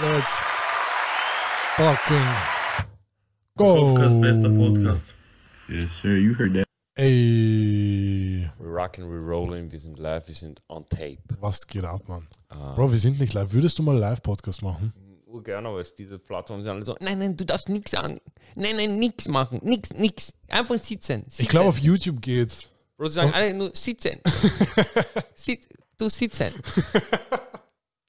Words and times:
Let's 0.00 0.32
fucking 1.76 2.26
Podcast, 3.56 4.20
bester 4.20 4.48
go. 4.48 4.56
Podcast. 4.58 5.04
Yes, 5.68 5.90
sir. 6.00 6.16
You 6.16 6.34
heard 6.34 6.54
that. 6.54 6.64
Ey, 6.96 8.50
We 8.58 8.66
rockin', 8.66 9.08
we 9.08 9.16
rollin', 9.18 9.70
wir 9.70 9.78
sind 9.78 9.98
live, 9.98 10.26
wir 10.26 10.34
sind 10.34 10.60
on 10.68 10.84
tape. 10.88 11.18
was 11.40 11.66
geht 11.66 11.84
ab, 11.84 12.08
Mann? 12.08 12.26
Ah. 12.48 12.74
Bro, 12.74 12.90
wir 12.92 12.98
sind 12.98 13.18
nicht 13.20 13.32
live. 13.34 13.52
Würdest 13.52 13.78
du 13.78 13.82
mal 13.82 13.96
Live-Podcast 13.96 14.62
machen? 14.62 14.92
Urgern, 15.26 15.64
aber 15.64 15.78
es, 15.80 15.94
diese 15.94 16.18
Plattformen 16.18 16.62
sind 16.62 16.72
alle 16.72 16.82
so, 16.82 16.94
nein, 17.00 17.18
nein, 17.18 17.36
du 17.36 17.44
darfst 17.46 17.68
nichts 17.68 17.92
sagen. 17.92 18.20
Nein, 18.56 18.76
nein, 18.76 18.98
nichts 18.98 19.28
machen. 19.28 19.60
Nix, 19.62 19.90
nix. 19.94 20.34
Einfach 20.48 20.78
sitzen. 20.78 21.22
sitzen. 21.24 21.42
Ich 21.42 21.48
glaube, 21.48 21.68
auf 21.70 21.78
YouTube 21.78 22.20
geht's. 22.20 22.68
Bro, 22.96 23.06
sie 23.06 23.14
sagen 23.14 23.32
alle 23.32 23.54
nur 23.54 23.74
sitzen. 23.74 24.18
Sit, 25.34 25.68
du 25.96 26.08
sitzen. 26.08 26.52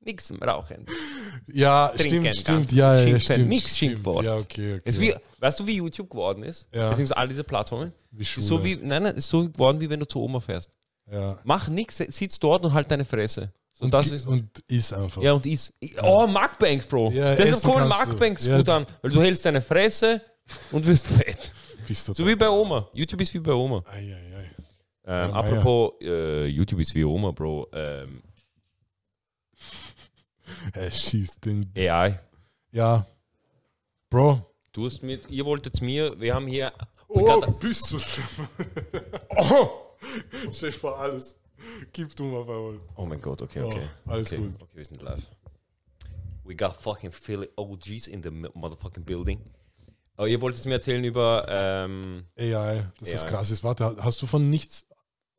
Nix 0.06 0.34
rauchen. 0.42 0.86
Ja, 1.48 1.90
Trinken, 1.96 2.34
stimmt, 2.34 2.36
stimmt. 2.38 2.72
Ja, 2.72 3.00
ja, 3.02 3.20
stimmt. 3.20 3.50
nix 3.50 3.76
stimmt. 3.76 3.92
Schimpfwort. 3.92 4.26
Ja, 4.26 4.36
okay, 4.36 4.74
okay. 4.76 4.82
Es 4.86 4.96
ist 4.96 5.02
wie, 5.02 5.14
weißt 5.40 5.60
du, 5.60 5.68
wie 5.68 5.76
YouTube 5.78 6.10
geworden 6.10 6.44
ist? 6.44 6.68
Ja. 6.74 6.90
Beziehungsweise 6.90 7.18
all 7.18 7.28
diese 7.28 7.44
Plattformen? 7.44 7.92
Wie 8.12 8.22
Ist 8.22 8.30
Schule. 8.30 8.46
so 8.46 8.64
wie, 8.64 8.76
nein, 8.76 9.04
nein, 9.04 9.16
ist 9.16 9.30
so 9.30 9.50
geworden, 9.50 9.80
wie 9.80 9.90
wenn 9.90 10.00
du 10.00 10.06
zur 10.08 10.22
Oma 10.22 10.40
fährst. 10.40 10.70
ja. 11.12 11.38
Mach 11.44 11.68
nix, 11.68 11.98
sitz 11.98 12.40
dort 12.40 12.66
und 12.66 12.74
halt 12.74 12.90
deine 12.92 13.06
Fresse. 13.06 13.52
So, 13.72 13.86
Und, 13.86 13.94
das 13.94 14.12
ist, 14.12 14.28
und 14.28 14.48
ist 14.68 14.94
einfach. 14.94 15.22
Ja, 15.22 15.34
und 15.34 15.46
is. 15.48 15.74
Oh, 16.04 16.28
Mukbangs, 16.28 16.86
Bro. 16.86 17.12
Ja, 17.12 17.36
kannst 17.36 17.64
du. 17.66 17.70
Mukbangs 17.70 18.46
Ja, 18.46 18.58
gut 18.58 18.70
an, 18.70 18.86
weil 19.02 19.12
du 19.12 19.22
hältst 19.22 19.44
deine 19.46 19.62
Fresse 19.64 20.22
und 20.72 20.86
wirst 20.86 21.08
fett. 21.08 21.52
Bist 21.88 22.06
So 22.16 22.26
wie 22.28 22.36
bei 22.36 22.48
Oma. 22.50 22.88
YouTube 22.94 23.22
ist 23.22 23.34
wie 23.34 23.40
bei 23.40 23.52
Oma. 23.52 23.84
Ei, 23.92 24.14
ei, 24.14 24.38
ei. 24.38 24.50
Ähm, 25.06 25.32
apropos 25.34 25.94
äh, 26.02 26.46
YouTube 26.46 26.80
ist 26.82 26.94
wie 26.96 27.04
Oma, 27.04 27.32
Bro. 27.32 27.68
Ähm, 27.74 28.22
Er 30.74 30.92
schießt 30.92 31.46
den. 31.46 31.72
AI. 31.76 32.20
Ja. 32.72 33.06
Bro. 34.10 34.46
Du 34.72 34.86
hast 34.88 35.04
mit, 35.04 35.30
ihr 35.30 35.46
wolltet 35.46 35.82
mir, 35.82 36.20
wir 36.20 36.34
haben 36.34 36.48
hier. 36.48 36.74
Oh, 37.08 37.42
bist 37.60 37.92
du 37.92 38.00
Oh! 39.38 39.70
Dir 40.60 40.74
vor, 40.74 40.98
alles. 40.98 41.38
Gib 41.92 42.16
du 42.16 42.24
mal 42.26 42.44
bei 42.44 42.80
Oh 42.96 43.06
mein 43.06 43.22
Gott, 43.22 43.42
okay, 43.42 43.62
Oh, 43.62 43.68
okay. 43.68 43.88
alles 44.06 44.28
okay. 44.32 44.42
gut. 44.42 44.56
Okay, 44.62 44.76
wir 44.76 44.86
sind 44.86 45.02
live. 45.02 45.30
We 46.44 46.56
got 46.56 46.76
fucking 46.82 47.12
Philly 47.12 47.50
OGs 47.56 48.08
in 48.08 48.22
the 48.24 48.30
motherfucking 48.32 49.06
building. 49.06 49.40
Oh, 50.18 50.26
ihr 50.26 50.42
wolltet 50.42 50.66
mir 50.66 50.74
erzählen 50.74 51.04
über. 51.04 51.46
Ähm, 51.48 52.26
AI, 52.38 52.86
das 53.00 53.10
ist 53.10 53.24
AI. 53.24 53.30
krass. 53.30 53.50
Jetzt 53.50 53.64
warte, 53.64 53.96
hast 54.00 54.22
du 54.22 54.28
von 54.28 54.50
nichts. 54.50 54.86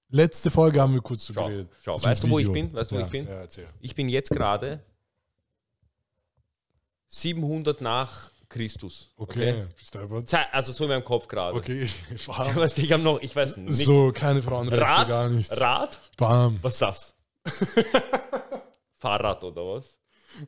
Letzte 0.08 0.50
Folge 0.50 0.80
haben 0.80 0.94
wir 0.94 1.00
kurz 1.00 1.26
Schau, 1.26 1.32
drüber 1.34 1.48
geredet. 1.50 1.72
schau. 1.82 1.94
Das 1.94 2.04
Weißt 2.04 2.22
du, 2.22 2.30
wo 2.30 2.38
ich 2.38 2.50
bin? 2.50 2.72
Weißt 2.72 2.90
du, 2.90 2.96
wo 2.96 3.00
ja, 3.00 3.06
ich 3.06 3.12
bin? 3.12 3.26
Ja, 3.26 3.34
erzähl. 3.40 3.66
ich 3.80 3.94
bin 3.94 4.08
jetzt 4.08 4.30
gerade 4.30 4.82
700 7.24 7.80
nach 7.80 8.30
Christus. 8.50 9.10
Okay. 9.16 9.64
Ze- 10.26 10.52
Also 10.52 10.72
so 10.72 10.84
in 10.84 10.90
meinem 10.90 11.04
Kopf 11.04 11.26
gerade. 11.26 11.56
Okay, 11.56 11.88
Ich 12.14 12.26
bam. 12.26 12.54
weiß 12.54 12.76
nicht, 12.76 12.86
ich 12.86 12.92
habe 12.92 13.02
noch, 13.02 13.20
ich 13.22 13.34
weiß 13.34 13.56
nicht. 13.56 13.74
So, 13.86 14.12
keine 14.12 14.42
Frauenrechte, 14.42 14.84
Rad? 14.84 15.08
gar 15.08 15.28
nichts. 15.30 15.58
Rad? 15.60 15.98
Bam. 16.18 16.58
Was 16.62 16.74
ist 16.74 16.82
das? 16.82 17.14
Fahrrad 18.98 19.42
oder 19.44 19.62
was? 19.62 19.98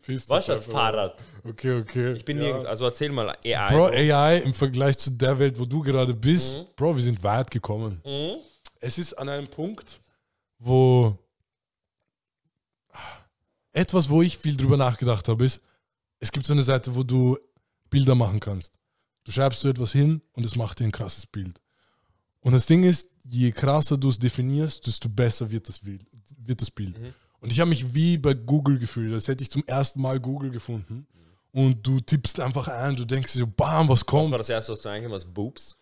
Du 0.07 0.13
Was 0.29 0.41
ist 0.41 0.49
das 0.49 0.65
Fahrrad? 0.67 1.23
Okay, 1.45 1.81
okay. 1.81 2.13
Ich 2.15 2.25
bin 2.25 2.37
ja. 2.39 2.45
nirgends, 2.45 2.67
also 2.67 2.85
erzähl 2.87 3.11
mal. 3.11 3.31
AI. 3.45 3.67
Bro, 3.73 3.87
AI 3.87 4.39
im 4.39 4.53
Vergleich 4.53 4.99
zu 4.99 5.11
der 5.13 5.39
Welt, 5.39 5.59
wo 5.59 5.65
du 5.65 5.81
gerade 5.83 6.13
bist, 6.13 6.57
Mhm. 6.57 6.67
Bro, 6.77 6.97
wir 6.97 7.03
sind 7.03 7.23
weit 7.23 7.51
gekommen. 7.51 8.03
Es 8.81 8.99
ist 8.99 9.15
an 9.15 9.29
einem 9.29 9.49
Punkt, 9.49 10.01
wo 10.59 11.17
etwas, 13.73 14.09
wo 14.09 14.23
ich 14.23 14.37
viel 14.39 14.57
drüber 14.57 14.77
nachgedacht 14.77 15.29
habe, 15.29 15.45
ist, 15.45 15.61
es 16.21 16.33
gibt 16.33 16.47
so 16.47 16.53
eine 16.53 16.63
Seite, 16.63 16.95
wo 16.95 17.03
du 17.03 17.39
Bilder 17.91 18.15
machen 18.15 18.41
kannst. 18.41 18.75
Du 19.25 19.33
schreibst 19.33 19.61
so 19.61 19.69
etwas 19.69 19.93
hin 19.93 20.23
und 20.33 20.45
es 20.45 20.57
macht 20.57 20.81
dir 20.81 20.85
ein 20.85 20.93
krasses 20.93 21.27
Bild. 21.27 21.61
Und 22.41 22.53
das 22.53 22.67
Ding 22.67 22.85
ist, 22.85 23.11
je 23.25 23.51
krasser 23.51 23.97
du 23.97 24.09
es 24.09 24.19
definierst, 24.19 24.87
desto 24.87 25.09
besser 25.09 25.51
wird 25.51 25.69
das 25.69 25.81
Bild. 25.81 26.07
Wird 26.39 26.61
das 26.61 26.71
Bild. 26.71 26.97
Und 27.41 27.53
ich 27.53 27.61
habe 27.61 27.69
mich 27.71 27.95
wie 27.95 28.19
bei 28.19 28.35
Google 28.35 28.79
gefühlt, 28.79 29.13
als 29.13 29.29
hätte 29.29 29.43
ich 29.43 29.51
zum 29.51 29.65
ersten 29.67 30.01
Mal 30.01 30.21
Google 30.21 30.51
gefunden. 30.51 31.07
Und 31.53 31.87
du 31.87 32.01
tippst 32.01 32.39
einfach 32.39 32.69
ein, 32.69 32.97
du 32.97 33.05
denkst 33.05 33.33
so, 33.33 33.47
bam, 33.47 33.89
was 33.89 34.01
Was 34.01 34.07
kommt? 34.07 34.31
war 34.31 34.39
das 34.39 34.49
erste, 34.51 34.73
was 34.73 34.83
du 34.83 34.91
eingegeben 34.91 35.15
hast? 35.15 35.33
Boobs? 35.33 35.77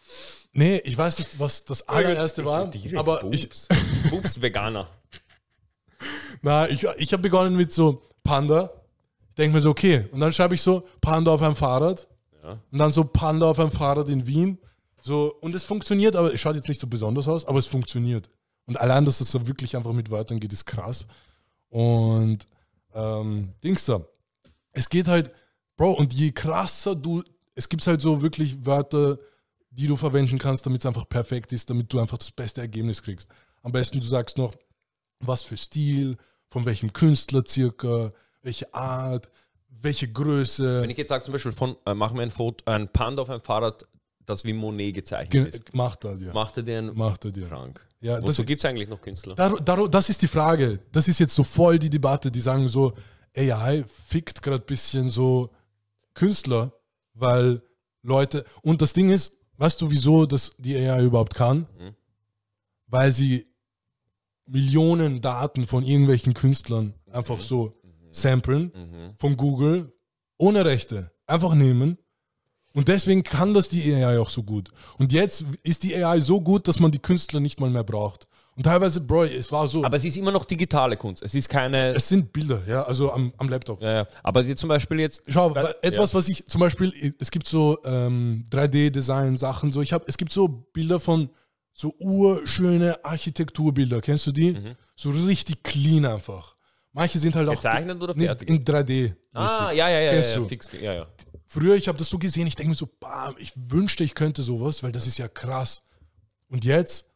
Nee, 0.53 0.78
ich 0.84 0.97
weiß 0.97 1.19
nicht, 1.19 1.38
was 1.38 1.64
das 1.64 1.82
allererste 1.88 2.44
war, 2.44 2.70
aber 2.94 3.25
ich, 3.32 3.48
Boobs. 3.48 3.69
Boobs 4.08 4.41
Veganer. 4.41 4.88
na, 6.42 6.69
ich, 6.69 6.84
ich 6.98 7.12
habe 7.12 7.22
begonnen 7.22 7.56
mit 7.56 7.72
so 7.72 8.08
Panda. 8.22 8.70
Ich 9.34 9.36
denke 9.36 9.56
mir 9.56 9.60
so, 9.60 9.70
okay. 9.70 10.06
Und 10.12 10.20
dann 10.20 10.32
schreibe 10.32 10.54
ich 10.54 10.62
so 10.62 10.86
Panda 11.00 11.32
auf 11.32 11.42
einem 11.42 11.56
Fahrrad. 11.56 12.06
Ja. 12.40 12.52
Und 12.70 12.78
dann 12.78 12.92
so 12.92 13.02
Panda 13.02 13.46
auf 13.46 13.58
einem 13.58 13.72
Fahrrad 13.72 14.08
in 14.08 14.28
Wien. 14.28 14.58
So, 15.02 15.34
und 15.40 15.56
es 15.56 15.64
funktioniert, 15.64 16.14
aber 16.14 16.32
es 16.32 16.40
schaut 16.40 16.54
jetzt 16.54 16.68
nicht 16.68 16.80
so 16.80 16.86
besonders 16.86 17.26
aus, 17.26 17.44
aber 17.44 17.58
es 17.58 17.66
funktioniert. 17.66 18.30
Und 18.66 18.80
allein, 18.80 19.04
dass 19.04 19.20
es 19.20 19.32
so 19.32 19.48
wirklich 19.48 19.76
einfach 19.76 19.92
mit 19.92 20.08
Wörtern 20.08 20.38
geht, 20.38 20.52
ist 20.52 20.66
krass. 20.66 21.08
Und 21.68 22.46
ähm, 22.94 23.54
Dings 23.64 23.86
da. 23.86 24.06
Es 24.70 24.88
geht 24.88 25.08
halt, 25.08 25.32
Bro, 25.76 25.94
und 25.94 26.14
je 26.14 26.30
krasser 26.30 26.94
du, 26.94 27.24
es 27.56 27.68
gibt 27.68 27.84
halt 27.88 28.00
so 28.00 28.22
wirklich 28.22 28.64
Wörter, 28.64 29.18
die 29.70 29.88
du 29.88 29.96
verwenden 29.96 30.38
kannst, 30.38 30.64
damit 30.64 30.82
es 30.82 30.86
einfach 30.86 31.08
perfekt 31.08 31.52
ist, 31.52 31.68
damit 31.70 31.92
du 31.92 31.98
einfach 31.98 32.18
das 32.18 32.30
beste 32.30 32.60
Ergebnis 32.60 33.02
kriegst. 33.02 33.28
Am 33.64 33.72
besten 33.72 33.98
du 33.98 34.06
sagst 34.06 34.38
noch, 34.38 34.54
was 35.18 35.42
für 35.42 35.56
Stil, 35.56 36.18
von 36.50 36.64
welchem 36.66 36.92
Künstler 36.92 37.42
circa, 37.44 38.12
welche 38.44 38.72
Art, 38.72 39.31
welche 39.82 40.06
Größe. 40.09 40.82
Wenn 40.82 40.91
ich 40.91 40.97
jetzt 40.99 41.09
sage 41.09 41.25
zum 41.25 41.32
Beispiel 41.32 41.53
von, 41.53 41.77
äh, 41.87 41.94
mach 41.94 42.12
mir 42.12 42.22
ein 42.22 42.31
Foto, 42.31 42.65
ein 42.71 42.88
Panda 42.88 43.22
auf 43.22 43.31
einem 43.31 43.43
Fahrrad, 43.43 43.87
das 44.27 44.44
wie 44.44 44.53
Monet 44.53 44.94
gezeichnet 44.94 45.31
Ge- 45.31 45.47
ist. 45.60 45.75
macht 45.75 46.05
er 46.05 46.16
dir. 46.16 46.32
Macht 46.32 46.56
er 46.56 46.62
den 46.62 46.94
Macht 46.97 47.25
er 47.25 47.32
dir. 47.32 47.49
krank? 47.49 47.84
Ja, 48.00 48.22
Wozu 48.22 48.44
gibt 48.44 48.62
es 48.62 48.65
eigentlich 48.69 48.88
noch 48.88 49.00
Künstler? 49.00 49.34
Dar, 49.34 49.59
dar, 49.60 49.88
das 49.88 50.09
ist 50.10 50.21
die 50.22 50.28
Frage. 50.28 50.78
Das 50.93 51.09
ist 51.09 51.19
jetzt 51.19 51.34
so 51.34 51.43
voll 51.43 51.78
die 51.78 51.91
Debatte. 51.91 52.31
Die 52.31 52.41
sagen 52.41 52.69
so, 52.69 52.93
AI 53.37 53.84
fickt 54.06 54.43
gerade 54.43 54.62
ein 54.62 54.66
bisschen 54.66 55.09
so 55.09 55.50
Künstler, 56.12 56.72
weil 57.15 57.62
Leute. 58.03 58.44
Und 58.62 58.82
das 58.82 58.93
Ding 58.93 59.09
ist, 59.11 59.32
weißt 59.56 59.81
du, 59.81 59.91
wieso 59.91 60.26
das 60.26 60.53
die 60.59 60.76
AI 60.76 61.03
überhaupt 61.03 61.34
kann? 61.34 61.66
Mhm. 61.78 61.94
Weil 62.88 63.11
sie 63.11 63.47
Millionen 64.47 65.21
Daten 65.22 65.66
von 65.66 65.82
irgendwelchen 65.82 66.34
Künstlern 66.34 66.93
einfach 67.11 67.41
so 67.41 67.72
samplen 68.14 68.72
Mhm. 68.75 69.14
von 69.19 69.36
Google 69.36 69.92
ohne 70.38 70.64
Rechte. 70.64 71.10
Einfach 71.26 71.54
nehmen. 71.54 71.98
Und 72.75 72.88
deswegen 72.88 73.22
kann 73.22 73.54
das 73.54 73.69
die 73.69 73.94
AI 73.94 74.19
auch 74.19 74.28
so 74.30 74.42
gut. 74.42 74.70
Und 74.98 75.12
jetzt 75.12 75.44
ist 75.62 75.84
die 75.84 75.94
AI 75.94 76.20
so 76.20 76.41
gut, 76.41 76.66
dass 76.66 76.80
man 76.80 76.91
die 76.91 76.98
Künstler 76.98 77.38
nicht 77.41 77.60
mal 77.60 77.70
mehr 77.70 77.84
braucht. 77.84 78.26
Und 78.56 78.64
teilweise, 78.64 79.00
Bro, 79.00 79.25
es 79.25 79.50
war 79.50 79.66
so. 79.66 79.84
Aber 79.84 79.97
es 79.97 80.04
ist 80.04 80.16
immer 80.16 80.30
noch 80.32 80.44
digitale 80.44 80.97
Kunst. 80.97 81.22
Es 81.22 81.34
ist 81.34 81.48
keine. 81.48 81.92
es 81.94 82.08
sind 82.08 82.32
Bilder, 82.32 82.62
ja, 82.69 82.82
also 82.84 83.12
am, 83.12 83.32
am 83.38 83.48
Laptop. 83.48 83.80
ja, 83.82 83.92
ja. 83.92 84.06
Aber 84.22 84.42
jetzt 84.42 84.60
zum 84.60 84.69
Beispiel 84.69 85.00
jetzt. 85.00 85.22
Schau, 85.28 85.54
Weil- 85.54 85.75
etwas, 85.82 86.12
ja. 86.12 86.19
was 86.19 86.28
ich 86.28 86.46
zum 86.46 86.60
Beispiel, 86.60 87.14
es 87.19 87.31
gibt 87.32 87.48
so 87.48 87.78
ähm, 87.84 88.44
3D-Design-Sachen, 88.50 89.72
so 89.72 89.81
ich 89.82 89.92
habe, 89.92 90.04
es 90.08 90.16
gibt 90.16 90.32
so 90.32 90.46
Bilder 90.48 91.00
von 91.00 91.31
so 91.72 91.94
urschöne 91.98 93.04
Architekturbilder, 93.04 94.00
kennst 94.00 94.26
du 94.28 94.32
die? 94.32 94.52
Mhm. 94.52 94.76
So 94.94 95.10
richtig 95.10 95.62
clean 95.64 96.04
einfach. 96.06 96.53
Manche 96.94 97.19
sind 97.19 97.34
halt 97.34 97.49
auch 97.49 97.56
Gezeichnet 97.56 98.00
oder 98.00 98.15
Nee, 98.16 98.27
fertig? 98.27 98.49
in 98.49 98.65
3D. 98.65 99.15
Ah, 99.32 99.72
ja, 99.72 99.88
ja, 99.88 100.00
ja. 100.00 100.12
Kennst 100.12 100.37
ja, 100.37 100.41
ja, 100.43 100.49
fix, 100.49 100.69
ja, 100.81 100.93
ja. 100.94 101.06
Früher, 101.47 101.75
ich 101.75 101.88
habe 101.88 101.99
das 101.99 102.09
so 102.09 102.19
gesehen, 102.19 102.47
ich 102.47 102.55
denke 102.55 102.71
mir 102.71 102.77
so, 102.77 102.88
bam, 103.00 103.34
ich 103.38 103.53
wünschte, 103.56 104.05
ich 104.05 104.15
könnte 104.15 104.43
sowas, 104.43 104.82
weil 104.84 104.93
das 104.93 105.09
ist 105.09 105.19
ja 105.19 105.27
krass. 105.27 105.82
Und 106.49 106.65
jetzt, 106.65 107.06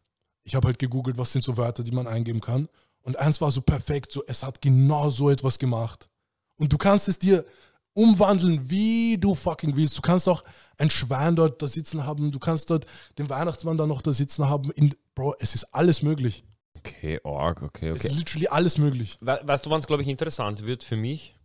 ich 0.43 0.57
habe 0.57 0.67
halt 0.67 0.81
gegoogelt, 0.81 1.17
was 1.17 1.31
sind 1.31 1.43
so 1.43 1.57
Wörter, 1.57 1.85
die 1.85 1.93
man 1.93 2.09
eingeben 2.09 2.41
kann. 2.41 2.69
Und 3.03 3.17
eins 3.19 3.41
war 3.41 3.53
so 3.53 3.61
perfekt, 3.61 4.11
so 4.11 4.25
es 4.27 4.43
hat 4.43 4.61
genau 4.61 5.11
so 5.11 5.31
etwas 5.31 5.59
gemacht. 5.61 6.11
Und 6.57 6.73
du 6.73 6.77
kannst 6.77 7.09
es 7.09 7.21
dir 7.21 7.45
umwandeln, 7.95 8.69
wie 8.69 9.17
du 9.17 9.37
fucking 9.37 9.77
willst. 9.77 9.97
Du 9.97 10.03
kannst 10.03 10.29
auch 10.29 10.43
ein 10.77 10.91
Schwein 10.91 11.37
dort 11.37 11.63
da 11.63 11.69
sitzen 11.69 12.05
haben, 12.05 12.33
du 12.33 12.39
kannst 12.41 12.71
dort 12.71 12.85
den 13.17 13.31
Weihnachtsmann 13.31 13.79
da 13.79 13.87
noch 13.87 14.03
da 14.03 14.13
sitzen 14.13 14.49
haben. 14.49 14.73
In, 14.73 14.95
Bro, 15.15 15.37
es 15.39 15.55
ist 15.55 15.73
alles 15.73 16.03
möglich. 16.03 16.45
Okay, 16.79 17.21
arg, 17.25 17.63
okay, 17.63 17.89
Es 17.89 18.01
okay. 18.01 18.09
ist 18.09 18.19
literally 18.19 18.49
alles 18.49 18.79
möglich. 18.79 19.19
We 19.21 19.41
weißt 19.43 19.67
du, 19.67 19.71
wann 19.71 19.81
es, 19.81 19.87
glaube 19.87 20.03
ich, 20.03 20.09
interessant 20.09 20.65
wird 20.65 20.85
für 20.85 20.97
mich? 20.97 21.39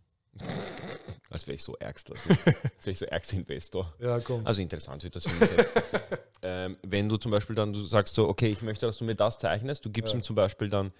Als 1.30 1.46
wäre 1.46 1.56
ich 1.56 1.62
so 1.62 1.76
ärgster. 1.76 2.14
Als 2.14 2.86
wäre 2.86 2.92
ich 2.92 2.98
so 2.98 3.06
ärgster 3.06 3.36
Investor. 3.36 3.94
Ja, 3.98 4.20
komm. 4.20 4.46
Also 4.46 4.60
interessant 4.62 5.02
wird 5.02 5.16
das 5.16 5.26
für 5.26 5.40
mich. 5.40 5.66
ähm, 6.42 6.76
wenn 6.82 7.08
du 7.08 7.16
zum 7.16 7.30
Beispiel 7.30 7.56
dann, 7.56 7.72
du 7.72 7.86
sagst 7.86 8.14
so, 8.14 8.28
okay, 8.28 8.48
ich 8.48 8.62
möchte, 8.62 8.86
dass 8.86 8.98
du 8.98 9.04
mir 9.04 9.14
das 9.14 9.38
zeichnest, 9.38 9.84
du 9.84 9.90
gibst 9.90 10.14
ihm 10.14 10.22
zum 10.22 10.36
Beispiel 10.36 10.68
dann 10.68 10.92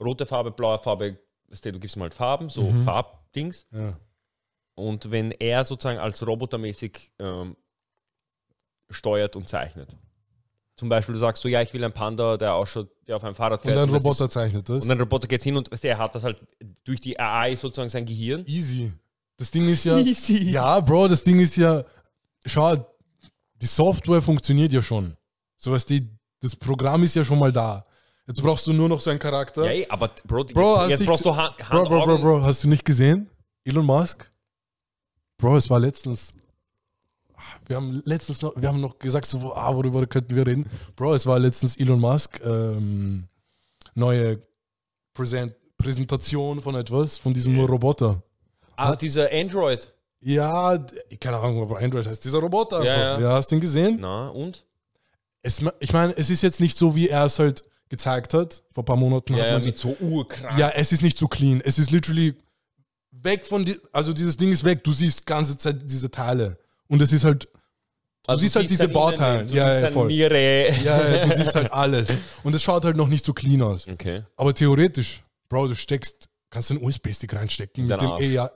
rote 0.00 0.26
Farbe, 0.26 0.50
blaue 0.50 0.78
Farbe, 0.78 1.18
du, 1.48 1.80
gibst 1.80 1.96
ihm 1.96 2.02
halt 2.02 2.14
Farben, 2.14 2.48
so 2.48 2.72
Farbdings. 2.84 3.66
Ja. 3.72 3.98
Und 4.74 5.10
wenn 5.10 5.30
er 5.30 5.64
sozusagen 5.64 5.98
als 5.98 6.26
robotermäßig 6.26 7.12
ähm, 7.18 7.56
steuert 8.90 9.36
und 9.36 9.48
zeichnet. 9.48 9.96
Zum 10.76 10.88
Beispiel, 10.88 11.12
du 11.12 11.18
sagst 11.20 11.42
so, 11.42 11.48
ja, 11.48 11.62
ich 11.62 11.72
will 11.72 11.84
einen 11.84 11.92
Panda, 11.94 12.36
der 12.36 12.54
ausschaut, 12.54 12.88
der 13.06 13.14
auf 13.16 13.22
einem 13.24 13.34
Fahrrad 13.36 13.60
Und 13.64 13.70
fährt. 13.72 13.78
ein 13.78 13.92
das 13.92 14.02
Roboter 14.04 14.24
Ist, 14.24 14.32
zeichnet 14.32 14.68
das. 14.68 14.82
und 14.84 14.90
ein 14.90 14.98
Roboter 14.98 15.28
geht 15.28 15.42
hin 15.44 15.56
und 15.56 15.70
weißt 15.70 15.84
du, 15.84 15.88
er 15.88 15.98
hat 15.98 16.14
das 16.14 16.24
halt 16.24 16.36
durch 16.84 17.00
die 17.00 17.18
AI 17.18 17.54
sozusagen 17.54 17.88
sein 17.88 18.04
Gehirn. 18.04 18.44
Easy. 18.46 18.92
Das 19.36 19.50
Ding 19.52 19.68
ist 19.68 19.84
ja. 19.84 19.98
Easy. 19.98 20.50
Ja, 20.50 20.80
Bro, 20.80 21.08
das 21.08 21.22
Ding 21.22 21.38
ist 21.38 21.56
ja. 21.56 21.84
Schau, 22.44 22.76
die 23.54 23.66
Software 23.66 24.20
funktioniert 24.20 24.72
ja 24.72 24.82
schon. 24.82 25.16
So 25.56 25.70
was 25.72 25.86
die, 25.86 26.08
das 26.40 26.54
Programm 26.56 27.02
ist 27.04 27.14
ja 27.14 27.24
schon 27.24 27.38
mal 27.38 27.52
da. 27.52 27.86
Jetzt 28.26 28.42
brauchst 28.42 28.66
du 28.66 28.72
nur 28.72 28.88
noch 28.88 29.00
so 29.00 29.10
einen 29.10 29.18
Charakter. 29.18 29.64
Ja, 29.66 29.70
ey, 29.70 29.86
aber 29.88 30.10
Bro, 30.26 30.44
Bro, 30.44 30.82
jetzt, 30.88 30.90
jetzt 31.00 31.06
brauchst 31.06 31.24
du 31.24 31.34
Hand, 31.36 31.56
Bro, 31.58 31.66
Hand 31.68 31.88
Bro, 31.88 32.04
Bro, 32.04 32.12
Augen- 32.14 32.22
Bro, 32.22 32.42
hast 32.42 32.64
du 32.64 32.68
nicht 32.68 32.84
gesehen? 32.84 33.30
Elon 33.64 33.84
Musk? 33.86 34.30
Bro, 35.38 35.56
es 35.56 35.68
war 35.70 35.78
letztens. 35.78 36.32
Wir 37.66 37.76
haben 37.76 38.02
letztens 38.04 38.42
noch, 38.42 38.52
wir 38.56 38.68
haben 38.68 38.80
noch 38.80 38.98
gesagt, 38.98 39.26
so, 39.26 39.54
ah, 39.54 39.74
worüber 39.74 40.06
könnten 40.06 40.34
wir 40.34 40.46
reden? 40.46 40.66
Bro, 40.96 41.14
es 41.14 41.26
war 41.26 41.38
letztens 41.38 41.76
Elon 41.76 42.00
Musk, 42.00 42.40
ähm, 42.44 43.24
neue 43.94 44.40
Präsent 45.12 45.54
Präsentation 45.76 46.62
von 46.62 46.74
etwas, 46.76 47.18
von 47.18 47.34
diesem 47.34 47.58
Roboter. 47.60 48.22
Ah, 48.76 48.96
dieser 48.96 49.30
Android. 49.32 49.92
Ja, 50.20 50.78
keine 51.20 51.36
Ahnung, 51.36 51.62
ob 51.62 51.72
Android 51.72 52.06
heißt. 52.06 52.24
Dieser 52.24 52.38
Roboter 52.38 52.82
Ja, 52.82 52.92
einfach. 52.94 53.20
ja. 53.20 53.28
Ja, 53.28 53.32
hast 53.34 53.50
du 53.50 53.56
ihn 53.56 53.60
gesehen? 53.60 53.98
Na, 54.00 54.28
und? 54.28 54.64
Es, 55.42 55.60
ich 55.80 55.92
meine, 55.92 56.16
es 56.16 56.30
ist 56.30 56.42
jetzt 56.42 56.60
nicht 56.60 56.78
so, 56.78 56.94
wie 56.96 57.08
er 57.08 57.24
es 57.26 57.38
halt 57.38 57.62
gezeigt 57.90 58.32
hat. 58.32 58.62
Vor 58.70 58.82
ein 58.82 58.86
paar 58.86 58.96
Monaten 58.96 59.34
Ja, 59.34 59.40
hat 59.40 59.46
ja, 59.46 59.52
man 59.52 59.62
so 59.62 59.68
mit 59.68 59.78
so 59.78 59.96
urkrank. 60.00 60.58
Ja, 60.58 60.70
es 60.70 60.92
ist 60.92 61.02
nicht 61.02 61.18
so 61.18 61.28
clean. 61.28 61.60
Es 61.62 61.78
ist 61.78 61.90
literally 61.90 62.34
weg 63.10 63.44
von 63.44 63.64
die, 63.64 63.78
also 63.92 64.12
dieses 64.14 64.36
Ding 64.38 64.50
ist 64.52 64.64
weg. 64.64 64.82
Du 64.84 64.92
siehst 64.92 65.26
ganze 65.26 65.56
Zeit 65.58 65.82
diese 65.84 66.10
Teile. 66.10 66.56
Und 66.94 67.02
es 67.02 67.12
ist 67.12 67.24
halt, 67.24 67.48
Also 68.26 68.40
siehst 68.42 68.56
halt 68.56 68.70
diese 68.70 68.82
dann 68.84 68.90
innen, 68.90 68.94
Bauteile. 68.94 69.46
Du 69.46 69.54
Ja, 69.54 69.70
siehst 69.70 69.82
ja, 69.82 69.90
voll. 69.90 70.12
Ja, 70.12 70.28
ja, 71.12 71.18
du 71.18 71.30
siehst 71.30 71.54
halt 71.54 71.72
alles. 71.72 72.08
Und 72.42 72.54
es 72.54 72.62
schaut 72.62 72.84
halt 72.84 72.96
noch 72.96 73.08
nicht 73.08 73.24
so 73.24 73.32
clean 73.32 73.60
aus. 73.62 73.86
Okay. 73.88 74.22
Aber 74.36 74.54
theoretisch, 74.54 75.22
Bro, 75.48 75.66
du 75.68 75.74
steckst, 75.74 76.28
kannst 76.50 76.70
einen 76.70 76.82
USB-Stick 76.84 77.34
reinstecken 77.34 77.86
mit 77.86 78.00
dem 78.00 78.10
Arsch. 78.10 78.22
AI, 78.22 78.48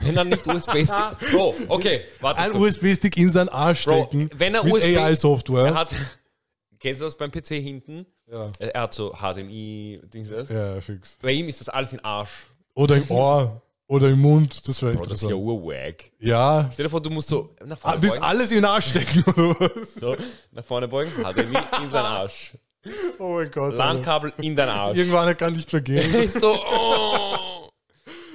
Wenn 0.00 0.14
dann 0.14 0.28
nicht 0.30 0.46
USB-Stick. 0.46 0.88
Bro, 1.32 1.54
okay, 1.68 2.00
warte. 2.20 2.40
ein. 2.42 2.52
USB-Stick 2.54 3.16
in 3.18 3.28
seinen 3.30 3.50
Arsch 3.50 3.84
Bro, 3.84 4.04
stecken 4.08 4.30
wenn 4.36 4.54
er 4.54 4.64
mit 4.64 4.72
USB 4.72 4.88
Er 4.94 5.04
AI-Software. 5.04 5.74
hat. 5.74 5.94
Kennst 6.80 7.00
du 7.00 7.04
das 7.04 7.16
beim 7.16 7.30
PC 7.30 7.48
hinten? 7.62 8.06
Ja. 8.28 8.50
Er 8.58 8.74
er 8.74 8.82
hat 8.82 8.94
so 8.94 9.12
HDMI-Dings. 9.12 10.30
ja, 10.48 10.80
fix. 10.80 11.18
Bei 11.22 11.30
ihm 11.32 11.46
ist 11.48 11.60
das 11.60 11.68
alles 11.68 11.92
in 11.92 12.00
Arsch. 12.04 12.30
Oder 12.74 12.96
im 12.96 13.04
Ohr 13.10 13.60
oder 13.92 14.08
im 14.08 14.20
Mund, 14.20 14.66
das 14.66 14.82
wäre 14.82 14.94
Bro, 14.94 15.04
das 15.04 15.22
ist 15.22 15.22
ja 15.22 15.36
interessant. 15.36 15.62
urwag. 15.62 15.94
Ja. 16.18 16.70
Stell 16.72 16.84
dir 16.86 16.90
vor, 16.90 17.00
du 17.02 17.10
musst 17.10 17.28
so 17.28 17.54
nach 17.64 17.76
Ah, 17.78 17.80
vorne 17.90 18.02
willst 18.02 18.16
beugen. 18.16 18.26
alles 18.28 18.50
in 18.50 18.56
den 18.56 18.64
Arsch 18.64 18.88
stecken 18.88 19.22
oder 19.24 19.60
was? 19.60 19.94
So, 19.94 20.16
nach 20.50 20.64
vorne 20.64 20.88
beugen, 20.88 21.10
HDMI 21.12 21.58
in 21.82 21.88
seinen 21.88 22.04
Arsch. 22.06 22.52
Oh 23.20 23.34
mein 23.34 23.48
Gott. 23.52 23.74
Alter. 23.74 23.76
LAN-Kabel 23.76 24.32
in 24.38 24.56
deinen 24.56 24.70
Arsch. 24.70 24.98
Irgendwann 24.98 25.28
er 25.28 25.36
kann 25.36 25.52
nicht 25.52 25.72
mehr 25.72 25.82
gehen. 25.82 26.12
ist 26.16 26.40
so, 26.40 26.52
oh. 26.52 27.68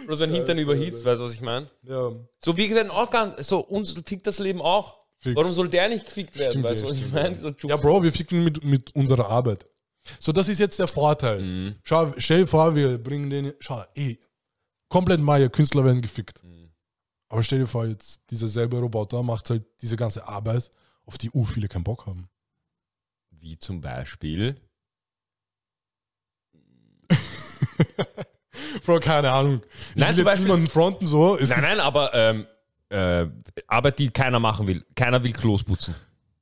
Oder 0.06 0.16
sein 0.16 0.32
Hintern 0.32 0.58
überhitzt, 0.58 1.04
weißt 1.04 1.20
du, 1.20 1.26
was 1.26 1.34
ich 1.34 1.42
meine? 1.42 1.70
ja. 1.84 2.12
So, 2.40 2.56
wir 2.56 2.70
werden 2.70 2.90
auch 2.90 3.10
ganz, 3.10 3.46
so, 3.46 3.60
uns 3.60 3.92
fickt 4.06 4.26
das 4.26 4.40
Leben 4.40 4.62
auch. 4.62 4.96
Fix. 5.20 5.36
Warum 5.36 5.52
soll 5.52 5.68
der 5.68 5.90
nicht 5.90 6.06
gefickt 6.06 6.38
werden, 6.40 6.52
Stimmt, 6.52 6.66
weißt 6.66 6.82
du, 6.82 6.86
ja, 6.86 6.90
was 6.92 6.98
ich 6.98 7.12
meine? 7.12 7.38
ja. 7.62 7.70
Ja, 7.70 7.76
Bro, 7.76 8.04
wir 8.04 8.14
ficken 8.14 8.42
mit, 8.44 8.64
mit 8.64 8.96
unserer 8.96 9.28
Arbeit. 9.28 9.66
So, 10.20 10.32
das 10.32 10.48
ist 10.48 10.60
jetzt 10.60 10.80
der 10.80 10.88
Vorteil. 10.88 11.42
Mhm. 11.42 11.76
Schau, 11.84 12.14
stell 12.18 12.38
dir 12.42 12.48
vor, 12.48 12.74
wir 12.74 12.98
bringen 12.98 13.30
den. 13.30 13.54
Schau, 13.60 13.84
ey, 13.96 14.18
komplett 14.90 15.20
neue 15.20 15.50
Künstler 15.50 15.84
werden 15.86 16.02
gefickt. 16.02 16.44
Mhm. 16.44 16.72
Aber 17.30 17.44
stell 17.44 17.60
dir 17.60 17.68
vor, 17.68 17.86
jetzt 17.86 18.22
dieser 18.30 18.48
selbe 18.48 18.80
Roboter 18.80 19.22
macht 19.24 19.50
halt 19.50 19.66
diese 19.82 19.98
ganze 19.98 20.28
Arbeit, 20.28 20.70
auf 21.06 21.18
die 21.18 21.30
U 21.32 21.44
viele 21.44 21.68
keinen 21.68 21.84
Bock 21.84 22.06
haben. 22.06 22.30
Wie 23.32 23.58
zum 23.60 23.82
Beispiel. 23.82 24.60
Bro, 28.86 29.00
keine 29.00 29.32
Ahnung. 29.32 29.62
Ich 29.94 29.96
Nein, 30.02 30.10
will 30.10 30.16
zum 30.18 30.26
Beispiel- 30.26 30.46
niemanden 30.46 30.70
fronten, 30.70 31.06
so. 31.06 31.36
Nein, 31.36 31.62
nein, 31.62 31.80
aber 31.80 32.14
ähm, 32.14 32.48
äh, 32.90 33.28
Arbeit, 33.68 34.00
die 34.00 34.10
keiner 34.10 34.40
machen 34.40 34.68
will. 34.68 34.86
Keiner 34.96 35.24
will 35.24 35.34
Klos 35.34 35.64
putzen. 35.64 35.96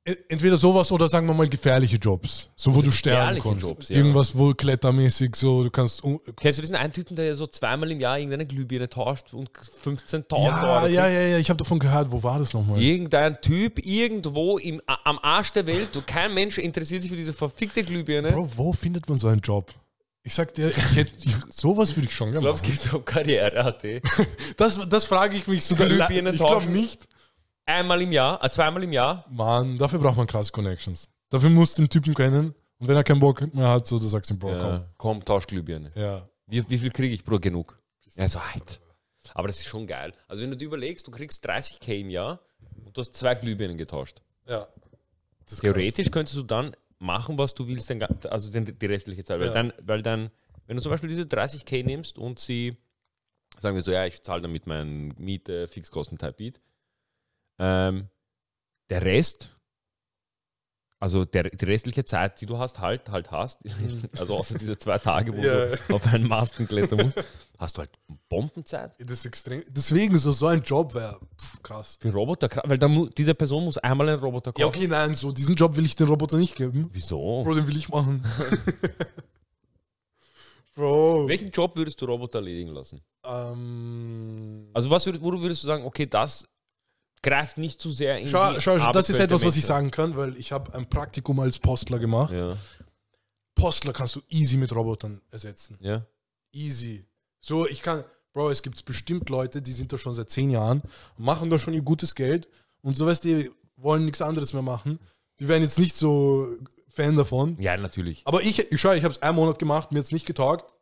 Gibt 0.06 0.32
entweder 0.32 0.56
sowas 0.56 0.90
oder 0.92 1.08
sagen 1.08 1.26
wir 1.26 1.34
mal 1.34 1.48
gefährliche 1.48 1.96
Jobs. 1.96 2.48
So, 2.56 2.74
wo 2.74 2.82
du 2.82 2.90
sterben 2.90 3.36
gefährliche 3.36 3.48
kannst. 3.48 3.62
Jobs, 3.64 3.88
ja. 3.88 3.96
Irgendwas, 3.96 4.36
wo 4.38 4.54
klettermäßig 4.54 5.36
so, 5.36 5.64
du 5.64 5.70
kannst. 5.70 6.02
Kennst 6.36 6.58
du 6.58 6.62
diesen 6.62 6.76
einen 6.76 6.92
Typen, 6.92 7.16
der 7.16 7.34
so 7.34 7.46
zweimal 7.46 7.90
im 7.90 8.00
Jahr 8.00 8.18
irgendeine 8.18 8.46
Glühbirne 8.46 8.88
tauscht 8.88 9.34
und 9.34 9.50
15.000 9.84 10.24
Ja, 10.30 10.62
Euro 10.82 10.86
ja, 10.86 11.08
ja, 11.08 11.20
ja, 11.20 11.38
ich 11.38 11.50
habe 11.50 11.58
davon 11.58 11.78
gehört. 11.78 12.10
Wo 12.10 12.22
war 12.22 12.38
das 12.38 12.54
nochmal? 12.54 12.80
Irgendein 12.80 13.40
Typ 13.40 13.84
irgendwo 13.84 14.58
im, 14.58 14.80
am 15.04 15.18
Arsch 15.20 15.52
der 15.52 15.66
Welt, 15.66 15.90
wo 15.94 16.00
kein 16.00 16.32
Mensch 16.34 16.58
interessiert 16.58 17.02
sich 17.02 17.10
für 17.10 17.16
diese 17.16 17.32
verfickte 17.32 17.82
Glühbirne. 17.82 18.32
Bro, 18.32 18.50
wo 18.56 18.72
findet 18.72 19.08
man 19.08 19.18
so 19.18 19.28
einen 19.28 19.40
Job? 19.40 19.72
Ich 20.22 20.34
sag 20.34 20.52
dir, 20.54 20.70
ich 20.70 20.96
hätte, 20.96 21.12
ich, 21.24 21.34
sowas 21.50 21.94
würde 21.96 22.08
ich 22.08 22.14
schon 22.14 22.30
ich 22.30 22.34
gerne 22.34 22.46
glaube, 22.46 22.56
es 22.56 22.62
machen. 22.62 22.72
gibt 22.72 22.82
so 22.82 22.98
Karriere.at. 23.00 23.84
Das, 24.56 24.80
das 24.88 25.04
frage 25.04 25.36
ich 25.36 25.46
mich 25.46 25.64
so. 25.64 25.76
Glühbirnen 25.76 26.34
Ich 26.34 26.40
glaube 26.40 26.66
nicht. 26.66 27.05
Einmal 27.66 28.00
im 28.00 28.12
Jahr, 28.12 28.42
äh, 28.44 28.48
zweimal 28.50 28.82
im 28.84 28.92
Jahr. 28.92 29.24
Mann, 29.28 29.76
dafür 29.76 29.98
braucht 29.98 30.16
man 30.16 30.26
krasse 30.26 30.52
Connections. 30.52 31.08
Dafür 31.30 31.50
musst 31.50 31.76
du 31.78 31.82
den 31.82 31.88
Typen 31.90 32.14
kennen. 32.14 32.54
Und 32.78 32.88
wenn 32.88 32.96
er 32.96 33.02
keinen 33.04 33.20
Bock 33.20 33.52
mehr 33.54 33.68
hat, 33.68 33.86
so, 33.86 33.98
du 33.98 34.06
sagst 34.06 34.30
ihm, 34.30 34.38
Bro, 34.38 34.50
Ja, 34.52 34.84
komm, 34.98 35.24
tausch 35.24 35.46
Glühbirne. 35.46 35.90
komm. 35.92 36.02
Ja. 36.02 36.28
Wie, 36.46 36.68
wie 36.70 36.78
viel 36.78 36.90
kriege 36.90 37.14
ich, 37.14 37.24
Bro? 37.24 37.40
Genug. 37.40 37.78
Ja, 38.14 38.28
so 38.28 38.40
halt. 38.40 38.80
Aber 39.34 39.48
das 39.48 39.58
ist 39.58 39.66
schon 39.66 39.86
geil. 39.86 40.12
Also, 40.28 40.42
wenn 40.42 40.50
du 40.50 40.56
dir 40.56 40.66
überlegst, 40.66 41.06
du 41.06 41.10
kriegst 41.10 41.44
30k 41.48 42.00
im 42.00 42.10
Jahr 42.10 42.38
und 42.84 42.96
du 42.96 43.00
hast 43.00 43.14
zwei 43.16 43.34
Glühbirnen 43.34 43.76
getauscht. 43.76 44.20
Ja. 44.46 44.66
Theoretisch 45.60 46.10
könntest 46.10 46.36
du 46.36 46.42
dann 46.42 46.76
machen, 46.98 47.36
was 47.38 47.54
du 47.54 47.66
willst, 47.66 47.90
den, 47.90 48.02
also 48.02 48.50
den, 48.50 48.78
die 48.78 48.86
restliche 48.86 49.24
Zeit. 49.24 49.40
Weil, 49.40 49.48
Ja. 49.48 49.52
dann, 49.54 49.72
weil 49.82 50.02
dann, 50.02 50.30
wenn 50.66 50.76
du 50.76 50.82
zum 50.82 50.90
Beispiel 50.90 51.08
diese 51.08 51.22
30k 51.24 51.84
nimmst 51.84 52.18
und 52.18 52.38
sie, 52.38 52.76
sagen 53.58 53.74
wir 53.74 53.82
so, 53.82 53.90
ja, 53.90 54.04
ich 54.06 54.22
zahle 54.22 54.42
damit 54.42 54.66
meine 54.66 55.12
Miete, 55.18 55.66
Fixkosten, 55.68 56.18
Type 56.18 56.32
Beat, 56.34 56.60
ähm, 57.58 58.08
der 58.90 59.02
Rest, 59.02 59.52
also 60.98 61.24
der, 61.24 61.44
die 61.44 61.64
restliche 61.66 62.04
Zeit, 62.04 62.40
die 62.40 62.46
du 62.46 62.56
hast, 62.58 62.78
halt, 62.78 63.08
halt 63.10 63.30
hast, 63.30 63.58
also 64.18 64.36
außer 64.36 64.56
diese 64.58 64.78
zwei 64.78 64.98
Tage, 64.98 65.32
wo 65.34 65.38
Mhm. 65.40 65.44
Ja. 65.44 65.76
du 65.76 65.94
auf 65.94 66.06
einen 66.06 66.26
Masten 66.26 66.66
klettern 66.66 67.00
musst, 67.04 67.22
hast 67.58 67.76
du 67.76 67.80
halt 67.80 67.90
Bombenzeit. 68.28 68.94
Das 68.98 69.18
ist 69.18 69.26
extrem. 69.26 69.62
Deswegen, 69.68 70.16
so, 70.18 70.32
so 70.32 70.46
ein 70.46 70.62
Job 70.62 70.94
wäre 70.94 71.20
krass. 71.62 71.98
Für 72.00 72.12
Roboter, 72.12 72.48
weil 72.64 72.78
dann, 72.78 72.92
mu- 72.92 73.08
diese 73.08 73.34
Person 73.34 73.64
muss 73.64 73.76
einmal 73.78 74.08
einen 74.08 74.20
Roboter 74.20 74.52
kaufen. 74.52 74.60
Ja, 74.62 74.66
okay, 74.68 74.86
nein, 74.88 75.14
so 75.14 75.32
diesen 75.32 75.54
Job 75.54 75.76
will 75.76 75.84
ich 75.84 75.96
den 75.96 76.08
Roboter 76.08 76.38
nicht 76.38 76.56
geben. 76.56 76.88
Wieso? 76.92 77.42
Bro, 77.44 77.54
den 77.54 77.66
will 77.66 77.76
ich 77.76 77.88
machen. 77.88 78.24
Bro. 80.74 81.26
Welchen 81.28 81.50
Job 81.50 81.74
würdest 81.76 82.00
du 82.00 82.04
Roboter 82.06 82.38
erledigen 82.38 82.70
lassen? 82.70 83.00
Ähm, 83.24 84.68
Also 84.74 84.90
was 84.90 85.06
würdest, 85.06 85.24
wo 85.24 85.32
würdest 85.40 85.62
du 85.62 85.66
sagen, 85.66 85.84
okay, 85.84 86.06
das 86.06 86.44
greift 87.22 87.58
nicht 87.58 87.80
zu 87.80 87.90
sehr 87.90 88.18
in 88.18 88.28
schau, 88.28 88.54
die 88.54 88.60
schau, 88.60 88.92
das 88.92 89.08
ist 89.08 89.18
etwas, 89.18 89.44
was 89.44 89.56
ich 89.56 89.66
sagen 89.66 89.90
kann, 89.90 90.16
weil 90.16 90.36
ich 90.36 90.52
habe 90.52 90.74
ein 90.74 90.88
Praktikum 90.88 91.40
als 91.40 91.58
Postler 91.58 91.98
gemacht. 91.98 92.38
Ja, 92.38 92.56
Postler 93.54 93.92
kannst 93.92 94.16
du 94.16 94.20
easy 94.28 94.56
mit 94.56 94.74
Robotern 94.74 95.20
ersetzen. 95.30 95.78
ja. 95.80 96.06
Easy. 96.52 97.04
So, 97.40 97.68
ich 97.68 97.82
kann, 97.82 98.02
Bro, 98.32 98.50
es 98.50 98.62
gibt 98.62 98.82
bestimmt 98.84 99.28
Leute, 99.28 99.60
die 99.60 99.72
sind 99.72 99.92
da 99.92 99.98
schon 99.98 100.14
seit 100.14 100.30
zehn 100.30 100.48
Jahren, 100.50 100.82
machen 101.18 101.50
da 101.50 101.58
schon 101.58 101.74
ihr 101.74 101.82
gutes 101.82 102.14
Geld 102.14 102.48
und 102.80 102.96
so 102.96 103.06
weißt 103.06 103.24
die 103.24 103.50
wollen 103.76 104.04
nichts 104.04 104.22
anderes 104.22 104.52
mehr 104.52 104.62
machen. 104.62 104.98
Die 105.38 105.48
werden 105.48 105.62
jetzt 105.62 105.78
nicht 105.78 105.96
so 105.96 106.48
Fan 106.88 107.16
davon. 107.16 107.58
Ja, 107.60 107.76
natürlich. 107.76 108.22
Aber 108.24 108.42
ich, 108.42 108.72
ich 108.72 108.80
schau, 108.80 108.92
ich 108.92 109.04
habe 109.04 109.12
es 109.12 109.20
einen 109.20 109.36
Monat 109.36 109.58
gemacht, 109.58 109.92
mir 109.92 109.98
jetzt 109.98 110.12
nicht 110.12 110.24
getaugt. 110.24 110.72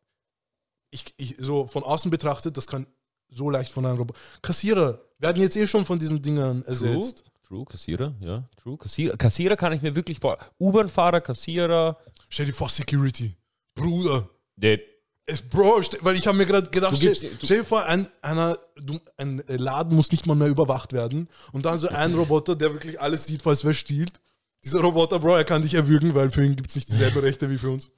Ich, 0.90 1.12
ich, 1.16 1.36
so 1.38 1.66
von 1.66 1.82
außen 1.82 2.10
betrachtet, 2.10 2.56
das 2.56 2.68
kann 2.68 2.86
so 3.28 3.50
leicht 3.50 3.72
von 3.72 3.84
einem 3.84 3.98
Roboter. 3.98 4.18
Kassierer 4.40 5.00
werden 5.18 5.40
jetzt 5.42 5.56
eh 5.56 5.66
schon 5.66 5.84
von 5.84 5.98
diesen 5.98 6.20
Dingern 6.22 6.62
ersetzt. 6.64 7.24
True, 7.46 7.64
Kassierer, 7.64 8.14
ja, 8.20 8.48
true. 8.62 8.76
Kassierer, 8.78 9.16
Kassierer 9.16 9.56
kann 9.56 9.72
ich 9.72 9.82
mir 9.82 9.94
wirklich 9.94 10.18
vor. 10.18 10.38
U-Bahn-Fahrer, 10.58 11.20
Kassierer, 11.20 11.98
Stell 12.28 12.46
dir 12.46 12.52
vor, 12.54 12.68
Security. 12.68 13.36
Bruder. 13.74 14.28
der, 14.56 14.80
Es, 15.26 15.42
Bro, 15.42 15.82
weil 16.00 16.16
ich 16.16 16.26
habe 16.26 16.36
mir 16.38 16.46
gerade 16.46 16.68
gedacht, 16.70 16.96
stell, 16.96 17.10
gibst- 17.12 17.22
du- 17.22 17.44
stell 17.46 17.58
dir 17.58 17.64
vor, 17.64 17.84
ein, 17.84 18.08
einer, 18.22 18.58
du, 18.76 18.98
ein 19.16 19.42
Laden 19.46 19.94
muss 19.94 20.10
nicht 20.10 20.26
mal 20.26 20.34
mehr 20.34 20.48
überwacht 20.48 20.92
werden. 20.92 21.28
Und 21.52 21.64
dann 21.66 21.78
so 21.78 21.88
ein 21.88 22.14
Roboter, 22.14 22.56
der 22.56 22.72
wirklich 22.72 23.00
alles 23.00 23.26
sieht, 23.26 23.42
falls 23.42 23.64
wer 23.64 23.74
stiehlt. 23.74 24.20
Dieser 24.64 24.80
Roboter, 24.80 25.18
Bro, 25.18 25.36
er 25.36 25.44
kann 25.44 25.62
dich 25.62 25.74
erwürgen, 25.74 26.14
weil 26.14 26.30
für 26.30 26.44
ihn 26.44 26.56
gibt 26.56 26.70
es 26.70 26.76
nicht 26.76 26.88
dieselbe 26.88 27.22
Rechte 27.22 27.48
wie 27.50 27.58
für 27.58 27.70
uns. 27.70 27.90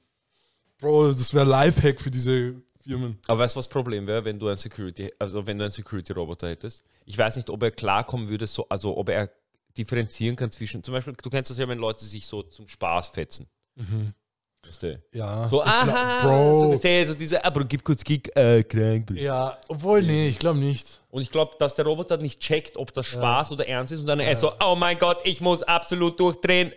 Bro, 0.79 1.07
das 1.13 1.33
wäre 1.33 1.45
Lifehack 1.45 1.99
für 2.01 2.11
diese 2.11 2.61
Firmen. 2.87 3.19
aber 3.27 3.39
weißt 3.39 3.55
du, 3.55 3.59
was 3.59 3.65
das 3.65 3.71
Problem 3.73 4.07
wäre, 4.07 4.23
wenn 4.25 4.39
du 4.39 4.47
ein 4.47 4.57
Security, 4.57 5.11
also 5.19 5.45
wenn 5.45 5.57
du 5.57 5.65
einen 5.65 5.71
Security-Roboter 5.71 6.49
hättest? 6.49 6.83
Ich 7.05 7.17
weiß 7.17 7.35
nicht, 7.35 7.49
ob 7.49 7.61
er 7.63 7.71
klarkommen 7.71 8.29
würde, 8.29 8.47
so, 8.47 8.67
also 8.69 8.97
ob 8.97 9.09
er 9.09 9.29
differenzieren 9.77 10.35
kann 10.35 10.51
zwischen, 10.51 10.83
zum 10.83 10.93
Beispiel, 10.93 11.13
du 11.21 11.29
kennst 11.29 11.51
das 11.51 11.57
ja, 11.57 11.67
wenn 11.67 11.77
Leute 11.77 12.03
sich 12.03 12.25
so 12.25 12.43
zum 12.43 12.67
Spaß 12.67 13.09
fetzen. 13.09 13.47
Weißt 14.65 14.83
du? 14.83 15.01
Ja. 15.13 15.47
So, 15.47 15.63
aha, 15.63 16.23
Bro. 16.23 16.59
so, 16.59 16.69
bist 16.69 16.83
du, 16.83 17.07
so 17.07 17.13
diese, 17.13 17.43
aber 17.45 17.63
gib 17.63 17.83
kurz 17.83 18.03
Kick, 18.03 18.35
äh, 18.35 18.63
krank. 18.63 19.11
Ja, 19.15 19.57
obwohl, 19.67 20.01
nee, 20.01 20.27
ich 20.27 20.39
glaube 20.39 20.59
nicht. 20.59 20.99
Und 21.09 21.21
ich 21.21 21.31
glaube, 21.31 21.55
dass 21.57 21.75
der 21.75 21.85
Roboter 21.85 22.17
nicht 22.17 22.39
checkt, 22.41 22.77
ob 22.77 22.91
das 22.93 23.05
Spaß 23.05 23.51
oder 23.51 23.67
ernst 23.67 23.93
ist 23.93 24.01
und 24.01 24.07
dann 24.07 24.19
er 24.19 24.35
so, 24.35 24.51
oh 24.63 24.75
mein 24.75 24.97
Gott, 24.97 25.19
ich 25.23 25.41
muss 25.41 25.63
absolut 25.63 26.19
durchdrehen. 26.19 26.73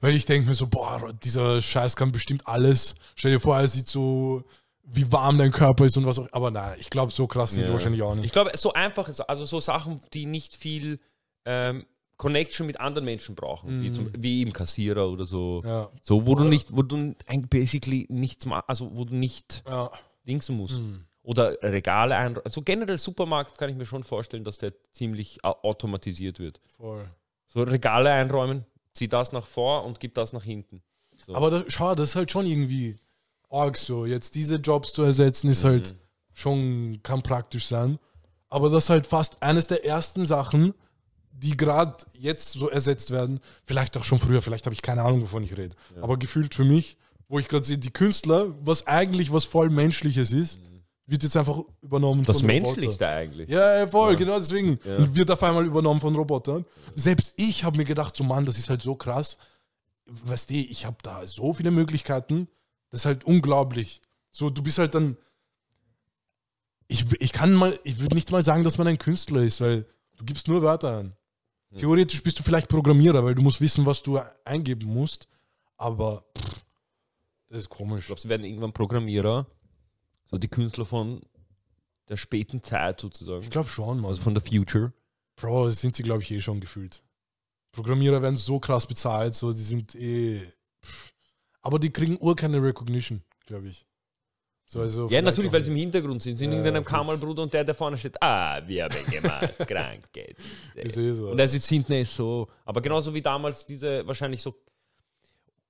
Weil 0.00 0.14
ich 0.14 0.24
denke 0.24 0.48
mir 0.48 0.54
so, 0.54 0.66
boah, 0.66 1.12
dieser 1.22 1.60
Scheiß 1.60 1.94
kann 1.94 2.10
bestimmt 2.10 2.46
alles. 2.46 2.94
Stell 3.14 3.32
dir 3.32 3.40
vor, 3.40 3.58
er 3.58 3.68
sieht 3.68 3.86
so 3.86 4.44
wie 4.92 5.10
warm 5.12 5.38
dein 5.38 5.52
Körper 5.52 5.84
ist 5.86 5.96
und 5.96 6.06
was 6.06 6.18
auch. 6.18 6.28
Aber 6.32 6.50
nein, 6.50 6.76
ich 6.80 6.90
glaube, 6.90 7.12
so 7.12 7.26
krass 7.26 7.52
sind 7.52 7.62
die 7.64 7.68
Ja. 7.68 7.74
wahrscheinlich 7.74 8.02
auch 8.02 8.14
Ich 8.16 8.20
nicht. 8.22 8.32
glaube, 8.32 8.50
so 8.56 8.72
einfach 8.72 9.08
ist, 9.08 9.20
also 9.20 9.44
so 9.44 9.60
Sachen, 9.60 10.00
die 10.12 10.26
nicht 10.26 10.54
viel 10.56 10.98
ähm, 11.46 11.86
Connection 12.16 12.66
mit 12.66 12.78
anderen 12.80 13.04
Menschen 13.06 13.34
brauchen, 13.34 13.80
wie, 13.82 13.92
zum, 13.92 14.10
wie 14.18 14.42
im 14.42 14.52
Kassierer 14.52 15.08
oder 15.08 15.24
so. 15.26 15.62
Mhm. 15.64 15.68
Ja. 15.68 15.90
So, 16.02 16.26
wo 16.26 16.34
du 16.34 16.44
nicht, 16.44 16.76
wo 16.76 16.82
du 16.82 17.14
eigentlich 17.26 17.48
basically 17.50 18.06
nichts 18.10 18.44
machst, 18.46 18.68
also 18.68 18.94
wo 18.94 19.04
du 19.04 19.14
nicht 19.14 19.62
Ja. 19.66 19.90
dingsen 20.26 20.56
musst. 20.56 20.78
Mhm. 20.78 21.04
Oder 21.22 21.56
Regale 21.62 22.16
ein. 22.16 22.38
Also 22.44 22.62
generell 22.62 22.98
Supermarkt 22.98 23.56
kann 23.58 23.70
ich 23.70 23.76
mir 23.76 23.86
schon 23.86 24.04
vorstellen, 24.04 24.42
dass 24.44 24.58
der 24.58 24.72
ziemlich 24.92 25.44
au- 25.44 25.56
automatisiert 25.62 26.38
wird. 26.40 26.60
Voll. 26.76 27.08
So 27.46 27.62
Regale 27.62 28.10
einräumen, 28.10 28.64
zieh 28.94 29.08
das 29.08 29.32
nach 29.32 29.46
vor 29.46 29.84
und 29.84 30.00
gib 30.00 30.14
das 30.14 30.32
nach 30.32 30.44
hinten. 30.44 30.82
So. 31.26 31.34
Aber 31.34 31.50
das, 31.50 31.64
schau, 31.68 31.94
das 31.94 32.10
ist 32.10 32.16
halt 32.16 32.30
schon 32.30 32.46
irgendwie 32.46 32.98
arg 33.50 33.76
so. 33.76 34.06
Jetzt 34.06 34.34
diese 34.34 34.56
Jobs 34.56 34.92
zu 34.92 35.02
ersetzen, 35.02 35.48
ist 35.48 35.64
halt 35.64 35.94
schon, 36.32 37.00
kann 37.02 37.22
praktisch 37.22 37.66
sein. 37.66 37.98
Aber 38.48 38.68
das 38.68 38.84
ist 38.84 38.90
halt 38.90 39.06
fast 39.06 39.42
eines 39.42 39.66
der 39.66 39.84
ersten 39.84 40.26
Sachen, 40.26 40.74
die 41.32 41.56
gerade 41.56 41.96
jetzt 42.18 42.52
so 42.52 42.68
ersetzt 42.68 43.10
werden. 43.10 43.40
Vielleicht 43.64 43.96
auch 43.96 44.04
schon 44.04 44.18
früher, 44.18 44.42
vielleicht 44.42 44.66
habe 44.66 44.74
ich 44.74 44.82
keine 44.82 45.02
Ahnung, 45.02 45.22
wovon 45.22 45.42
ich 45.42 45.56
rede. 45.56 45.74
Aber 46.00 46.18
gefühlt 46.18 46.54
für 46.54 46.64
mich, 46.64 46.96
wo 47.28 47.38
ich 47.38 47.48
gerade 47.48 47.64
sehe, 47.64 47.78
die 47.78 47.92
Künstler, 47.92 48.54
was 48.60 48.86
eigentlich 48.86 49.32
was 49.32 49.44
voll 49.44 49.70
Menschliches 49.70 50.32
ist, 50.32 50.60
wird 51.06 51.22
jetzt 51.24 51.36
einfach 51.36 51.58
übernommen 51.80 52.24
das 52.24 52.40
von 52.40 52.50
Robotern. 52.50 52.72
Menschlichste 52.72 53.08
eigentlich. 53.08 53.48
Ja, 53.50 53.78
ja, 53.78 53.86
voll, 53.86 54.16
genau 54.16 54.38
deswegen. 54.38 54.78
Ja. 54.84 54.96
Und 54.96 55.14
wird 55.14 55.30
auf 55.30 55.42
einmal 55.42 55.66
übernommen 55.66 56.00
von 56.00 56.14
Robotern. 56.14 56.64
Selbst 56.94 57.34
ich 57.36 57.64
habe 57.64 57.76
mir 57.76 57.84
gedacht, 57.84 58.16
so 58.16 58.22
Mann, 58.22 58.46
das 58.46 58.58
ist 58.58 58.70
halt 58.70 58.82
so 58.82 58.94
krass. 58.94 59.36
Weißt 60.06 60.50
du, 60.50 60.54
ich 60.54 60.86
habe 60.86 60.96
da 61.02 61.26
so 61.26 61.52
viele 61.52 61.70
Möglichkeiten. 61.70 62.48
Das 62.90 63.00
ist 63.00 63.06
halt 63.06 63.24
unglaublich. 63.24 64.02
So, 64.32 64.50
du 64.50 64.62
bist 64.62 64.78
halt 64.78 64.94
dann. 64.94 65.16
Ich, 66.88 67.06
ich 67.20 67.32
kann 67.32 67.52
mal, 67.54 67.78
ich 67.84 68.00
würde 68.00 68.16
nicht 68.16 68.30
mal 68.32 68.42
sagen, 68.42 68.64
dass 68.64 68.78
man 68.78 68.88
ein 68.88 68.98
Künstler 68.98 69.42
ist, 69.42 69.60
weil 69.60 69.86
du 70.16 70.24
gibst 70.24 70.48
nur 70.48 70.62
Wörter 70.62 70.98
an. 70.98 71.16
Theoretisch 71.76 72.20
bist 72.24 72.36
du 72.38 72.42
vielleicht 72.42 72.68
Programmierer, 72.68 73.24
weil 73.24 73.36
du 73.36 73.42
musst 73.42 73.60
wissen, 73.60 73.86
was 73.86 74.02
du 74.02 74.20
eingeben 74.44 74.86
musst. 74.92 75.28
Aber 75.76 76.24
pff, 76.36 76.64
das 77.48 77.58
ist 77.60 77.64
Ich 77.66 77.70
komisch. 77.70 78.06
glaube, 78.06 78.20
sie 78.20 78.28
werden 78.28 78.44
irgendwann 78.44 78.72
Programmierer, 78.72 79.46
so 80.26 80.36
die 80.36 80.48
Künstler 80.48 80.84
von 80.84 81.22
der 82.08 82.16
späten 82.16 82.60
Zeit 82.64 83.00
sozusagen. 83.00 83.44
Ich 83.44 83.50
glaube 83.50 83.68
schon, 83.68 84.00
Mann. 84.00 84.10
Also 84.10 84.20
von 84.22 84.34
der 84.34 84.42
Future. 84.44 84.92
Bro, 85.36 85.66
das 85.66 85.80
sind 85.80 85.94
sie, 85.94 86.02
glaube 86.02 86.22
ich, 86.22 86.30
eh 86.32 86.40
schon 86.40 86.60
gefühlt. 86.60 87.04
Programmierer 87.70 88.20
werden 88.20 88.34
so 88.36 88.58
krass 88.58 88.84
bezahlt, 88.84 89.34
so 89.36 89.52
die 89.52 89.62
sind 89.62 89.94
eh. 89.94 90.42
Pff. 90.84 91.09
Aber 91.62 91.78
die 91.78 91.90
kriegen 91.90 92.16
ur 92.20 92.34
keine 92.36 92.62
Recognition, 92.62 93.22
glaube 93.46 93.68
ich. 93.68 93.84
So, 94.64 94.80
also 94.80 95.08
Ja, 95.08 95.20
natürlich, 95.20 95.52
weil 95.52 95.64
sie 95.64 95.70
im 95.72 95.76
Hintergrund 95.76 96.22
sind. 96.22 96.36
Sie 96.36 96.44
sind 96.44 96.52
Ja, 96.52 96.58
irgendeinem 96.58 96.84
fix. 96.84 96.92
Kamalbruder 96.96 97.42
und 97.42 97.52
der, 97.52 97.64
der 97.64 97.74
vorne 97.74 97.96
steht, 97.96 98.22
ah, 98.22 98.60
wir 98.66 98.84
haben 98.84 99.04
gemacht, 99.10 99.58
Krankheit. 99.58 100.36
Ist 100.76 100.96
eh 100.96 101.12
so. 101.12 101.30
Und 101.30 101.38
er 101.40 101.48
sitzt 101.48 101.68
hinten 101.68 101.94
ist 101.94 102.14
so. 102.14 102.48
Aber 102.64 102.80
genauso 102.80 103.12
wie 103.12 103.20
damals 103.20 103.66
diese 103.66 104.06
wahrscheinlich 104.06 104.40
so. 104.42 104.54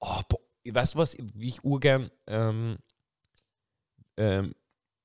Oh, 0.00 0.20
boah, 0.28 0.38
weißt 0.66 0.94
du 0.94 0.99
was, 0.99 1.16
wie 1.35 1.49
ich 1.49 1.64
urgern. 1.64 2.11
Ähm, 2.26 2.76
ähm, 4.18 4.54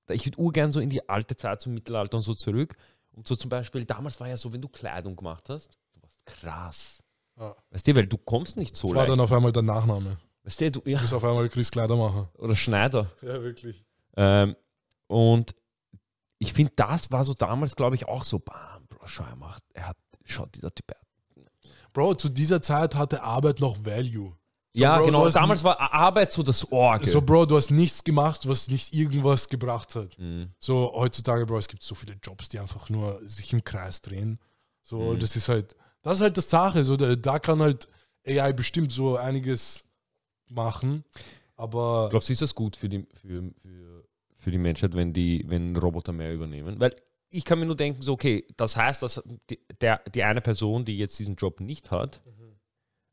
ich 0.09 0.25
würde 0.25 0.39
urgern 0.39 0.73
so 0.73 0.81
in 0.81 0.89
die 0.89 1.07
alte 1.07 1.35
Zeit, 1.37 1.61
zum 1.61 1.73
Mittelalter 1.73 2.17
und 2.17 2.23
so 2.23 2.33
zurück. 2.33 2.75
Und 3.13 3.27
so 3.27 3.35
zum 3.37 3.49
Beispiel, 3.49 3.85
damals 3.85 4.19
war 4.19 4.27
ja 4.27 4.35
so, 4.35 4.51
wenn 4.51 4.61
du 4.61 4.67
Kleidung 4.67 5.15
gemacht 5.15 5.47
hast, 5.49 5.69
du 5.93 6.01
warst 6.01 6.25
krass. 6.25 7.03
Ja. 7.37 7.55
Weißt 7.71 7.87
du, 7.87 7.95
weil 7.95 8.05
du 8.07 8.17
kommst 8.17 8.57
nicht 8.57 8.75
so 8.75 8.87
das 8.89 8.95
war 8.95 9.03
leicht. 9.03 9.13
dann 9.17 9.23
auf 9.23 9.31
einmal 9.31 9.53
der 9.53 9.63
Nachname. 9.63 10.17
Weißt 10.45 10.61
du, 10.61 10.71
du 10.71 10.79
Du 10.81 10.89
ja, 10.89 10.99
bist 11.01 11.13
auf 11.13 11.23
einmal 11.23 11.49
Chris 11.49 11.69
Kleidermacher. 11.71 12.29
oder 12.37 12.55
Schneider. 12.55 13.11
Ja, 13.21 13.41
wirklich. 13.43 13.83
Ähm, 14.15 14.55
und 15.07 15.53
ich 16.39 16.53
finde, 16.53 16.71
das 16.75 17.11
war 17.11 17.23
so 17.25 17.33
damals, 17.33 17.75
glaube 17.75 17.95
ich, 17.95 18.07
auch 18.07 18.23
so, 18.23 18.39
bam, 18.39 18.85
Bro, 18.87 19.05
schau, 19.07 19.23
er 19.25 19.35
macht, 19.35 19.63
er 19.73 19.87
hat, 19.89 19.97
schaut 20.23 20.55
dieser 20.55 20.73
Typ, 20.73 20.91
Bro, 21.93 22.15
zu 22.15 22.29
dieser 22.29 22.61
Zeit 22.61 22.95
hatte 22.95 23.23
Arbeit 23.23 23.59
noch 23.59 23.77
Value. 23.85 24.35
So, 24.73 24.81
ja, 24.81 24.97
Bro, 24.97 25.05
genau. 25.05 25.29
Damals 25.29 25.63
war 25.63 25.79
Arbeit 25.79 26.33
so 26.33 26.43
das 26.43 26.69
Orgel. 26.71 27.07
So, 27.07 27.21
Bro, 27.21 27.45
du 27.45 27.55
hast 27.55 27.71
nichts 27.71 28.03
gemacht, 28.03 28.47
was 28.47 28.67
nicht 28.67 28.93
irgendwas 28.93 29.47
gebracht 29.47 29.95
hat. 29.95 30.17
Mhm. 30.19 30.51
So, 30.59 30.91
heutzutage, 30.93 31.45
Bro, 31.45 31.59
es 31.59 31.67
gibt 31.69 31.83
so 31.83 31.95
viele 31.95 32.15
Jobs, 32.21 32.49
die 32.49 32.59
einfach 32.59 32.89
nur 32.89 33.21
sich 33.27 33.53
im 33.53 33.63
Kreis 33.63 34.01
drehen. 34.01 34.39
So, 34.83 35.13
Mhm. 35.13 35.19
das 35.19 35.35
ist 35.37 35.47
halt, 35.47 35.75
das 36.01 36.15
ist 36.17 36.21
halt 36.23 36.37
das 36.37 36.49
Sache. 36.49 36.83
So, 36.83 36.97
da, 36.97 37.15
da 37.15 37.39
kann 37.39 37.61
halt 37.61 37.87
AI 38.27 38.51
bestimmt 38.51 38.91
so 38.91 39.15
einiges 39.15 39.84
machen. 40.49 41.03
Aber 41.55 42.07
Glaubst 42.09 42.29
du, 42.29 42.33
ist 42.33 42.41
das 42.41 42.53
gut 42.55 42.75
für 42.75 42.89
die, 42.89 43.05
für, 43.13 43.43
für, 43.61 44.03
für 44.37 44.51
die 44.51 44.57
Menschheit, 44.57 44.93
wenn 44.95 45.13
die, 45.13 45.45
wenn 45.47 45.75
Roboter 45.77 46.11
mehr 46.13 46.33
übernehmen? 46.33 46.79
Weil 46.79 46.95
ich 47.29 47.45
kann 47.45 47.59
mir 47.59 47.65
nur 47.65 47.75
denken, 47.77 48.01
so, 48.01 48.13
okay, 48.13 48.45
das 48.57 48.75
heißt, 48.77 49.01
dass 49.03 49.21
die, 49.49 49.59
der, 49.81 50.01
die 50.13 50.23
eine 50.23 50.41
Person, 50.41 50.85
die 50.85 50.95
jetzt 50.95 51.17
diesen 51.19 51.35
Job 51.35 51.59
nicht 51.59 51.91
hat, 51.91 52.21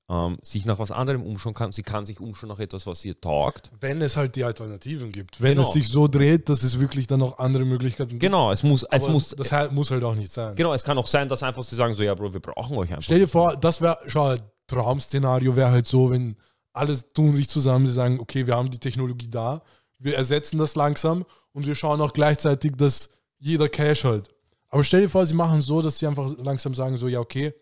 ähm, 0.09 0.37
sich 0.43 0.67
nach 0.67 0.79
was 0.79 0.91
anderem 0.91 1.23
umschauen 1.23 1.55
kann. 1.55 1.73
Sie 1.73 1.83
kann 1.85 2.05
sich 2.05 2.21
umschauen 2.21 2.49
nach 2.49 2.59
etwas, 2.59 2.87
was 2.87 3.05
ihr 3.05 3.19
taugt. 3.19 3.71
wenn 3.81 4.03
es 4.03 4.17
halt 4.17 4.35
die 4.37 4.45
Alternativen 4.45 5.13
gibt, 5.13 5.41
wenn 5.41 5.55
Genau. 5.57 5.67
es 5.67 5.73
sich 5.73 5.89
so 5.89 6.09
dreht, 6.09 6.49
dass 6.49 6.65
es 6.65 6.79
wirklich 6.81 7.07
dann 7.07 7.21
noch 7.21 7.39
andere 7.39 7.65
Möglichkeiten 7.65 8.11
gibt. 8.11 8.21
Genau, 8.21 8.51
es 8.51 8.63
muss, 8.65 8.83
es 8.91 9.05
Aber 9.05 9.13
muss, 9.13 9.31
das 9.31 9.53
halt, 9.53 9.73
muss 9.73 9.91
halt 9.91 10.03
auch 10.05 10.15
nicht 10.17 10.33
sein. 10.33 10.55
genau, 10.57 10.75
es 10.75 10.83
kann 10.85 10.99
auch 10.99 11.07
sein, 11.07 11.29
dass 11.29 11.43
einfach 11.43 11.63
sie 11.63 11.77
sagen, 11.77 11.95
so, 11.95 12.03
ja, 12.03 12.15
Bro, 12.15 12.33
wir 12.33 12.41
brauchen 12.41 12.77
euch 12.77 12.91
einfach. 12.91 13.03
Stell 13.03 13.21
dir 13.21 13.29
vor, 13.29 13.57
das 13.57 13.81
wäre, 13.81 13.99
schau, 14.07 14.35
Traum-Szenario 14.67 15.55
wäre 15.57 15.71
halt 15.71 15.87
so, 15.87 16.11
wenn 16.11 16.37
alles 16.73 17.09
tun 17.09 17.35
sich 17.35 17.49
zusammen, 17.49 17.87
sie 17.87 17.93
sagen, 17.93 18.21
okay, 18.21 18.47
wir 18.47 18.57
haben 18.57 18.71
die 18.71 18.79
Technologie 18.79 19.29
da, 19.29 19.63
wir 19.99 20.17
ersetzen 20.17 20.59
das 20.59 20.75
langsam 20.75 21.25
und 21.53 21.67
wir 21.67 21.75
schauen 21.75 22.01
auch 22.01 22.13
gleichzeitig, 22.13 22.73
dass 22.77 23.11
jeder 23.39 23.69
Cash 23.69 24.05
hat. 24.05 24.31
Aber 24.69 24.85
stell 24.85 25.03
dir 25.03 25.09
vor, 25.09 25.27
sie 25.27 25.35
machen 25.35 25.61
so, 25.61 25.83
dass 25.83 25.99
sie 25.99 26.07
einfach 26.07 26.31
langsam 26.39 26.75
sagen, 26.75 26.97
so, 26.97 27.09
ja, 27.09 27.21
okay, 27.21 27.53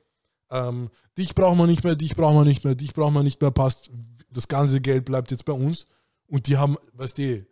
ähm, 0.50 0.90
dich 1.18 1.34
brauchen 1.34 1.58
wir 1.58 1.66
nicht 1.66 1.84
mehr, 1.84 1.96
dich 1.96 2.14
brauchen 2.14 2.36
wir 2.36 2.44
nicht 2.44 2.64
mehr, 2.64 2.74
dich 2.74 2.94
brauchen 2.94 3.14
wir 3.14 3.22
nicht 3.22 3.40
mehr, 3.40 3.50
passt, 3.50 3.90
das 4.30 4.48
ganze 4.48 4.80
Geld 4.80 5.04
bleibt 5.04 5.30
jetzt 5.30 5.44
bei 5.44 5.52
uns. 5.52 5.86
Und 6.26 6.46
die 6.46 6.56
haben, 6.56 6.76
weißt 6.92 7.18
du, 7.18 7.44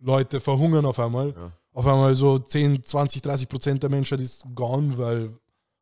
Leute 0.00 0.40
verhungern 0.40 0.86
auf 0.86 0.98
einmal. 0.98 1.34
Ja. 1.36 1.52
Auf 1.72 1.86
einmal 1.86 2.14
so 2.14 2.38
10, 2.38 2.82
20, 2.82 3.22
30 3.22 3.48
Prozent 3.48 3.82
der 3.82 3.90
Menschheit 3.90 4.20
ist 4.20 4.44
gone, 4.54 4.96
weil, 4.98 5.30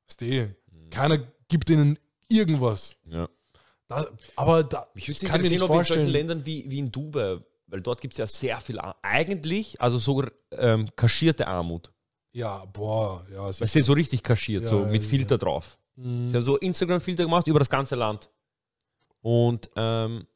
weißt 0.07 0.21
du, 0.21 0.55
keiner 0.91 1.19
gibt 1.49 1.71
ihnen 1.71 1.99
irgendwas. 2.29 2.97
Ja. 3.07 3.29
Da, 3.91 4.07
aber 4.37 4.63
da, 4.63 4.89
Mich 4.95 5.09
würde 5.09 5.19
ich 5.21 5.29
kann 5.29 5.41
mir 5.41 5.49
nicht 5.49 5.61
in 5.61 5.67
solchen. 5.67 6.07
Ländern 6.07 6.47
wie, 6.47 6.65
wie 6.71 6.79
in 6.79 6.93
Dubai, 6.93 7.39
weil 7.67 7.81
dort 7.81 8.01
gibt 8.01 8.15
es 8.15 8.19
ja 8.19 8.27
sehr 8.29 8.61
viel, 8.61 8.79
Ar- 8.79 8.97
eigentlich, 9.03 9.81
also 9.81 9.99
so 9.99 10.25
ähm, 10.53 10.89
kaschierte 10.95 11.49
Armut. 11.49 11.93
Ja, 12.33 12.65
boah, 12.67 13.27
ja. 13.33 13.49
es 13.49 13.61
Weißt 13.61 13.75
ist- 13.75 13.83
du, 13.89 13.91
so 13.91 13.93
richtig 13.95 14.23
kaschiert, 14.23 14.63
Ja, 14.63 14.69
so 14.69 14.83
ja, 14.83 14.87
mit 14.87 15.03
ja. 15.03 15.09
Filter 15.09 15.39
drauf. 15.39 15.77
Mhm. 15.97 16.29
Sie 16.29 16.37
haben 16.37 16.43
so 16.45 16.57
Instagram-Filter 16.57 17.25
gemacht 17.25 17.49
über 17.49 17.59
das 17.59 17.69
ganze 17.69 17.97
Land. 17.97 18.31
Und 19.23 19.69
ähm, 19.75 20.27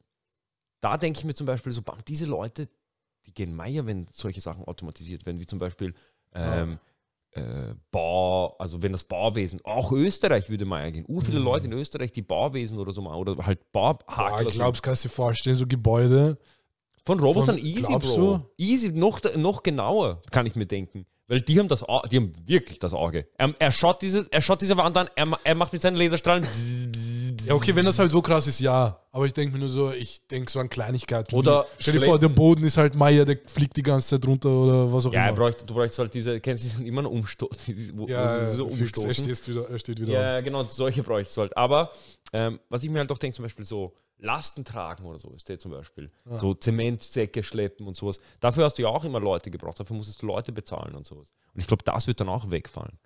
da 0.81 0.97
denke 0.97 1.19
ich 1.19 1.25
mir 1.25 1.33
zum 1.33 1.47
Beispiel 1.47 1.71
so, 1.71 1.81
bam, 1.81 1.97
diese 2.07 2.25
Leute, 2.25 2.67
die 3.25 3.33
gehen 3.33 3.55
meier, 3.55 3.85
wenn 3.85 4.07
solche 4.11 4.41
Sachen 4.41 4.65
automatisiert 4.65 5.25
werden, 5.25 5.39
wie 5.39 5.47
zum 5.47 5.59
Beispiel 5.59 5.93
ähm, 6.33 6.77
äh, 7.35 7.73
Bau, 7.91 8.55
also 8.57 8.81
wenn 8.81 8.91
das 8.91 9.03
Bauwesen, 9.03 9.59
auch 9.63 9.91
Österreich 9.91 10.49
würde 10.49 10.65
meier 10.65 10.91
gehen. 10.91 11.05
Ur 11.07 11.21
viele 11.21 11.39
Mhm. 11.39 11.45
Leute 11.45 11.65
in 11.67 11.73
Österreich, 11.73 12.11
die 12.11 12.21
Bauwesen 12.21 12.77
oder 12.79 12.91
so 12.91 13.01
machen, 13.01 13.17
oder 13.17 13.45
halt 13.45 13.71
Boah, 13.71 13.93
Bauhakler 13.99 14.47
ich 14.47 14.53
glaube, 14.55 14.77
kannst 14.81 15.03
du 15.03 15.09
dir 15.09 15.13
vorstellen, 15.13 15.55
so 15.55 15.67
Gebäude. 15.67 16.37
Von 17.05 17.19
Robotern 17.19 17.57
Von- 17.57 17.65
easy, 17.65 17.81
glaubst 17.81 18.15
Bro. 18.15 18.37
du? 18.37 18.49
Easy, 18.57 18.89
noch, 18.91 19.19
noch 19.35 19.61
genauer, 19.63 20.21
kann 20.31 20.45
ich 20.47 20.55
mir 20.55 20.65
denken. 20.65 21.05
Weil 21.27 21.41
die 21.41 21.57
haben 21.57 21.67
das 21.67 21.83
Au- 21.87 22.03
die 22.03 22.17
haben 22.17 22.33
wirklich 22.45 22.77
das 22.79 22.93
Auge. 22.93 23.27
Er, 23.37 23.53
er, 23.57 23.71
schaut, 23.71 24.01
diese, 24.03 24.27
er 24.29 24.41
schaut 24.41 24.61
diese 24.61 24.77
Wand 24.77 24.95
an, 24.95 25.09
er, 25.15 25.25
er 25.43 25.55
macht 25.55 25.73
mit 25.73 25.81
seinen 25.81 25.95
Laserstrahlen. 25.97 26.43
bzz, 26.43 26.87
bzz, 26.91 27.31
bzz. 27.37 27.47
Ja, 27.47 27.53
okay, 27.55 27.75
wenn 27.75 27.85
das 27.85 27.97
halt 27.97 28.11
so 28.11 28.21
krass 28.21 28.45
ist, 28.47 28.59
ja. 28.59 28.99
Aber 29.11 29.25
ich 29.25 29.33
denke 29.33 29.53
mir 29.53 29.59
nur 29.59 29.69
so, 29.69 29.91
ich 29.91 30.25
denke 30.27 30.51
so 30.51 30.59
an 30.59 30.69
Kleinigkeiten. 30.69 31.33
Oder 31.35 31.63
wie, 31.77 31.81
stell 31.83 31.93
dir 31.99 32.05
vor, 32.05 32.19
der 32.19 32.29
Boden 32.29 32.63
ist 32.63 32.77
halt 32.77 32.93
Meier, 32.95 33.25
der 33.25 33.39
fliegt 33.47 33.75
die 33.77 33.81
ganze 33.83 34.09
Zeit 34.09 34.27
runter 34.27 34.49
oder 34.49 34.91
was 34.93 35.05
auch 35.07 35.13
Ja, 35.13 35.21
er 35.23 35.29
immer. 35.29 35.37
bräuchte, 35.37 35.65
du 35.65 35.73
bräuchst 35.73 35.97
halt 35.97 36.13
diese, 36.13 36.39
kennst 36.39 36.65
du 36.77 36.83
immer 36.83 36.99
einen 36.99 37.07
Umstoß, 37.07 37.49
wo, 37.95 38.07
ja, 38.07 38.51
so 38.51 38.69
ja, 38.69 38.75
fix, 38.75 38.91
er, 38.97 39.03
umstoßen. 39.05 39.35
steht 39.35 39.47
wieder, 39.47 39.69
er 39.69 39.79
steht 39.79 39.99
wieder. 39.99 40.13
Ja, 40.13 40.41
genau, 40.41 40.63
solche 40.65 41.01
bräuchtest 41.01 41.37
du 41.37 41.41
halt. 41.41 41.57
Aber 41.57 41.91
ähm, 42.33 42.59
was 42.69 42.83
ich 42.83 42.89
mir 42.89 42.99
halt 42.99 43.09
doch 43.09 43.17
denke, 43.17 43.35
zum 43.35 43.43
Beispiel 43.43 43.65
so 43.65 43.93
Lasten 44.17 44.63
tragen 44.63 45.05
oder 45.05 45.19
so, 45.19 45.29
ist 45.31 45.49
der 45.49 45.59
zum 45.59 45.71
Beispiel. 45.71 46.09
So 46.39 46.53
Zementsäcke 46.53 47.43
schleppen 47.43 47.85
und 47.87 47.95
sowas. 47.95 48.19
Dafür 48.39 48.65
hast 48.65 48.77
du 48.77 48.83
ja 48.83 48.87
auch 48.89 49.03
immer 49.03 49.19
Leute 49.19 49.51
gebraucht, 49.51 49.79
dafür 49.79 49.95
musstest 49.95 50.21
du 50.21 50.27
Leute 50.27 50.51
bezahlen 50.51 50.95
und 50.95 51.05
sowas. 51.05 51.33
Und 51.53 51.59
ich 51.61 51.67
glaube, 51.67 51.83
das 51.83 52.07
wird 52.07 52.19
dann 52.21 52.29
auch 52.29 52.49
wegfallen. 52.49 52.97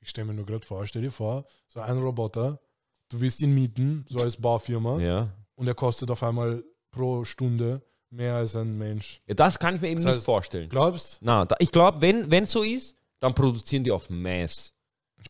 Ich 0.00 0.10
stelle 0.10 0.26
mir 0.28 0.34
nur 0.34 0.46
gerade 0.46 0.64
vor, 0.66 0.86
stell 0.86 1.02
dir 1.02 1.10
vor, 1.10 1.46
so 1.66 1.80
ein 1.80 1.98
Roboter, 1.98 2.60
du 3.08 3.20
willst 3.20 3.40
ihn 3.42 3.54
mieten, 3.54 4.04
so 4.08 4.20
als 4.20 4.36
Baufirma, 4.40 5.00
Ja. 5.00 5.32
und 5.56 5.66
er 5.66 5.74
kostet 5.74 6.10
auf 6.10 6.22
einmal 6.22 6.62
pro 6.92 7.24
Stunde 7.24 7.82
mehr 8.10 8.36
als 8.36 8.54
ein 8.54 8.78
Mensch. 8.78 9.20
ja 9.26 9.34
das 9.34 9.58
kann 9.58 9.74
ich 9.74 9.80
mir 9.80 9.88
eben 9.88 9.96
Das 10.02 10.04
nicht 10.14 10.22
heißt- 10.22 10.24
vorstellen. 10.26 10.68
Glaubst? 10.68 11.18
Na, 11.22 11.44
da, 11.44 11.56
ich 11.58 11.72
glaube, 11.72 12.00
wenn 12.00 12.30
es 12.44 12.52
so 12.52 12.62
ist, 12.62 12.96
dann 13.18 13.34
produzieren 13.34 13.82
die 13.82 13.90
auf 13.90 14.08
Mass. 14.10 14.72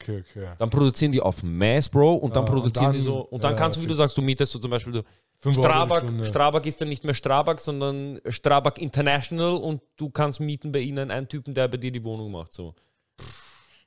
Okay, 0.01 0.23
okay. 0.29 0.49
Dann 0.59 0.71
produzieren 0.71 1.13
die 1.13 1.21
auf 1.21 1.43
Mass, 1.43 1.89
Bro, 1.89 2.15
und 2.17 2.37
dann 2.37 2.45
Ja, 2.45 2.51
und 2.51 2.55
produzieren 2.55 2.93
die 2.93 2.99
dann- 2.99 3.07
so. 3.07 3.19
Und 3.21 3.43
dann 3.45 3.53
ja, 3.53 3.59
kannst 3.59 3.77
du, 3.77 3.83
wie 3.83 3.87
du 3.87 3.95
sagst, 3.95 4.17
du 4.17 4.23
mietest 4.23 4.53
so 4.53 4.59
zum 4.59 4.71
Beispiel, 4.71 4.93
du, 4.93 5.03
die 5.45 5.55
Strabag. 5.55 6.05
Strabag 6.25 6.67
ist 6.67 6.81
dann 6.81 6.89
nicht 6.89 7.05
mehr 7.05 7.15
Strabag, 7.15 7.61
sondern 7.61 8.21
Strabag 8.29 8.79
International 8.79 9.57
und 9.57 9.83
du 9.97 10.11
kannst 10.11 10.41
mieten 10.41 10.73
bei 10.73 10.81
ihnen 10.81 11.11
einen 11.11 11.29
Typen, 11.29 11.55
der 11.55 11.69
bei 11.69 11.77
dir 11.77 11.91
die 11.93 12.03
Wohnung 12.05 12.31
macht. 12.33 12.53
So. 12.53 12.75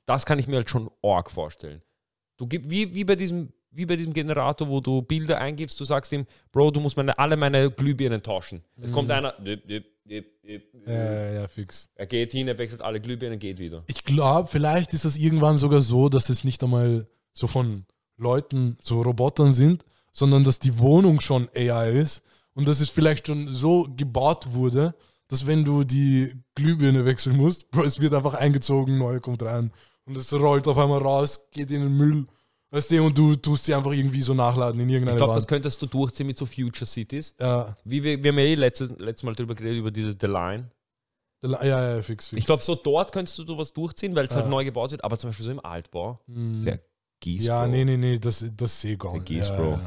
Das 0.05 0.25
kann 0.25 0.39
ich 0.39 0.47
mir 0.47 0.57
halt 0.57 0.69
schon 0.69 0.89
arg 1.03 1.29
vorstellen. 1.31 1.81
Du 2.37 2.47
gib, 2.47 2.69
wie, 2.69 2.93
wie, 2.95 3.03
bei 3.03 3.15
diesem, 3.15 3.51
wie 3.71 3.85
bei 3.85 3.95
diesem 3.95 4.13
Generator, 4.13 4.67
wo 4.67 4.79
du 4.79 5.01
Bilder 5.01 5.39
eingibst, 5.39 5.79
du 5.79 5.85
sagst 5.85 6.11
ihm, 6.11 6.25
Bro, 6.51 6.71
du 6.71 6.79
musst 6.79 6.97
meine, 6.97 7.17
alle 7.17 7.37
meine 7.37 7.69
Glühbirnen 7.69 8.21
tauschen. 8.21 8.63
Es 8.81 8.91
kommt 8.91 9.11
einer, 9.11 9.33
dip, 9.33 9.67
dip, 9.67 9.85
dip, 10.05 10.41
dip, 10.41 10.73
Ja, 10.87 10.93
ja, 10.93 11.31
ja, 11.41 11.47
fix. 11.47 11.89
er 11.95 12.07
geht 12.07 12.31
hin, 12.31 12.47
er 12.47 12.57
wechselt 12.57 12.81
alle 12.81 12.99
Glühbirnen, 12.99 13.37
geht 13.39 13.59
wieder. 13.59 13.83
Ich 13.87 14.03
glaube, 14.03 14.47
vielleicht 14.47 14.93
ist 14.93 15.05
das 15.05 15.17
irgendwann 15.17 15.57
sogar 15.57 15.81
so, 15.81 16.09
dass 16.09 16.29
es 16.29 16.43
nicht 16.43 16.63
einmal 16.63 17.07
so 17.33 17.47
von 17.47 17.85
Leuten, 18.17 18.77
so 18.81 19.01
Robotern 19.01 19.53
sind, 19.53 19.85
sondern 20.11 20.43
dass 20.43 20.59
die 20.59 20.77
Wohnung 20.79 21.19
schon 21.19 21.47
AI 21.55 21.91
ist 21.91 22.21
und 22.53 22.67
dass 22.67 22.79
es 22.81 22.89
vielleicht 22.89 23.27
schon 23.27 23.47
so 23.47 23.87
gebaut 23.95 24.53
wurde, 24.53 24.95
dass 25.27 25.45
wenn 25.45 25.63
du 25.63 25.83
die 25.83 26.33
Glühbirne 26.55 27.05
wechseln 27.05 27.37
musst, 27.37 27.69
Bro, 27.71 27.83
es 27.85 27.99
wird 27.99 28.13
einfach 28.13 28.33
eingezogen, 28.33 28.97
neue 28.97 29.19
kommt 29.19 29.43
rein 29.43 29.71
und 30.05 30.17
es 30.17 30.33
rollt 30.33 30.67
auf 30.67 30.77
einmal 30.77 31.01
raus, 31.01 31.49
geht 31.51 31.69
in 31.69 31.81
den 31.81 31.95
Müll, 31.95 32.25
weißt 32.71 32.91
du, 32.91 33.03
und 33.03 33.17
du 33.17 33.35
tust 33.35 33.65
sie 33.65 33.73
einfach 33.73 33.91
irgendwie 33.91 34.21
so 34.21 34.33
nachladen 34.33 34.79
in 34.79 34.87
Ich 34.89 34.93
irgendeine 34.95 35.17
glaube, 35.17 35.33
das 35.35 35.47
könntest 35.47 35.81
du 35.81 35.85
durchziehen 35.85 36.27
mit 36.27 36.37
so 36.37 36.45
Future 36.45 36.85
Cities. 36.85 37.35
Ja, 37.39 37.75
Wie 37.83 38.03
wir, 38.03 38.21
wir 38.23 38.31
haben 38.31 38.39
ja 38.39 38.45
eh 38.45 38.55
letztes, 38.55 38.91
letztes 38.97 39.23
Mal 39.23 39.35
drüber 39.35 39.55
geredet, 39.55 39.79
über 39.79 39.91
dieses 39.91 40.15
The 40.19 40.27
Line. 40.27 40.69
ja, 41.43 41.63
ja, 41.65 41.95
ja, 41.95 42.01
fix, 42.01 42.27
fix. 42.27 42.37
Ich 42.39 42.45
glaube, 42.45 42.63
so 42.63 42.75
dort 42.75 43.11
könntest 43.11 43.37
du 43.39 43.45
sowas 43.45 43.73
durchziehen, 43.73 44.15
weil 44.15 44.25
es 44.25 44.35
halt 44.35 44.45
Ja. 44.45 44.51
neu 44.51 44.63
gebaut 44.65 44.91
wird, 44.91 45.03
aber 45.03 45.17
zum 45.17 45.29
Beispiel 45.29 45.45
so 45.45 45.51
im 45.51 45.63
Altbau. 45.65 46.19
Mhm. 46.27 46.63
Vergiss, 46.63 47.43
Ja, 47.45 47.63
Bro. 47.63 47.71
nee, 47.71 47.85
nee, 47.85 47.97
nee, 47.97 48.19
das, 48.19 48.45
das 48.55 48.81
sehe 48.81 48.93
ich 48.93 48.99
gar 48.99 49.13
nicht. 49.13 49.27
Vergiss, 49.27 49.47
ja, 49.47 49.55
Bro. 49.57 49.79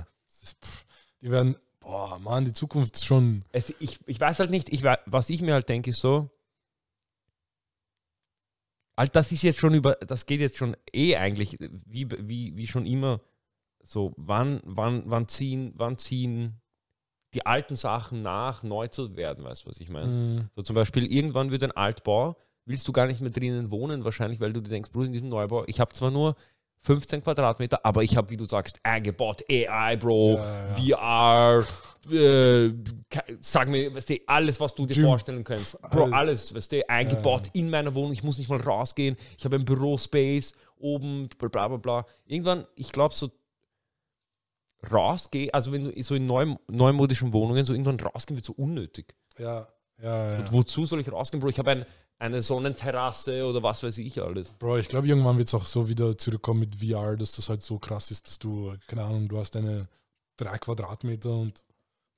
ist, 0.43 0.57
pff, 0.65 0.85
die 1.21 1.31
werden, 1.31 1.57
boah, 1.81 2.19
Mann, 2.19 2.45
die 2.45 2.53
Zukunft 2.53 2.97
ist 2.97 3.05
schon. 3.05 3.45
Es, 3.53 3.73
ich, 3.81 3.99
ich 4.07 4.21
weiß 4.21 4.39
halt 4.39 4.51
nicht, 4.51 4.73
ich, 4.73 4.83
was 4.83 5.31
ich 5.31 5.41
mir 5.43 5.55
halt 5.55 5.69
denke, 5.69 5.91
ist 5.91 6.01
so. 6.01 6.31
Halt, 8.97 9.17
das 9.17 9.33
ist 9.33 9.43
jetzt 9.43 9.59
schon 9.59 9.75
über, 9.75 9.95
das 9.95 10.27
geht 10.27 10.41
jetzt 10.41 10.57
schon 10.57 10.77
eh 10.93 11.17
eigentlich, 11.17 11.57
wie, 11.87 12.11
wie, 12.11 12.57
wie 12.57 12.67
schon 12.67 12.87
immer, 12.87 13.21
so, 13.83 14.13
wann, 14.17 14.61
wann, 14.65 15.03
wann 15.07 15.29
ziehen, 15.29 15.73
wann 15.77 15.99
ziehen 15.99 16.61
die 17.35 17.47
alten 17.47 17.77
Sachen 17.77 18.23
nach, 18.23 18.63
neu 18.63 18.89
zu 18.89 19.17
werden, 19.17 19.45
weißt 19.45 19.65
du, 19.65 19.71
was 19.71 19.81
ich 19.81 19.89
meine? 19.89 20.07
Mhm. 20.07 20.51
So 20.55 20.63
zum 20.63 20.75
Beispiel, 20.75 21.11
irgendwann 21.11 21.51
wird 21.51 21.63
ein 21.63 21.73
Altbau, 21.73 22.37
willst 22.67 22.87
du 22.87 22.93
gar 22.93 23.07
nicht 23.07 23.21
mehr 23.21 23.31
drinnen 23.31 23.71
wohnen, 23.71 24.05
wahrscheinlich, 24.05 24.41
weil 24.41 24.53
du 24.53 24.61
dir 24.61 24.69
denkst, 24.69 24.91
Bruder, 24.93 25.07
in 25.07 25.13
diesem 25.13 25.31
Neubau, 25.31 25.65
ich 25.67 25.81
habe 25.81 25.95
zwar 25.95 26.11
nur 26.11 26.37
15 26.85 27.23
Quadratmeter, 27.23 27.85
aber 27.85 28.03
ich 28.03 28.17
habe, 28.17 28.31
wie 28.31 28.37
du 28.37 28.45
sagst, 28.45 28.81
eingebaut, 28.83 29.45
AI, 29.49 29.97
Bro, 29.97 30.41
VR, 30.77 31.65
äh, 32.11 32.71
sag 33.41 33.69
mir, 33.69 33.95
weißt 33.95 34.11
du, 34.11 34.17
alles, 34.27 34.59
was 34.59 34.75
du 34.75 34.87
dir 34.87 34.95
Gym. 34.95 35.05
vorstellen 35.05 35.45
kannst. 35.45 35.81
Bro, 35.91 36.07
Alles. 36.11 36.53
weißt 36.53 36.73
du, 36.73 36.89
eingebaut 36.89 37.51
in 37.53 37.71
meiner 37.71 37.95
Wohnung, 37.95 38.13
ich 38.13 38.25
muss 38.25 38.39
nicht 38.39 38.51
mal 38.51 38.61
rausgehen, 38.61 39.17
ich 39.39 39.45
habe 39.45 39.57
ein 39.57 39.65
Bürospace 39.65 40.55
oben, 40.79 41.29
bla 41.39 41.69
bla 41.69 41.77
bla. 41.77 42.07
Irgendwann, 42.27 42.67
ich 42.75 42.91
glaube, 42.91 43.15
so 43.15 43.31
rausgehen, 44.91 45.55
also 45.55 45.71
wenn 45.71 45.85
du 45.85 46.03
so 46.03 46.17
in 46.17 46.27
neu, 46.27 46.57
neumodischen 46.69 47.33
Wohnungen 47.33 47.65
so 47.65 47.73
irgendwann 47.73 48.01
rausgehen 48.01 48.37
wird 48.37 48.45
so 48.45 48.55
unnötig. 48.55 49.15
Ja, 49.39 49.69
ja, 50.03 50.33
ja. 50.33 50.39
Und 50.41 50.53
wozu 50.53 50.85
soll 50.85 51.01
ich 51.01 51.13
rausgehen, 51.13 51.41
Bro? 51.41 51.51
Ich 51.51 51.59
habe 51.61 51.71
ein, 51.71 51.87
eine 52.23 52.41
Sonnenterrasse 52.43 53.45
oder 53.45 53.63
was 53.63 53.83
weiß 53.83 53.99
ich 53.99 54.23
alles. 54.23 54.49
Bro, 54.59 54.79
ich 54.79 54.89
glaube, 54.89 55.07
irgendwann 55.09 55.39
wird 55.39 55.49
es 55.49 55.55
auch 55.55 55.65
so 55.65 55.89
wieder 55.89 56.17
zurückkommen 56.17 56.61
mit 56.61 56.77
VR, 56.77 57.17
dass 57.17 57.33
das 57.33 57.49
halt 57.49 57.63
so 57.63 57.79
krass 57.79 58.11
ist, 58.11 58.27
dass 58.29 58.39
du, 58.39 58.75
keine 58.87 59.05
Ahnung, 59.05 59.29
du 59.29 59.39
hast 59.39 59.55
deine 59.55 59.89
drei 60.37 60.57
Quadratmeter 60.59 61.31
und 61.35 61.65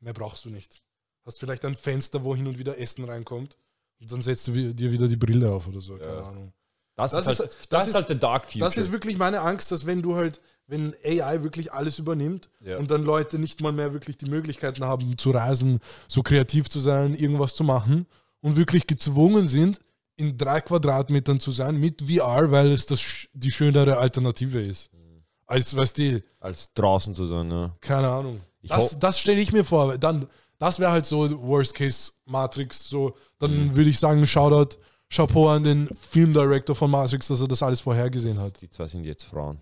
mehr 0.01 0.13
brauchst 0.13 0.45
du 0.45 0.51
nicht. 0.51 0.77
Hast 1.25 1.41
vielleicht 1.41 1.65
ein 1.65 1.75
Fenster, 1.75 2.23
wo 2.23 2.37
hin 2.37 2.47
und 2.47 2.59
wieder 2.59 2.79
Essen 2.79 3.05
reinkommt 3.05 3.57
und 4.01 4.13
dann 4.13 4.21
setzt 4.23 4.47
du 4.49 4.53
dir 4.75 4.93
wieder 4.93 5.09
die 5.09 5.17
Brille 5.17 5.51
auf 5.51 5.67
oder 5.69 5.81
so. 5.81 5.97
Keine 5.97 6.13
Ja. 6.13 6.23
Ahnung. 6.23 6.53
Das, 6.97 7.11
Das 7.13 7.27
ist, 7.27 7.41
halt, 7.41 7.51
das, 7.51 7.69
das 7.71 7.87
ist- 7.89 7.95
halt 7.95 8.09
der 8.11 8.17
Dark 8.17 8.45
Future. 8.45 8.61
Das 8.65 8.77
ist 8.77 8.93
wirklich 8.93 9.17
meine 9.19 9.41
Angst, 9.41 9.73
dass 9.73 9.85
wenn 9.87 10.01
du 10.03 10.15
halt, 10.15 10.41
wenn 10.67 10.95
AI 11.03 11.43
wirklich 11.43 11.73
alles 11.73 11.99
übernimmt 11.99 12.51
Ja. 12.61 12.79
und 12.79 12.91
dann 12.91 13.05
Leute 13.05 13.39
nicht 13.39 13.61
mal 13.61 13.73
mehr 13.73 13.93
wirklich 13.95 14.17
die 14.17 14.27
Möglichkeiten 14.27 14.85
haben 14.85 15.19
zu 15.19 15.31
reisen, 15.33 15.81
so 16.09 16.23
kreativ 16.23 16.69
zu 16.69 16.79
sein, 16.79 17.15
irgendwas 17.15 17.55
zu 17.57 17.65
machen 17.65 18.07
und 18.43 18.57
wirklich 18.57 18.87
gezwungen 18.87 19.49
sind, 19.49 19.81
in 20.17 20.37
drei 20.39 20.61
Quadratmetern 20.61 21.41
zu 21.41 21.51
sein 21.53 21.77
mit 21.77 22.03
VR, 22.03 22.51
weil 22.51 22.73
es 22.73 22.87
das 22.87 23.27
die 23.33 23.51
schönere 23.51 23.97
Alternative 23.99 24.63
ist. 24.63 24.91
Als, 25.47 25.77
weißt 25.77 25.99
du, 25.99 26.23
als 26.41 26.73
draußen 26.75 27.15
zu 27.15 27.27
sein, 27.27 27.51
ja. 27.51 27.77
keine 27.81 28.09
Ahnung. 28.09 28.41
Ich 28.63 28.71
Das, 28.71 28.99
das 28.99 29.19
stelle 29.21 29.41
ich 29.41 29.53
mir 29.53 29.65
vor. 29.65 29.99
Dann, 29.99 30.27
das 30.59 30.79
wäre 30.79 30.91
halt 30.93 31.05
so 31.05 31.31
Worst 31.43 31.75
Case 31.75 32.13
Matrix. 32.25 32.89
So, 32.89 33.15
dann 33.39 33.67
Mhm. 33.67 33.77
würde 33.77 33.91
ich 33.91 33.99
sagen, 33.99 34.27
Shoutout, 34.27 34.79
Chapeau 35.11 35.49
an 35.51 35.63
den 35.65 35.89
Filmdirector 36.11 36.75
von 36.75 36.91
Matrix, 36.91 37.29
dass 37.29 37.41
er 37.41 37.49
das 37.49 37.63
alles 37.63 37.81
vorhergesehen 37.81 38.39
hat. 38.39 38.59
Die 38.63 38.71
zwei 38.71 38.87
sind 38.87 39.05
jetzt 39.05 39.25
Frauen. 39.25 39.61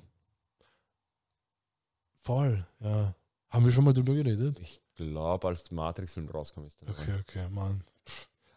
Voll, 2.20 2.64
ja. 2.80 3.14
Haben 3.50 3.64
wir 3.64 3.72
schon 3.72 3.84
mal 3.84 3.92
drüber 3.92 4.14
geredet? 4.14 4.58
Ich 4.60 4.80
glaube, 4.94 5.48
als 5.48 5.70
Matrix-Film 5.70 6.28
rauskam, 6.28 6.64
ist 6.64 6.78
Okay, 6.88 7.14
okay, 7.20 7.48
Mann. 7.50 7.82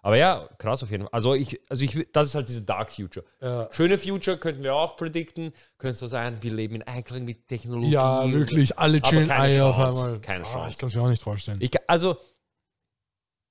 Aber 0.05 0.17
ja, 0.17 0.47
krass 0.59 0.83
auf 0.83 0.91
jeden 0.91 1.05
Fall. 1.05 1.13
Also 1.13 1.33
ich, 1.33 1.59
also 1.67 1.83
ich, 1.83 2.07
das 2.11 2.27
ist 2.29 2.35
halt 2.35 2.47
diese 2.47 2.61
Dark 2.61 2.91
Future. 2.91 3.25
Ja, 3.41 3.67
Schöne 3.71 3.97
Future 3.97 4.37
könnten 4.37 4.61
wir 4.61 4.75
auch 4.75 4.97
predikten. 4.97 5.51
Könnte 5.79 5.97
so 5.97 6.05
sein, 6.05 6.37
wir 6.41 6.53
leben 6.53 6.75
in 6.75 6.83
Einklang 6.83 7.25
mit 7.25 7.47
Technologie. 7.47 7.89
ja 7.89 8.31
wirklich, 8.31 8.77
alle 8.77 9.01
chillen 9.01 9.31
Eier 9.31 9.65
auf 9.65 9.79
einmal. 9.79 10.19
keine 10.19 10.43
Ah, 10.45 10.53
Chance. 10.53 10.69
ich 10.69 10.77
kann 10.77 10.89
es 10.89 10.95
mir 10.95 11.01
auch 11.01 11.07
nicht 11.07 11.23
vorstellen. 11.23 11.57
Ich, 11.59 11.71
also, 11.89 12.17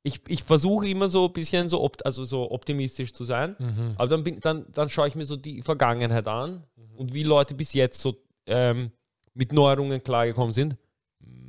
ich, 0.05 0.21
ich 0.29 0.45
versuche 0.45 0.87
immer 0.87 1.09
so 1.09 1.27
ein 1.27 1.33
bisschen 1.33 1.69
so, 1.69 1.83
opt, 1.83 2.07
also 2.07 2.25
so 2.25 2.49
optimistisch 2.53 3.13
zu 3.13 3.25
sein. 3.25 3.57
Mhm. 3.59 3.95
Aber 3.97 4.07
dann, 4.07 4.23
bin, 4.23 4.39
dann, 4.39 4.65
dann 4.71 4.89
schaue 4.89 5.09
ich 5.09 5.17
mir 5.17 5.25
so 5.25 5.35
die 5.37 5.61
Vergangenheit 5.61 6.29
an 6.29 6.63
und 6.97 7.13
wie 7.15 7.25
Leute 7.25 7.55
bis 7.57 7.73
jetzt 7.73 8.01
so 8.01 8.15
ähm, 8.47 8.93
mit 9.33 9.53
Neuerungen 9.53 10.01
klargekommen 10.05 10.53
sind. 10.53 10.77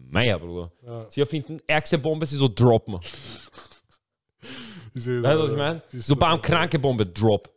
Naja, 0.10 0.40
Bruder. 0.40 0.72
Ja. 0.84 1.06
Sie 1.10 1.20
erfinden 1.22 1.60
ärgste 1.68 2.00
Bombe, 2.00 2.26
sie 2.26 2.38
so 2.38 2.48
droppen. 2.48 3.00
Sehe 4.96 5.22
Weißt 5.22 5.36
du, 5.38 5.44
was 5.44 5.52
ich 5.52 5.58
meine? 5.58 5.82
So 5.94 6.16
bam, 6.16 6.42
kranke 6.42 6.80
Bombe, 6.80 7.06
drop. 7.06 7.50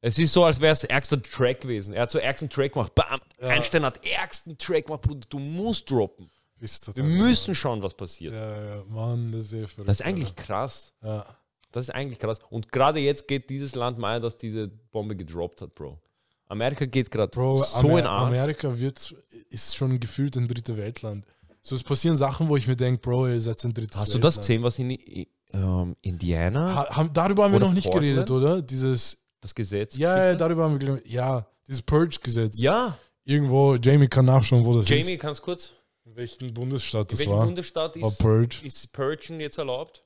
Es 0.00 0.18
ist 0.18 0.32
so, 0.32 0.44
als 0.44 0.60
wäre 0.60 0.72
es 0.72 0.84
ärgster 0.84 1.20
Track 1.20 1.62
gewesen. 1.62 1.92
Er 1.94 2.02
hat 2.02 2.10
so 2.10 2.18
ärgsten 2.18 2.48
Track 2.48 2.74
gemacht. 2.74 2.94
Bam, 2.94 3.20
Ja. 3.40 3.48
Einstein 3.48 3.84
hat 3.84 4.04
ärgsten 4.06 4.56
Track 4.56 4.86
gemacht, 4.86 5.02
Bruder. 5.02 5.26
Du 5.28 5.38
musst 5.38 5.90
droppen. 5.90 6.30
Wir 6.60 7.04
müssen 7.04 7.54
schauen, 7.54 7.82
was 7.82 7.94
passiert. 7.94 8.34
Ja, 8.34 8.76
ja, 8.76 8.84
Mann, 8.88 9.32
das 9.32 9.42
ist 9.44 9.50
sehr 9.50 9.68
verrückt. 9.68 9.88
Das 9.88 10.00
ist 10.00 10.06
eigentlich 10.06 10.34
krass. 10.36 10.92
Ja. 11.02 11.24
Das 11.72 11.84
ist 11.86 11.90
eigentlich 11.94 12.18
krass. 12.18 12.38
Und 12.50 12.70
gerade 12.72 12.98
jetzt 13.00 13.28
geht 13.28 13.48
dieses 13.50 13.74
Land 13.74 13.98
mal, 13.98 14.20
dass 14.20 14.36
diese 14.38 14.68
Bombe 14.68 15.14
gedroppt 15.16 15.62
hat, 15.62 15.74
Bro. 15.74 15.98
Amerika 16.46 16.84
geht 16.86 17.10
gerade 17.10 17.30
so 17.34 17.62
Amer 17.74 17.98
in 17.98 18.06
Arsch. 18.06 18.26
Amerika 18.28 18.78
wird, 18.78 19.14
ist 19.50 19.76
schon 19.76 20.00
gefühlt 20.00 20.36
ein 20.36 20.48
dritte 20.48 20.76
Weltland. 20.76 21.24
So, 21.60 21.76
es 21.76 21.82
passieren 21.82 22.16
Sachen, 22.16 22.48
wo 22.48 22.56
ich 22.56 22.66
mir 22.66 22.76
denke, 22.76 23.00
Bro, 23.02 23.28
ihr 23.28 23.40
seid 23.40 23.62
ein 23.64 23.74
drittes 23.74 24.00
Hast 24.00 24.14
du 24.14 24.18
das 24.18 24.36
Weltland. 24.38 24.46
gesehen, 24.48 24.62
was 24.62 24.78
in 24.78 25.26
ähm, 25.52 25.96
Indiana, 26.02 26.74
Ha, 26.74 26.96
haben, 26.96 27.12
darüber 27.12 27.44
haben 27.44 27.52
wir 27.52 27.60
noch 27.60 27.72
nicht 27.72 27.84
Portland? 27.84 28.06
geredet, 28.06 28.30
oder? 28.30 28.62
Dieses, 28.62 29.18
das 29.40 29.54
Gesetz? 29.54 29.96
ja, 29.96 30.28
ja, 30.28 30.34
darüber 30.34 30.64
haben 30.64 30.78
wir 30.80 30.86
geredet. 30.86 31.06
Ja, 31.08 31.46
dieses 31.66 31.82
Purge-Gesetz. 31.82 32.60
ja. 32.60 32.96
Irgendwo, 33.24 33.74
Jamie 33.76 34.08
kann 34.08 34.24
nachschauen, 34.24 34.64
wo 34.64 34.72
das 34.74 34.88
Jamie, 34.88 35.02
ist. 35.12 35.20
kannst 35.20 35.42
kurz? 35.42 35.70
In 36.06 36.16
welchem 36.16 36.54
Bundesstaat 36.54 37.02
In 37.02 37.08
das 37.08 37.18
welchem 37.18 37.32
war. 37.34 37.44
Bundesstaat 37.44 38.00
War 38.00 38.08
ist, 38.08 38.18
Purge. 38.18 38.60
ist 38.64 38.90
Purgen 38.94 39.38
jetzt 39.40 39.58
erlaubt? 39.58 40.02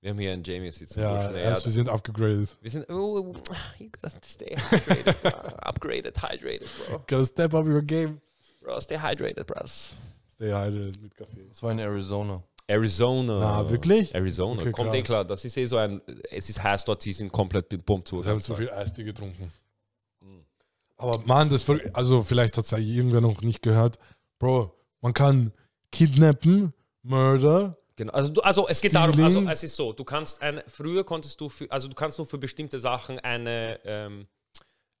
Wir 0.00 0.10
haben 0.10 0.18
hier 0.20 0.32
einen 0.32 0.44
Jamie 0.44 0.70
sitzen. 0.70 1.00
Ja, 1.00 1.32
erst, 1.32 1.64
wir 1.64 1.72
sind 1.72 1.88
abgegradet. 1.88 2.56
wir 2.60 2.70
sind, 2.70 2.88
oh, 2.90 3.34
you 3.80 3.88
gotta 3.90 4.08
stay 4.24 4.54
hydrated, 4.54 5.16
upgraded, 5.66 6.22
hydrated, 6.22 6.68
bro. 6.88 6.98
Gotta 7.08 7.24
step 7.24 7.54
up 7.54 7.66
your 7.66 7.82
game. 7.82 8.20
Bro, 8.60 8.78
stay 8.80 8.98
hydrated, 8.98 9.46
bros. 9.48 9.94
Stay 10.34 10.52
hydrated 10.52 11.02
mit 11.02 11.16
Kaffee. 11.16 11.46
Das 11.48 11.60
war 11.62 11.72
in 11.72 11.80
Arizona. 11.80 12.40
Arizona. 12.66 13.58
Ah, 13.58 13.70
wirklich? 13.70 14.14
Arizona. 14.14 14.62
Okay, 14.62 14.72
Kommt 14.72 14.94
eh 14.94 14.98
krass. 14.98 15.06
klar. 15.06 15.24
Das 15.24 15.44
ist 15.44 15.56
eh 15.56 15.66
so 15.66 15.76
ein, 15.76 16.00
es 16.30 16.48
ist 16.48 16.62
heiß 16.62 16.84
dort, 16.84 17.02
sie 17.02 17.12
sind 17.12 17.30
komplett 17.30 17.68
bepumpt. 17.68 18.08
Sie 18.08 18.24
haben 18.24 18.40
zu 18.40 18.54
viel 18.54 18.70
Eistee 18.70 19.04
getrunken. 19.04 19.52
Aber 20.96 21.22
man, 21.26 21.48
das 21.48 21.68
also 21.92 22.22
vielleicht 22.22 22.56
hat 22.56 22.64
es 22.64 22.70
ja 22.70 22.78
irgendwer 22.78 23.20
noch 23.20 23.42
nicht 23.42 23.62
gehört. 23.62 23.98
Bro, 24.38 24.72
man 25.00 25.12
kann 25.12 25.52
kidnappen, 25.90 26.72
Murder, 27.02 27.76
Genau. 27.96 28.12
Also, 28.12 28.32
du, 28.32 28.40
also 28.40 28.68
es 28.68 28.80
geht 28.80 28.94
darum, 28.94 29.22
also 29.22 29.48
es 29.48 29.62
ist 29.62 29.76
so, 29.76 29.92
du 29.92 30.04
kannst 30.04 30.42
eine, 30.42 30.64
früher 30.66 31.04
konntest 31.04 31.40
du 31.40 31.48
für, 31.48 31.70
also 31.70 31.86
du 31.86 31.94
kannst 31.94 32.18
nur 32.18 32.26
für 32.26 32.38
bestimmte 32.38 32.80
Sachen 32.80 33.20
eine, 33.20 33.78
ähm, 33.84 34.26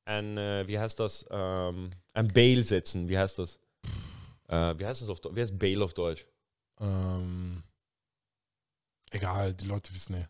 ein, 0.04 0.38
äh, 0.38 0.64
wie 0.68 0.78
heißt 0.78 1.00
das, 1.00 1.26
ähm, 1.30 1.90
ein 2.12 2.28
Bail 2.28 2.62
setzen. 2.62 3.08
Wie 3.08 3.18
heißt 3.18 3.38
das? 3.38 3.58
Äh, 4.48 4.74
wie 4.78 4.86
heißt 4.86 5.02
das 5.02 5.08
auf 5.08 5.20
Deutsch? 5.20 5.34
Wie 5.34 5.40
heißt 5.40 5.58
Bail 5.58 5.82
auf 5.82 5.94
Deutsch? 5.94 6.24
Ähm, 6.80 7.62
egal, 9.10 9.54
die 9.54 9.66
Leute 9.66 9.92
wissen 9.94 10.14
eh. 10.14 10.26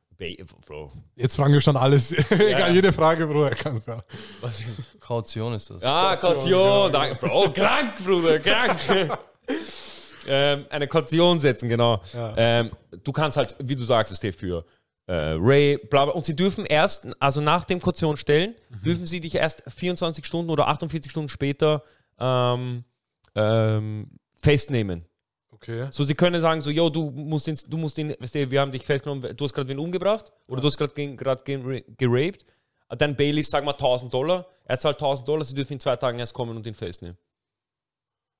Bro. 0.64 0.92
Jetzt 1.16 1.36
fragen 1.36 1.52
wir 1.52 1.60
schon 1.60 1.76
alles. 1.76 2.12
egal, 2.30 2.50
ja. 2.50 2.68
jede 2.70 2.92
Frage, 2.92 3.26
Bro, 3.26 3.44
er 3.44 3.54
kann 3.56 3.82
ja. 3.86 4.02
Was? 4.40 4.62
Kaution 5.00 5.52
ist 5.54 5.70
das. 5.70 5.82
Ah, 5.82 6.16
Kaution, 6.16 6.92
Kaution. 6.92 7.18
Bro, 7.20 7.50
krank, 7.52 7.96
Bruder, 8.04 8.38
krank. 8.38 8.78
ähm, 10.28 10.66
eine 10.70 10.86
Kaution 10.88 11.38
setzen, 11.40 11.68
genau. 11.68 12.00
Ja. 12.12 12.34
Ähm, 12.36 12.70
du 13.02 13.12
kannst 13.12 13.36
halt, 13.36 13.56
wie 13.58 13.76
du 13.76 13.82
sagst, 13.84 14.12
es 14.12 14.18
steht 14.18 14.36
für 14.36 14.64
äh, 15.06 15.36
Ray, 15.38 15.78
bla, 15.78 16.06
bla. 16.06 16.14
Und 16.14 16.24
sie 16.24 16.36
dürfen 16.36 16.64
erst, 16.64 17.08
also 17.20 17.40
nach 17.40 17.64
dem 17.64 17.80
Kaution 17.80 18.16
stellen, 18.16 18.54
Mhm. 18.70 18.82
dürfen 18.84 19.06
sie 19.06 19.20
dich 19.20 19.34
erst 19.34 19.62
24 19.66 20.24
Stunden 20.24 20.50
oder 20.50 20.68
48 20.68 21.10
Stunden 21.10 21.28
später 21.28 21.82
ähm, 22.18 22.84
ähm, 23.34 24.10
festnehmen. 24.36 25.04
Okay. 25.64 25.88
So, 25.90 26.04
sie 26.04 26.14
können 26.14 26.42
sagen, 26.42 26.60
so, 26.60 26.70
yo, 26.70 26.90
du 26.90 27.10
musst 27.10 27.48
ihn, 27.48 27.58
du 27.68 27.78
musst 27.78 27.96
ihn, 27.96 28.14
weißt 28.18 28.34
du, 28.34 28.50
wir 28.50 28.60
haben 28.60 28.70
dich 28.70 28.84
festgenommen, 28.84 29.34
du 29.34 29.44
hast 29.44 29.54
gerade 29.54 29.68
wen 29.68 29.78
umgebracht 29.78 30.30
oder 30.46 30.60
du 30.60 30.66
hast 30.66 30.76
gerade 30.76 30.92
geraped. 31.96 32.44
Dann 32.90 33.16
Bailey, 33.16 33.42
sag 33.42 33.64
mal 33.64 33.72
1000 33.72 34.12
Dollar. 34.12 34.46
Er 34.66 34.78
zahlt 34.78 34.96
1000 34.96 35.26
Dollar, 35.26 35.44
sie 35.44 35.54
dürfen 35.54 35.72
in 35.72 35.80
zwei 35.80 35.96
Tagen 35.96 36.18
erst 36.18 36.34
kommen 36.34 36.54
und 36.56 36.66
ihn 36.66 36.74
festnehmen. 36.74 37.16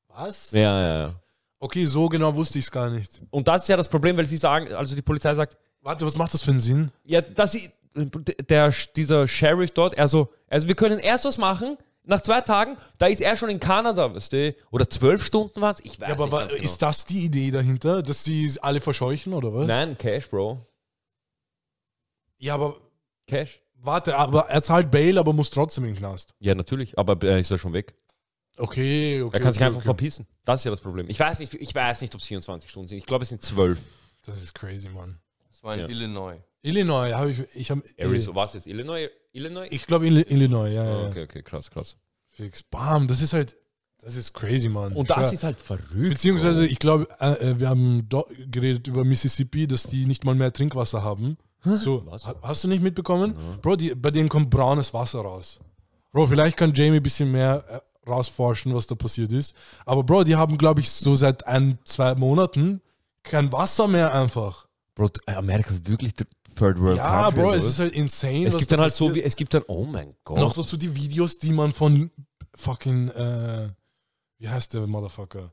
Was? 0.08 0.52
Ja, 0.52 0.60
ja, 0.80 0.98
ja. 0.98 1.14
Okay, 1.58 1.86
so 1.86 2.08
genau 2.08 2.34
wusste 2.34 2.58
ich 2.58 2.66
es 2.66 2.70
gar 2.70 2.90
nicht. 2.90 3.22
Und 3.30 3.48
das 3.48 3.62
ist 3.62 3.68
ja 3.68 3.76
das 3.76 3.88
Problem, 3.88 4.16
weil 4.18 4.26
sie 4.26 4.36
sagen, 4.36 4.72
also 4.74 4.94
die 4.94 5.02
Polizei 5.02 5.34
sagt, 5.34 5.56
Warte, 5.80 6.04
was 6.04 6.16
macht 6.16 6.34
das 6.34 6.42
für 6.42 6.50
einen 6.50 6.60
Sinn? 6.60 6.90
ja, 7.04 7.20
dass 7.22 7.52
sie, 7.52 7.70
der, 7.94 8.72
dieser 8.96 9.26
Sheriff 9.26 9.70
dort, 9.70 9.98
also, 9.98 10.28
also 10.48 10.68
wir 10.68 10.74
können 10.74 10.98
erst 10.98 11.24
was 11.24 11.38
machen, 11.38 11.78
nach 12.04 12.20
zwei 12.20 12.40
Tagen, 12.42 12.76
da 12.98 13.06
ist 13.06 13.20
er 13.20 13.36
schon 13.36 13.48
in 13.50 13.60
Kanada, 13.60 14.14
weißt 14.14 14.32
du? 14.32 14.54
Oder 14.70 14.88
zwölf 14.88 15.24
Stunden 15.24 15.60
war 15.60 15.72
es? 15.72 15.80
Ich 15.84 16.00
weiß 16.00 16.08
Ja, 16.08 16.14
aber 16.14 16.24
nicht 16.26 16.38
ganz 16.38 16.50
genau. 16.52 16.64
ist 16.64 16.82
das 16.82 17.04
die 17.06 17.24
Idee 17.24 17.50
dahinter, 17.50 18.02
dass 18.02 18.24
sie 18.24 18.52
alle 18.60 18.80
verscheuchen 18.80 19.32
oder 19.32 19.52
was? 19.54 19.66
Nein, 19.66 19.96
Cash, 19.98 20.28
Bro. 20.28 20.66
Ja, 22.38 22.54
aber 22.54 22.76
Cash. 23.26 23.60
warte, 23.76 24.16
aber 24.16 24.48
er 24.50 24.62
zahlt 24.62 24.90
Bail, 24.90 25.18
aber 25.18 25.32
muss 25.32 25.50
trotzdem 25.50 25.84
in 25.84 25.94
den 25.94 25.98
Knast. 25.98 26.34
Ja, 26.40 26.54
natürlich, 26.54 26.98
aber 26.98 27.16
er 27.26 27.38
ist 27.38 27.50
ja 27.50 27.58
schon 27.58 27.72
weg. 27.72 27.94
Okay, 28.56 29.22
okay. 29.22 29.36
Er 29.36 29.40
kann 29.40 29.52
sich 29.52 29.60
okay, 29.60 29.66
einfach 29.66 29.78
okay. 29.78 29.84
verpissen. 29.86 30.26
Das 30.44 30.60
ist 30.60 30.64
ja 30.64 30.70
das 30.70 30.80
Problem. 30.80 31.08
Ich 31.08 31.18
weiß 31.18 31.38
nicht, 31.40 31.54
ich 31.54 31.74
weiß 31.74 32.00
nicht 32.02 32.14
ob 32.14 32.20
es 32.20 32.26
24 32.26 32.70
Stunden 32.70 32.88
sind. 32.88 32.98
Ich 32.98 33.06
glaube, 33.06 33.22
es 33.24 33.30
sind 33.30 33.42
12. 33.42 33.80
Das 34.26 34.40
ist 34.42 34.54
crazy, 34.54 34.88
Mann. 34.88 35.18
Das 35.48 35.62
war 35.62 35.74
in 35.74 35.80
Ja. 35.80 35.88
Illinois. 35.88 36.36
Illinois, 36.62 37.12
habe 37.14 37.30
ich, 37.32 37.40
ich 37.54 37.70
habe, 37.70 37.82
Arizona, 37.98 38.36
was 38.36 38.54
jetzt? 38.54 38.66
Illinois? 38.66 39.08
Illinois? 39.34 39.66
ich 39.70 39.86
glaube 39.86 40.06
Illi- 40.06 40.26
Illinois, 40.28 40.68
ja, 40.68 40.84
ja. 40.84 40.96
Ah, 41.04 41.06
okay, 41.08 41.24
okay, 41.24 41.42
krass, 41.42 41.70
krass. 41.70 41.96
Fix. 42.30 42.62
Bam, 42.62 43.06
das 43.06 43.20
ist 43.20 43.32
halt, 43.32 43.56
das 44.00 44.16
ist 44.16 44.32
crazy, 44.32 44.68
Mann. 44.68 44.92
Und 44.94 45.10
das 45.10 45.32
ist 45.32 45.44
halt 45.44 45.60
verrückt. 45.60 45.90
Beziehungsweise, 45.94 46.66
ich 46.66 46.78
glaube, 46.78 47.06
äh, 47.20 47.50
äh, 47.50 47.60
wir 47.60 47.68
haben 47.68 48.08
geredet 48.50 48.86
über 48.88 49.04
Mississippi, 49.04 49.66
dass 49.66 49.84
die 49.84 50.06
nicht 50.06 50.24
mal 50.24 50.34
mehr 50.34 50.52
Trinkwasser 50.52 51.02
haben. 51.02 51.36
So, 51.64 52.02
Was? 52.06 52.26
ha- 52.26 52.34
hast 52.42 52.64
du 52.64 52.68
nicht 52.68 52.82
mitbekommen? 52.82 53.34
Bro, 53.62 53.76
die, 53.76 53.94
bei 53.94 54.10
denen 54.10 54.28
kommt 54.28 54.50
braunes 54.50 54.92
Wasser 54.92 55.20
raus. 55.20 55.60
Bro, 56.12 56.26
vielleicht 56.28 56.56
kann 56.56 56.74
Jamie 56.74 56.98
ein 56.98 57.02
bisschen 57.02 57.30
mehr 57.32 57.64
äh, 57.68 58.08
rausforschen, 58.10 58.74
was 58.74 58.86
da 58.86 58.94
passiert 58.94 59.32
ist. 59.32 59.56
Aber 59.86 60.02
Bro, 60.04 60.24
die 60.24 60.36
haben, 60.36 60.58
glaube 60.58 60.80
ich, 60.82 60.90
so 60.90 61.16
seit 61.16 61.46
ein, 61.46 61.78
zwei 61.84 62.14
Monaten 62.14 62.82
kein 63.22 63.50
Wasser 63.50 63.88
mehr 63.88 64.12
einfach. 64.14 64.66
Bro, 64.94 65.08
Amerika 65.26 65.70
ist 65.72 65.88
wirklich 65.88 66.14
der 66.14 66.26
Third 66.54 66.78
World 66.80 66.96
Ja, 66.98 67.24
Country, 67.24 67.40
Bro, 67.40 67.48
oder 67.50 67.58
es 67.58 67.64
ist 67.66 67.78
halt 67.78 67.92
insane. 67.92 68.46
Es 68.46 68.54
was 68.54 68.60
gibt 68.60 68.72
da 68.72 68.76
dann 68.76 68.82
halt 68.84 68.94
so, 68.94 69.06
passiert. 69.08 69.24
wie, 69.24 69.26
es 69.28 69.36
gibt 69.36 69.54
dann, 69.54 69.62
oh 69.66 69.84
mein 69.84 70.14
Gott. 70.24 70.38
Noch 70.38 70.54
dazu 70.54 70.76
die 70.76 70.94
Videos, 70.94 71.38
die 71.38 71.52
man 71.52 71.72
von 71.72 72.10
fucking, 72.56 73.08
äh, 73.10 73.68
wie 74.38 74.48
heißt 74.48 74.74
der 74.74 74.86
Motherfucker? 74.86 75.52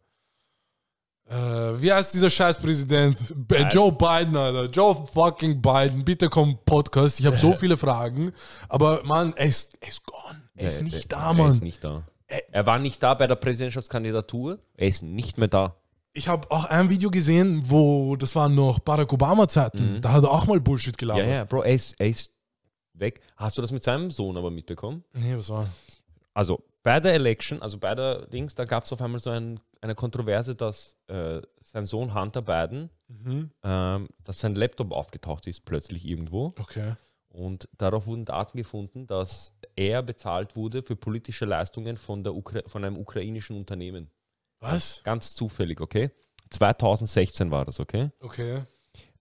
Äh, 1.30 1.36
wie 1.82 1.92
heißt 1.94 2.14
dieser 2.14 2.30
Scheißpräsident? 2.30 3.18
B- 3.48 3.64
Joe 3.72 3.92
Biden, 3.92 4.36
Alter. 4.36 4.66
Joe 4.66 5.06
fucking 5.14 5.62
Biden. 5.62 6.04
Bitte 6.04 6.30
komm, 6.30 6.60
Podcast. 6.66 7.20
Ich 7.20 7.26
habe 7.26 7.38
so 7.38 7.54
viele 7.56 7.78
Fragen. 7.78 8.34
Aber 8.68 9.04
Mann, 9.04 9.34
er 9.38 9.46
ist, 9.46 9.78
er 9.80 9.88
ist 9.90 10.04
gone. 10.04 10.42
Er 10.56 10.68
ist 10.68 10.82
nicht 10.82 11.12
da, 11.12 11.28
Er 11.30 11.34
Mann. 11.34 11.52
ist 11.52 11.62
nicht 11.64 11.84
da. 11.84 12.06
Er 12.28 12.66
war 12.66 12.80
nicht 12.80 13.02
da 13.04 13.14
bei 13.14 13.28
der 13.28 13.36
Präsidentschaftskandidatur. 13.36 14.60
Er 14.76 14.88
ist 14.88 15.04
nicht 15.04 15.38
mehr 15.38 15.48
da. 15.48 15.76
Ich 16.13 16.28
habe 16.28 16.50
auch 16.52 16.65
ein 16.65 16.89
Video 16.89 17.10
gesehen, 17.10 17.63
wo, 17.65 18.15
das 18.17 18.36
war 18.36 18.50
noch 18.50 18.80
Barack 18.80 19.13
Obama-Zeiten. 19.13 20.02
Da 20.02 20.12
hat 20.12 20.24
er 20.24 20.32
auch 20.32 20.45
mal 20.45 20.60
Bullshit 20.60 20.93
Mhm. 21.02 21.08
Ja, 21.08 21.15
gelabert. 21.15 21.34
ja, 21.36 21.43
Bro, 21.45 21.62
er 21.63 21.74
ist, 21.74 21.95
er 22.00 22.08
ist 22.10 22.34
weg. 22.93 23.21
Hast 23.38 23.58
du 23.58 23.62
das 23.62 23.71
mit 23.71 23.84
seinem 23.84 24.12
Sohn 24.12 24.36
aber 24.38 24.52
mitbekommen? 24.52 25.04
Nee, 25.13 25.36
was 25.38 25.50
war? 25.50 25.69
Also 26.34 26.63
bei 26.84 27.00
der 27.00 27.13
Election, 27.13 27.62
also 27.62 27.78
bei 27.78 27.95
der 27.95 28.26
Dings, 28.28 28.56
da 28.56 28.65
gab 28.65 28.84
es 28.86 28.91
auf 28.91 29.02
einmal 29.02 29.21
so 29.21 29.30
ein, 29.30 29.60
eine 29.82 29.95
Kontroverse, 29.95 30.54
dass 30.56 30.97
äh, 31.08 31.41
sein 31.63 31.86
Sohn 31.86 32.13
Hunter 32.13 32.41
Biden, 32.41 32.89
Mhm. 33.08 33.52
ähm, 33.63 34.08
dass 34.24 34.39
sein 34.39 34.56
Laptop 34.56 34.91
aufgetaucht 34.93 35.45
ist 35.47 35.65
plötzlich 35.65 36.06
irgendwo. 36.06 36.54
Okay. 36.60 36.93
Und 37.30 37.67
darauf 37.78 38.08
wurden 38.08 38.24
Daten 38.26 38.58
gefunden, 38.58 39.06
dass 39.08 39.54
er 39.76 40.02
bezahlt 40.04 40.56
wurde 40.56 40.82
für 40.84 40.95
politische 40.97 41.43
Leistungen 41.45 41.97
von, 41.97 42.24
der 42.24 42.34
Ukra 42.36 42.62
von 42.67 42.84
einem 42.86 42.97
ukrainischen 42.97 43.56
Unternehmen. 43.58 44.10
Was? 44.62 45.02
Ganz 45.04 45.36
zufällig, 45.36 45.82
okay? 45.82 46.12
2016 46.52 47.52
war 47.52 47.65
das, 47.65 47.80
okay? 47.80 48.12
Okay. 48.19 48.63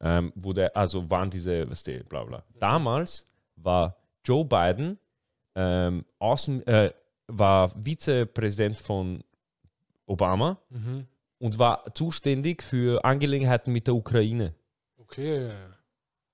Ähm, 0.00 0.32
wo 0.34 0.52
der, 0.52 0.76
also 0.76 1.10
waren 1.10 1.30
diese, 1.30 1.68
was 1.68 1.82
die, 1.82 1.98
bla 1.98 2.24
bla. 2.24 2.44
Damals 2.58 3.26
war 3.56 3.96
Joe 4.24 4.44
Biden 4.44 4.98
ähm, 5.54 6.04
Außen, 6.18 6.66
äh, 6.66 6.92
war 7.26 7.70
Vizepräsident 7.84 8.78
von 8.78 9.22
Obama 10.06 10.58
Mhm. 10.70 11.06
und 11.38 11.58
war 11.58 11.94
zuständig 11.94 12.62
für 12.62 13.04
Angelegenheiten 13.04 13.72
mit 13.72 13.86
der 13.86 13.94
Ukraine. 13.94 14.54
Okay. 14.98 15.50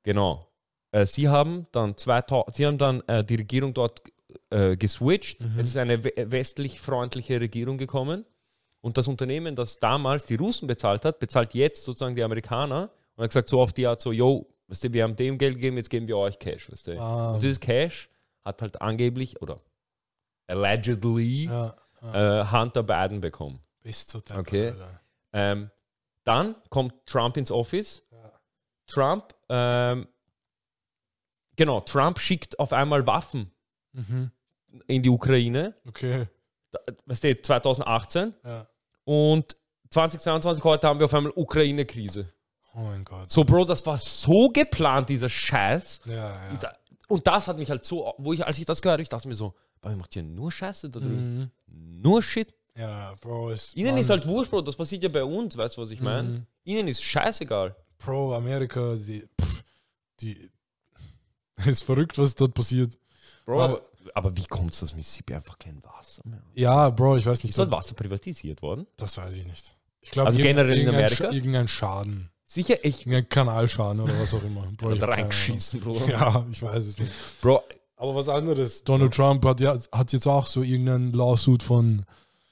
Genau. 0.02 0.48
Äh, 0.92 1.06
sie 1.06 1.28
haben 1.28 1.66
dann 1.72 1.96
2000, 1.96 2.54
sie 2.56 2.66
haben 2.66 2.78
dann 2.78 3.02
äh, 3.08 3.24
die 3.24 3.36
Regierung 3.36 3.74
dort 3.74 4.02
äh, 4.50 4.76
geswitcht. 4.76 5.44
Es 5.58 5.68
ist 5.68 5.76
eine 5.76 6.04
we 6.04 6.12
westlich 6.16 6.80
freundliche 6.80 7.40
Regierung 7.40 7.78
gekommen. 7.78 8.24
Und 8.86 8.96
das 8.96 9.08
Unternehmen, 9.08 9.56
das 9.56 9.78
damals 9.80 10.24
die 10.26 10.36
Russen 10.36 10.68
bezahlt 10.68 11.04
hat, 11.04 11.18
bezahlt 11.18 11.54
jetzt 11.54 11.82
sozusagen 11.82 12.14
die 12.14 12.22
Amerikaner 12.22 12.88
und 13.16 13.24
hat 13.24 13.30
gesagt, 13.30 13.48
so 13.48 13.60
auf 13.60 13.72
die 13.72 13.84
Art 13.84 14.00
so, 14.00 14.12
yo, 14.12 14.46
weißt 14.68 14.84
du, 14.84 14.92
wir 14.92 15.02
haben 15.02 15.16
dem 15.16 15.38
Geld 15.38 15.54
gegeben, 15.56 15.76
jetzt 15.76 15.90
geben 15.90 16.06
wir 16.06 16.16
euch 16.16 16.38
Cash, 16.38 16.70
weißt 16.70 16.86
du. 16.86 17.00
Ah. 17.00 17.32
Und 17.32 17.42
dieses 17.42 17.58
Cash 17.58 18.08
hat 18.44 18.62
halt 18.62 18.80
angeblich 18.80 19.42
oder 19.42 19.58
allegedly 20.46 21.46
Ja. 21.46 21.74
äh, 22.00 22.44
Hunter 22.52 22.84
Biden 22.84 23.20
bekommen. 23.20 23.58
Bis 23.82 24.06
zu 24.06 24.20
deinem 24.20 24.38
Okay. 24.40 24.72
Ähm, 25.32 25.70
dann 26.22 26.54
kommt 26.68 26.94
Trump 27.06 27.36
ins 27.36 27.50
Office. 27.50 28.04
Trump, 28.86 29.34
ähm, 29.48 30.06
genau, 31.56 31.80
Trump 31.80 32.20
schickt 32.20 32.56
auf 32.60 32.72
einmal 32.72 33.04
Waffen 33.08 33.50
Mhm. 33.94 34.30
in 34.86 35.02
die 35.02 35.08
Ukraine. 35.10 35.74
Okay. 35.88 36.28
Da- 36.70 36.78
Was 37.04 37.18
steht 37.18 37.44
2018 37.44 38.32
Ja. 38.44 38.68
Und 39.06 39.56
2022 39.90 40.62
heute 40.64 40.86
haben 40.88 40.98
wir 41.00 41.06
auf 41.06 41.14
einmal 41.14 41.32
Ukraine-Krise. 41.34 42.28
Oh 42.74 42.80
mein 42.80 43.04
Gott. 43.04 43.30
So, 43.30 43.44
Bro, 43.44 43.64
das 43.64 43.86
war 43.86 43.96
so 43.98 44.48
geplant, 44.50 45.08
dieser 45.08 45.28
Scheiß. 45.30 46.00
Ja, 46.04 46.14
ja. 46.14 46.50
Und 46.50 46.62
da- 46.62 46.76
Und 47.08 47.26
das 47.26 47.46
hat 47.48 47.56
mich 47.58 47.70
halt 47.70 47.84
so, 47.84 48.12
wo 48.18 48.32
ich, 48.32 48.44
als 48.44 48.58
ich 48.58 48.64
das 48.66 48.82
gehört 48.82 48.94
habe, 48.96 49.02
ich 49.02 49.08
dachte 49.08 49.28
mir 49.28 49.34
so, 49.36 49.54
Boah, 49.80 49.90
ihr 49.90 49.96
macht 49.96 50.12
hier 50.14 50.22
nur 50.24 50.50
Scheiße 50.50 50.90
da 50.90 50.98
drüben. 51.00 51.50
Mhm. 51.68 52.00
Nur 52.02 52.20
Shit. 52.22 52.52
Ja, 52.76 53.14
Bro, 53.20 53.50
ist. 53.50 53.76
Ihnen 53.76 53.92
Mann, 53.92 54.00
ist 54.00 54.10
halt 54.10 54.26
wurscht, 54.26 54.50
Bro. 54.50 54.62
Das 54.62 54.74
passiert 54.76 55.02
ja 55.04 55.08
bei 55.08 55.22
uns, 55.24 55.56
weißt 55.56 55.76
du, 55.76 55.82
was 55.82 55.90
ich 55.92 56.00
meine? 56.00 56.28
Mhm. 56.28 56.46
Ihnen 56.64 56.88
ist 56.88 57.02
scheißegal. 57.02 57.74
Pro 57.98 58.34
Amerika, 58.34 58.94
die. 58.96 59.24
Pff, 59.40 59.62
die 60.20 60.50
ist 61.66 61.84
verrückt, 61.84 62.18
was 62.18 62.34
dort 62.34 62.52
passiert. 62.54 62.98
Bro, 63.44 63.62
aber, 63.62 63.80
aber 64.16 64.36
wie 64.36 64.46
kommt 64.46 64.72
es, 64.72 64.80
dass 64.80 64.94
Mississippi 64.94 65.34
einfach 65.34 65.58
kein 65.58 65.82
Wasser 65.82 66.22
mehr 66.24 66.38
hat? 66.38 66.44
Ja, 66.54 66.88
Bro, 66.90 67.18
ich 67.18 67.26
weiß 67.26 67.42
nicht. 67.44 67.50
Ist 67.50 67.58
dort 67.58 67.70
Wasser 67.70 67.94
privatisiert 67.94 68.62
worden? 68.62 68.86
Das 68.96 69.16
weiß 69.18 69.34
ich 69.36 69.44
nicht. 69.46 69.76
Ich 70.00 70.10
glaube, 70.10 70.28
Also 70.28 70.38
generell 70.38 70.72
in 70.72 70.86
irgendein, 70.86 71.04
Amerika? 71.04 71.28
Scha- 71.28 71.32
irgendein 71.32 71.68
Schaden. 71.68 72.30
Sicher, 72.46 72.82
ich. 72.84 73.00
Irgendein 73.00 73.28
Kanalschaden 73.28 74.00
oder 74.00 74.18
was 74.20 74.32
auch 74.34 74.42
immer. 74.42 74.62
Bro, 74.76 74.90
keine 74.90 75.08
reingeschissen, 75.08 75.80
Bro. 75.80 76.00
Ja, 76.08 76.46
ich 76.50 76.62
weiß 76.62 76.84
es 76.84 76.98
nicht. 76.98 77.12
Bro, 77.42 77.62
Aber 77.96 78.14
was 78.14 78.28
anderes. 78.28 78.84
Donald 78.84 79.12
Trump 79.14 79.44
hat, 79.44 79.60
ja, 79.60 79.76
hat 79.92 80.12
jetzt 80.12 80.26
auch 80.26 80.46
so 80.46 80.62
irgendeinen 80.62 81.12
Lawsuit 81.12 81.62
von, 81.62 82.06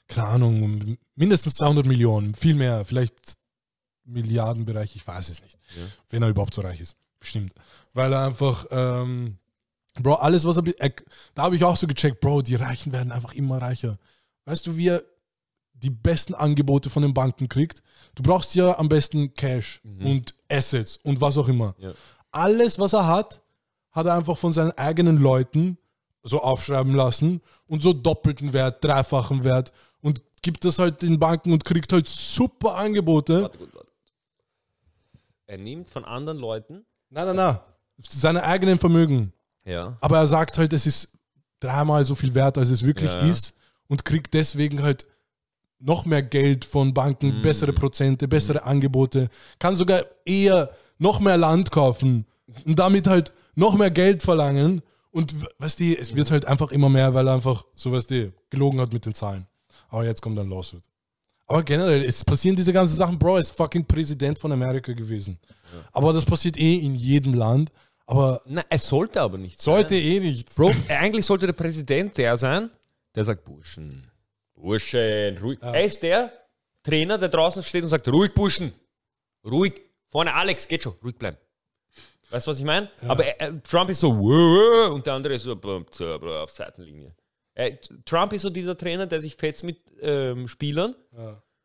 keine 0.09 0.27
Ahnung, 0.29 0.99
mindestens 1.15 1.55
200 1.55 1.87
Millionen. 1.87 2.35
Viel 2.35 2.55
mehr. 2.57 2.85
Vielleicht 2.85 3.15
Milliardenbereich. 4.05 4.97
Ich 4.97 5.07
weiß 5.07 5.29
es 5.31 5.41
nicht. 5.43 5.59
Ja. 5.77 5.83
Wenn 6.11 6.23
er 6.23 6.29
überhaupt 6.29 6.55
so 6.55 6.61
reich 6.61 6.81
ist. 6.81 6.97
Bestimmt. 7.21 7.55
Weil 7.95 8.13
er 8.13 8.27
einfach, 8.27 8.67
ähm, 8.71 9.39
Bro, 10.01 10.15
alles, 10.15 10.45
was 10.45 10.57
er, 10.57 10.65
er 10.79 10.93
da 11.35 11.43
habe 11.43 11.57
ich 11.57 11.65
auch 11.65 11.77
so 11.77 11.87
gecheckt, 11.87 12.21
Bro, 12.21 12.43
die 12.43 12.57
Reichen 12.57 12.93
werden 12.93 13.13
einfach 13.13 13.35
immer 13.35 13.63
reicher. 13.63 13.99
Weißt 14.45 14.67
du, 14.67 14.77
wie 14.77 14.89
er 14.89 15.03
die 15.73 15.91
besten 15.91 16.35
Angebote 16.35 16.91
von 16.91 17.03
den 17.03 17.15
Banken 17.15 17.49
kriegt? 17.49 17.83
Du 18.15 18.23
brauchst 18.23 18.55
ja 18.55 18.79
am 18.79 18.89
besten 18.89 19.35
Cash 19.35 19.81
und 20.01 20.35
Assets 20.49 20.99
und 21.03 21.21
was 21.21 21.37
auch 21.39 21.49
immer. 21.49 21.75
Ja. 21.79 21.93
Alles, 22.31 22.79
was 22.79 22.93
er 22.93 23.07
hat, 23.07 23.41
hat 23.91 24.07
er 24.07 24.15
einfach 24.15 24.37
von 24.37 24.53
seinen 24.53 24.73
eigenen 24.73 25.19
Leuten 25.19 25.79
so 26.23 26.41
aufschreiben 26.41 26.95
lassen 26.95 27.41
und 27.67 27.83
so 27.83 27.93
doppelten 27.93 28.53
Wert, 28.53 28.83
dreifachen 28.83 29.45
Wert 29.45 29.73
und 30.01 30.23
gibt 30.43 30.65
das 30.65 30.79
halt 30.79 31.03
den 31.03 31.19
Banken 31.19 31.53
und 31.53 31.65
kriegt 31.65 31.93
halt 31.93 32.07
super 32.07 32.77
Angebote. 32.77 33.43
warte 33.43 33.59
gut, 33.59 33.75
warte. 33.75 33.93
Er 35.47 35.59
nimmt 35.59 35.89
von 35.89 36.05
anderen 36.05 36.39
Leuten. 36.39 36.85
Nein, 37.11 37.27
nein, 37.27 37.37
nein. 37.37 37.59
Seine 37.99 38.43
eigenen 38.43 38.79
Vermögen. 38.79 39.33
Ja. 39.65 39.97
Aber 40.01 40.19
er 40.19 40.27
sagt 40.27 40.59
halt, 40.59 40.73
es 40.73 40.87
ist 40.87 41.09
dreimal 41.61 42.05
so 42.05 42.15
viel 42.15 42.35
wert, 42.35 42.59
als 42.59 42.71
es 42.71 42.85
wirklich 42.85 43.11
Ja, 43.11 43.25
ja. 43.25 43.31
ist 43.31 43.55
und 43.89 44.05
kriegt 44.05 44.35
deswegen 44.35 44.83
halt 44.83 45.07
noch 45.79 46.07
mehr 46.07 46.23
Geld 46.23 46.65
von 46.65 46.95
Banken, 46.95 47.43
bessere 47.43 47.73
Prozente, 47.73 48.27
bessere 48.27 48.65
Angebote, 48.65 49.29
kann 49.59 49.77
sogar 49.77 50.05
eher 50.25 50.71
noch 50.99 51.21
mehr 51.21 51.37
Land 51.37 51.71
kaufen 51.71 52.27
und 52.65 52.79
damit 52.79 53.07
halt 53.07 53.35
noch 53.55 53.75
mehr 53.77 53.91
Geld 53.91 54.23
verlangen. 54.23 54.83
Und 55.11 55.35
weißt 55.59 55.81
du, 55.81 55.97
es 55.97 56.17
wird 56.17 56.31
halt 56.31 56.45
einfach 56.47 56.73
immer 56.73 56.89
mehr, 56.89 57.15
weil 57.15 57.29
er 57.29 57.35
einfach, 57.35 57.65
so 57.75 57.93
weißt 57.93 58.11
du, 58.11 58.33
gelogen 58.51 58.81
hat 58.81 58.93
mit 58.93 59.07
den 59.07 59.15
Zahlen. 59.15 59.47
Aber 59.89 60.05
jetzt 60.05 60.23
kommt 60.23 60.39
ein 60.39 60.49
Lawsuit. 60.49 60.83
Aber 61.47 61.63
generell, 61.63 62.03
es 62.03 62.25
passieren 62.25 62.57
diese 62.57 62.73
ganzen 62.73 62.97
Sachen. 62.97 63.19
Bro, 63.19 63.35
er 63.37 63.41
ist 63.41 63.51
fucking 63.51 63.85
Präsident 63.85 64.39
von 64.39 64.51
Amerika 64.51 64.93
gewesen. 64.93 65.39
Aber 65.93 66.13
das 66.13 66.25
passiert 66.25 66.57
eh 66.57 66.77
in 66.79 66.95
jedem 66.95 67.35
Land. 67.35 67.71
Aber 68.07 68.43
Nein, 68.47 68.65
es 68.69 68.87
sollte 68.87 69.21
aber 69.21 69.39
nicht. 69.39 69.61
sollte 69.63 69.95
sein. 69.95 70.03
eh 70.03 70.21
nicht. 70.21 70.55
Bro, 70.55 70.73
eigentlich 70.89 71.25
sollte 71.25 71.47
der 71.47 71.55
Präsident 71.55 72.17
der 72.19 72.37
sein, 72.37 72.71
der 73.15 73.25
sagt, 73.25 73.45
Burschen, 73.45 74.11
Burschen, 74.55 75.39
ruhig. 75.39 75.59
Er 75.63 75.85
ist 75.85 76.03
der 76.03 76.33
Trainer, 76.83 77.17
der 77.19 77.29
draußen 77.31 77.63
steht 77.63 77.83
und 77.83 77.89
sagt, 77.89 78.07
ruhig, 78.09 78.33
Burschen, 78.35 78.73
ruhig. 79.45 79.81
Vorne 80.11 80.33
Alex, 80.35 80.69
geht 80.69 80.83
schon, 80.83 80.95
ruhig 81.03 81.17
bleiben. 81.17 81.39
Weißt 82.31 82.47
du, 82.47 82.51
was 82.51 82.59
ich 82.59 82.65
meine? 82.65 82.91
Aber 83.07 83.25
äh, 83.41 83.53
Trump 83.69 83.91
ist 83.91 84.01
so, 84.01 84.11
und 84.11 85.07
der 85.07 85.15
andere 85.15 85.35
ist 85.35 85.45
so 85.45 85.53
auf 85.55 86.51
Seitenlinie. 86.51 87.15
Äh, 87.55 87.77
Trump 88.05 88.33
ist 88.33 88.43
so 88.43 88.51
dieser 88.51 88.77
Trainer, 88.77 89.07
der 89.07 89.21
sich 89.21 89.35
fetzt 89.37 89.63
mit 89.65 89.79
ähm, 90.01 90.49
Spielern. 90.49 90.95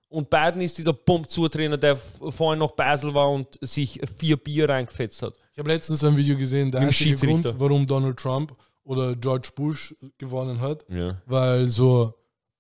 Und 0.09 0.29
Biden 0.29 0.61
ist 0.61 0.77
dieser 0.77 0.93
Pump-Zu-Trainer, 0.93 1.77
der 1.77 1.95
vorhin 1.97 2.59
noch 2.59 2.71
Basel 2.71 3.13
war 3.13 3.29
und 3.29 3.57
sich 3.61 3.99
vier 4.17 4.37
Bier 4.37 4.67
reingefetzt 4.69 5.21
hat. 5.21 5.33
Ich 5.59 5.61
habe 5.61 5.71
letztens 5.73 6.05
ein 6.05 6.15
Video 6.15 6.37
gesehen, 6.37 6.71
der 6.71 6.79
dem 6.79 6.87
einzige 6.87 7.17
Grund, 7.17 7.53
warum 7.57 7.85
Donald 7.85 8.15
Trump 8.15 8.53
oder 8.85 9.13
George 9.13 9.49
Bush 9.53 9.93
gewonnen 10.17 10.61
hat, 10.61 10.85
Ja. 10.87 11.21
weil 11.25 11.67
so 11.67 12.13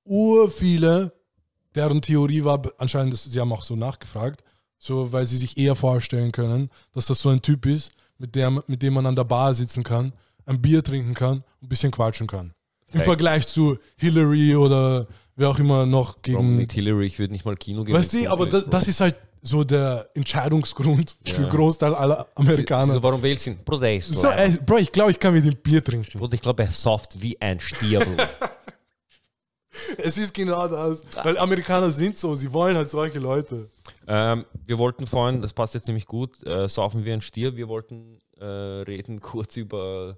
ur 0.03 0.51
viele, 0.51 1.13
deren 1.73 2.01
Theorie 2.01 2.43
war 2.43 2.61
anscheinend, 2.77 3.15
sie 3.15 3.39
haben 3.39 3.53
auch 3.53 3.63
so 3.63 3.77
nachgefragt, 3.77 4.43
so 4.77 5.13
weil 5.13 5.25
sie 5.25 5.37
sich 5.37 5.57
eher 5.57 5.75
vorstellen 5.75 6.33
können, 6.33 6.69
dass 6.91 7.05
das 7.05 7.21
so 7.21 7.29
ein 7.29 7.41
Typ 7.41 7.65
ist, 7.67 7.91
mit 8.17 8.35
dem, 8.35 8.61
mit 8.67 8.83
dem 8.83 8.95
man 8.95 9.05
an 9.05 9.15
der 9.15 9.23
Bar 9.23 9.53
sitzen 9.53 9.85
kann, 9.85 10.11
ein 10.45 10.61
Bier 10.61 10.83
trinken 10.83 11.13
kann, 11.13 11.37
und 11.61 11.67
ein 11.67 11.69
bisschen 11.69 11.91
quatschen 11.91 12.27
kann. 12.27 12.53
Im 12.87 12.95
Fact. 12.95 13.05
Vergleich 13.05 13.47
zu 13.47 13.77
Hillary 13.95 14.57
oder 14.57 15.07
wer 15.37 15.47
auch 15.49 15.59
immer 15.59 15.85
noch 15.85 16.17
Warum 16.27 16.47
gegen. 16.47 16.55
nicht 16.57 16.73
Hillary? 16.73 17.05
Ich 17.05 17.17
würde 17.17 17.31
nicht 17.31 17.45
mal 17.45 17.55
Kino 17.55 17.85
gehen. 17.85 17.95
Weißt 17.95 18.11
du, 18.11 18.29
aber 18.29 18.45
das, 18.45 18.65
das 18.69 18.89
ist 18.89 18.99
halt 18.99 19.15
so 19.41 19.63
der 19.63 20.09
Entscheidungsgrund 20.15 21.15
für 21.25 21.43
Ja. 21.43 21.49
Großteil 21.49 21.93
aller 21.95 22.27
Amerikaner. 22.35 22.93
So, 22.93 23.03
warum 23.03 23.21
wählst 23.23 23.45
du 23.45 23.51
ihn? 23.51 23.59
Bruder, 23.63 23.87
er 23.87 23.97
ist 23.97 24.07
so. 24.13 24.27
Ey, 24.29 24.57
Bro, 24.65 24.77
ich 24.77 24.91
glaube, 24.91 25.11
ich 25.11 25.19
kann 25.19 25.33
mit 25.33 25.45
dem 25.45 25.55
Bier 25.55 25.83
trinken. 25.83 26.17
Bruder, 26.17 26.33
ich 26.33 26.41
glaube, 26.41 26.63
er 26.63 26.69
ist 26.69 26.81
soft 26.81 27.21
wie 27.21 27.39
ein 27.41 27.59
Stier. 27.59 28.05
Es 29.97 30.17
ist 30.17 30.33
genau 30.33 30.67
das. 30.67 31.03
Weil 31.23 31.37
Amerikaner 31.37 31.91
sind 31.91 32.17
so, 32.17 32.33
sie 32.35 32.51
wollen 32.51 32.75
halt 32.75 32.89
solche 32.89 33.19
Leute. 33.19 33.69
ähm, 34.07 34.45
wir 34.65 34.77
wollten 34.77 35.05
vorhin, 35.05 35.41
das 35.41 35.53
passt 35.53 35.73
jetzt 35.75 35.87
nämlich 35.87 36.05
gut, 36.07 36.45
äh, 36.45 36.67
saufen 36.67 37.05
wie 37.05 37.11
ein 37.13 37.21
Stier. 37.21 37.55
Wir 37.55 37.67
wollten 37.67 38.19
äh, 38.37 38.45
reden 38.45 39.21
kurz 39.21 39.55
über 39.57 40.17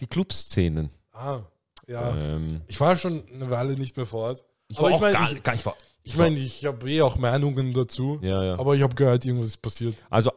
die 0.00 0.06
Clubszenen. 0.06 0.90
Ah, 1.12 1.40
ja. 1.86 2.16
Ähm, 2.16 2.62
Ich 2.66 2.80
war 2.80 2.96
schon 2.96 3.22
eine 3.32 3.50
Weile 3.50 3.74
nicht 3.76 3.96
mehr 3.96 4.06
fort. 4.06 4.42
ich 4.68 4.78
Aber 4.78 4.86
war 4.88 4.94
ich 4.94 5.00
meine, 5.00 5.12
gar, 5.14 5.32
ich, 5.32 5.42
gar 5.42 5.54
ich 5.54 5.66
war, 5.66 5.76
ich, 6.06 6.16
mein, 6.16 6.34
ich 6.36 6.64
habe 6.64 6.88
eh 6.88 7.02
auch 7.02 7.16
Meinungen 7.16 7.72
dazu. 7.72 8.18
ja, 8.22 8.44
ja. 8.44 8.58
Aber 8.58 8.76
ich 8.76 8.82
habe 8.82 8.94
gehört, 8.94 9.24
irgendwas 9.24 9.48
ist 9.48 9.56
passiert. 9.56 9.96
Also, 10.08 10.30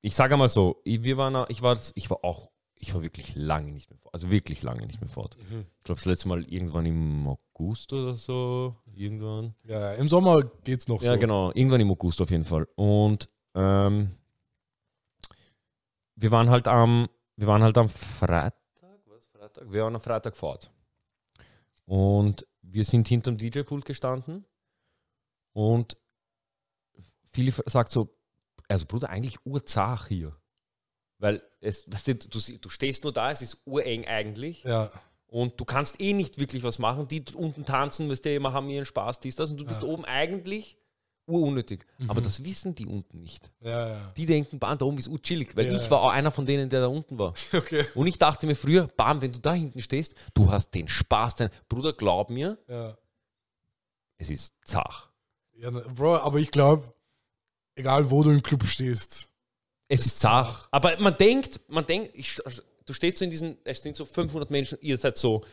ich 0.00 0.14
sage 0.14 0.36
mal 0.36 0.48
so, 0.48 0.80
ich, 0.84 1.02
wir 1.02 1.18
waren, 1.18 1.44
ich 1.48 1.60
war, 1.60 1.78
ich 1.94 2.08
war 2.08 2.24
auch, 2.24 2.50
ich 2.74 2.94
war 2.94 3.02
wirklich 3.02 3.34
lange 3.36 3.70
nicht 3.70 3.90
mehr 3.90 3.98
fort. 3.98 4.14
Also 4.14 4.30
wirklich 4.30 4.62
lange 4.62 4.86
nicht 4.86 5.00
mehr 5.00 5.10
fort. 5.10 5.36
Mhm. 5.38 5.66
Ich 5.78 5.84
glaube, 5.84 5.98
das 5.98 6.06
letzte 6.06 6.28
Mal 6.28 6.44
irgendwann 6.44 6.86
im 6.86 7.28
August 7.28 7.92
oder 7.92 8.14
so. 8.14 8.74
Irgendwann. 8.94 9.54
Ja, 9.64 9.78
ja, 9.78 9.92
im 9.92 10.08
Sommer 10.08 10.42
geht's 10.64 10.88
noch 10.88 11.02
Ja, 11.02 11.14
so. 11.14 11.18
genau. 11.20 11.52
Irgendwann 11.52 11.80
im 11.80 11.90
August 11.90 12.20
auf 12.22 12.30
jeden 12.30 12.44
Fall. 12.44 12.66
Und 12.74 13.30
ähm, 13.54 14.10
wir 16.16 16.30
waren 16.30 16.48
halt 16.48 16.66
am, 16.66 17.08
wir 17.36 17.46
waren 17.46 17.62
halt 17.62 17.76
am 17.76 17.88
Freitag, 17.90 18.54
was 19.06 19.26
Freitag? 19.26 19.70
Wir 19.70 19.82
waren 19.84 19.94
am 19.94 20.00
Freitag 20.00 20.34
fort. 20.36 20.70
Und 21.84 22.46
wir 22.62 22.84
sind 22.84 23.06
hinterm 23.06 23.36
DJ-Pult 23.36 23.84
gestanden 23.84 24.46
und 25.52 25.96
viele 27.32 27.52
sagt 27.66 27.90
so, 27.90 28.14
also 28.68 28.86
Bruder, 28.86 29.10
eigentlich 29.10 29.44
urzach 29.44 30.08
hier. 30.08 30.36
Weil 31.18 31.42
es, 31.60 31.84
du, 31.84 32.58
du, 32.58 32.68
stehst 32.68 33.04
nur 33.04 33.12
da, 33.12 33.30
es 33.30 33.42
ist 33.42 33.58
ureng 33.64 34.06
eigentlich 34.06 34.64
Ja, 34.64 34.90
und 35.26 35.58
du 35.58 35.64
kannst 35.64 36.00
eh 36.00 36.12
nicht 36.12 36.38
wirklich 36.38 36.62
was 36.62 36.78
machen. 36.78 37.08
Die 37.08 37.24
unten 37.34 37.64
tanzen, 37.64 38.10
weißt 38.10 38.24
du, 38.24 38.34
immer 38.34 38.52
haben 38.52 38.68
ihren 38.68 38.84
Spaß, 38.84 39.20
dies, 39.20 39.36
das 39.36 39.50
und 39.50 39.56
du 39.56 39.64
bist 39.64 39.82
Ja. 39.82 39.88
oben 39.88 40.04
eigentlich 40.04 40.76
urunnötig. 41.26 41.86
Aber 42.08 42.20
das 42.20 42.44
wissen 42.44 42.74
die 42.74 42.86
unten 42.86 43.20
nicht. 43.20 43.50
ja, 43.60 43.88
ja. 43.88 44.12
Die 44.16 44.26
denken, 44.26 44.58
bam, 44.58 44.76
da 44.76 44.84
oben 44.84 44.98
ist 44.98 45.08
urchillig, 45.08 45.56
weil 45.56 45.72
ich 45.72 45.90
war 45.90 46.02
auch 46.02 46.10
einer 46.10 46.32
von 46.32 46.44
denen, 46.44 46.68
der 46.68 46.80
da 46.80 46.88
unten 46.88 47.18
war. 47.18 47.32
Okay. 47.54 47.86
Und 47.94 48.08
ich 48.08 48.18
dachte 48.18 48.46
mir 48.46 48.56
früher, 48.56 48.88
bam, 48.88 49.22
wenn 49.22 49.32
du 49.32 49.38
da 49.38 49.54
hinten 49.54 49.80
stehst, 49.80 50.14
du 50.34 50.50
hast 50.50 50.74
den 50.74 50.88
Spaß. 50.88 51.36
Dein 51.36 51.50
Bruder, 51.68 51.92
glaub 51.92 52.28
mir, 52.28 52.58
es 54.18 54.30
ist 54.30 54.54
zach. 54.64 55.11
Ja 55.62 55.70
ne, 55.70 55.80
Bro, 55.94 56.16
aber 56.16 56.38
ich 56.38 56.50
glaube, 56.50 56.92
egal 57.76 58.10
wo 58.10 58.22
du 58.22 58.30
im 58.30 58.42
Club 58.42 58.64
stehst. 58.64 59.28
Es 59.88 60.06
ist 60.06 60.20
zach. 60.20 60.68
Aber 60.70 60.98
man 61.00 61.16
denkt, 61.16 61.60
man 61.68 61.84
denkt, 61.86 62.10
ich, 62.14 62.38
du 62.86 62.92
stehst 62.92 63.18
so 63.18 63.24
in 63.24 63.30
diesen, 63.30 63.58
es 63.64 63.82
sind 63.82 63.94
so 63.96 64.04
500 64.04 64.50
Menschen, 64.50 64.78
ihr 64.80 64.96
seid 64.98 65.16
so, 65.18 65.44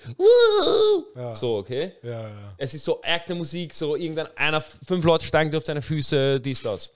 Ja. 1.15 1.36
so, 1.36 1.58
okay? 1.58 1.93
Ja, 2.04 2.28
ja. 2.30 2.54
Es 2.58 2.74
ist 2.74 2.86
so 2.86 3.02
ärgste 3.02 3.36
Musik, 3.36 3.74
so 3.74 3.95
irgendwann 3.95 4.28
einer, 4.38 4.62
fünf 4.62 5.04
Leute 5.06 5.26
steigen 5.26 5.52
dir 5.52 5.58
auf 5.58 5.63
deine 5.65 5.82
Füße, 5.82 6.39
dies, 6.39 6.62
das. 6.62 6.91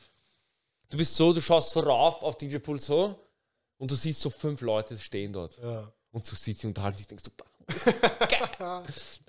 Du 0.90 0.98
bist 0.98 1.16
so, 1.16 1.34
du 1.34 1.42
schaust 1.42 1.72
so 1.72 1.82
rauf 1.82 2.22
auf 2.24 2.38
DJ 2.38 2.58
Pool 2.60 2.80
so 2.80 3.20
und 3.78 3.92
du 3.92 3.96
siehst 3.96 4.22
so 4.22 4.30
fünf 4.30 4.62
Leute 4.62 4.98
stehen 4.98 5.34
dort. 5.34 5.58
Ja, 5.62 5.92
Und 6.12 6.30
du 6.30 6.36
siehst 6.36 6.62
sie 6.62 6.68
unterhalten 6.68 6.98
sich, 7.00 7.08
denkst 7.08 7.24
du, 7.26 7.32
geil. 8.28 8.84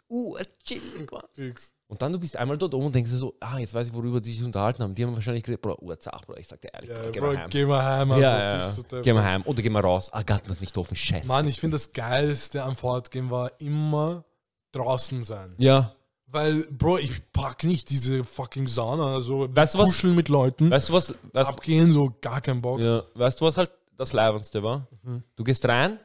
uh, 0.08 0.36
chillig, 0.64 1.10
Mann. 1.10 1.22
fix. 1.32 1.74
Und 1.86 2.00
dann 2.00 2.12
du 2.12 2.18
bist 2.18 2.36
einmal 2.36 2.56
dort 2.56 2.72
oben 2.74 2.86
und 2.86 2.94
denkst 2.94 3.10
dir 3.10 3.18
so, 3.18 3.34
ah, 3.40 3.58
jetzt 3.58 3.74
weiß 3.74 3.88
ich, 3.88 3.94
worüber 3.94 4.20
die 4.20 4.32
sich 4.32 4.42
unterhalten 4.42 4.82
haben. 4.82 4.94
Die 4.94 5.04
haben 5.04 5.14
wahrscheinlich 5.14 5.44
geredet, 5.44 5.60
Bro, 5.62 5.76
urzach, 5.82 6.24
Bro, 6.24 6.36
ich 6.38 6.48
sag 6.48 6.60
dir 6.60 6.72
ehrlich, 6.72 6.88
Ja, 6.90 7.10
geh 7.10 7.20
Bro, 7.20 7.26
mal 7.28 7.38
heim. 7.38 7.50
geh 7.50 7.66
mal 7.66 7.82
heim. 7.84 8.10
Ja, 8.10 8.16
ja, 8.18 8.56
ja. 8.58 9.00
Geh 9.02 9.12
mal 9.12 9.24
heim. 9.24 9.42
Oder 9.44 9.62
geh 9.62 9.68
mal 9.70 9.80
raus. 9.80 10.08
Ah, 10.12 10.22
Garten 10.22 10.50
ist 10.50 10.60
nicht 10.62 10.76
offen. 10.78 10.96
Scheiße. 10.96 11.28
Mann, 11.28 11.46
ich 11.46 11.60
finde 11.60 11.74
das 11.76 11.92
Geilste 11.92 12.62
am 12.64 12.74
Fortgehen 12.76 13.30
war 13.30 13.50
immer 13.60 14.24
draußen 14.72 15.22
sein. 15.24 15.54
ja. 15.58 15.92
Weil, 16.26 16.64
Bro, 16.68 16.98
ich 16.98 17.30
pack 17.32 17.62
nicht 17.62 17.90
diese 17.90 18.24
fucking 18.24 18.66
Sauna, 18.66 19.20
so 19.20 19.46
Weißt 19.54 19.74
du 19.74 19.78
was? 19.78 19.84
kuscheln 19.90 20.16
mit 20.16 20.28
Leuten, 20.28 20.68
Weißt 20.68 20.88
du 20.88 20.94
was? 20.94 21.14
Weißt, 21.32 21.48
abgehen, 21.48 21.92
so 21.92 22.12
gar 22.20 22.40
kein 22.40 22.60
Bock. 22.60 22.80
ja, 22.80 23.04
weißt 23.14 23.40
du, 23.40 23.44
was 23.44 23.56
halt 23.56 23.70
das 23.96 24.12
Leibendste 24.12 24.60
war? 24.64 24.88
Mhm. 25.04 25.22
Du 25.36 25.44
gehst 25.44 25.68
rein, 25.68 26.00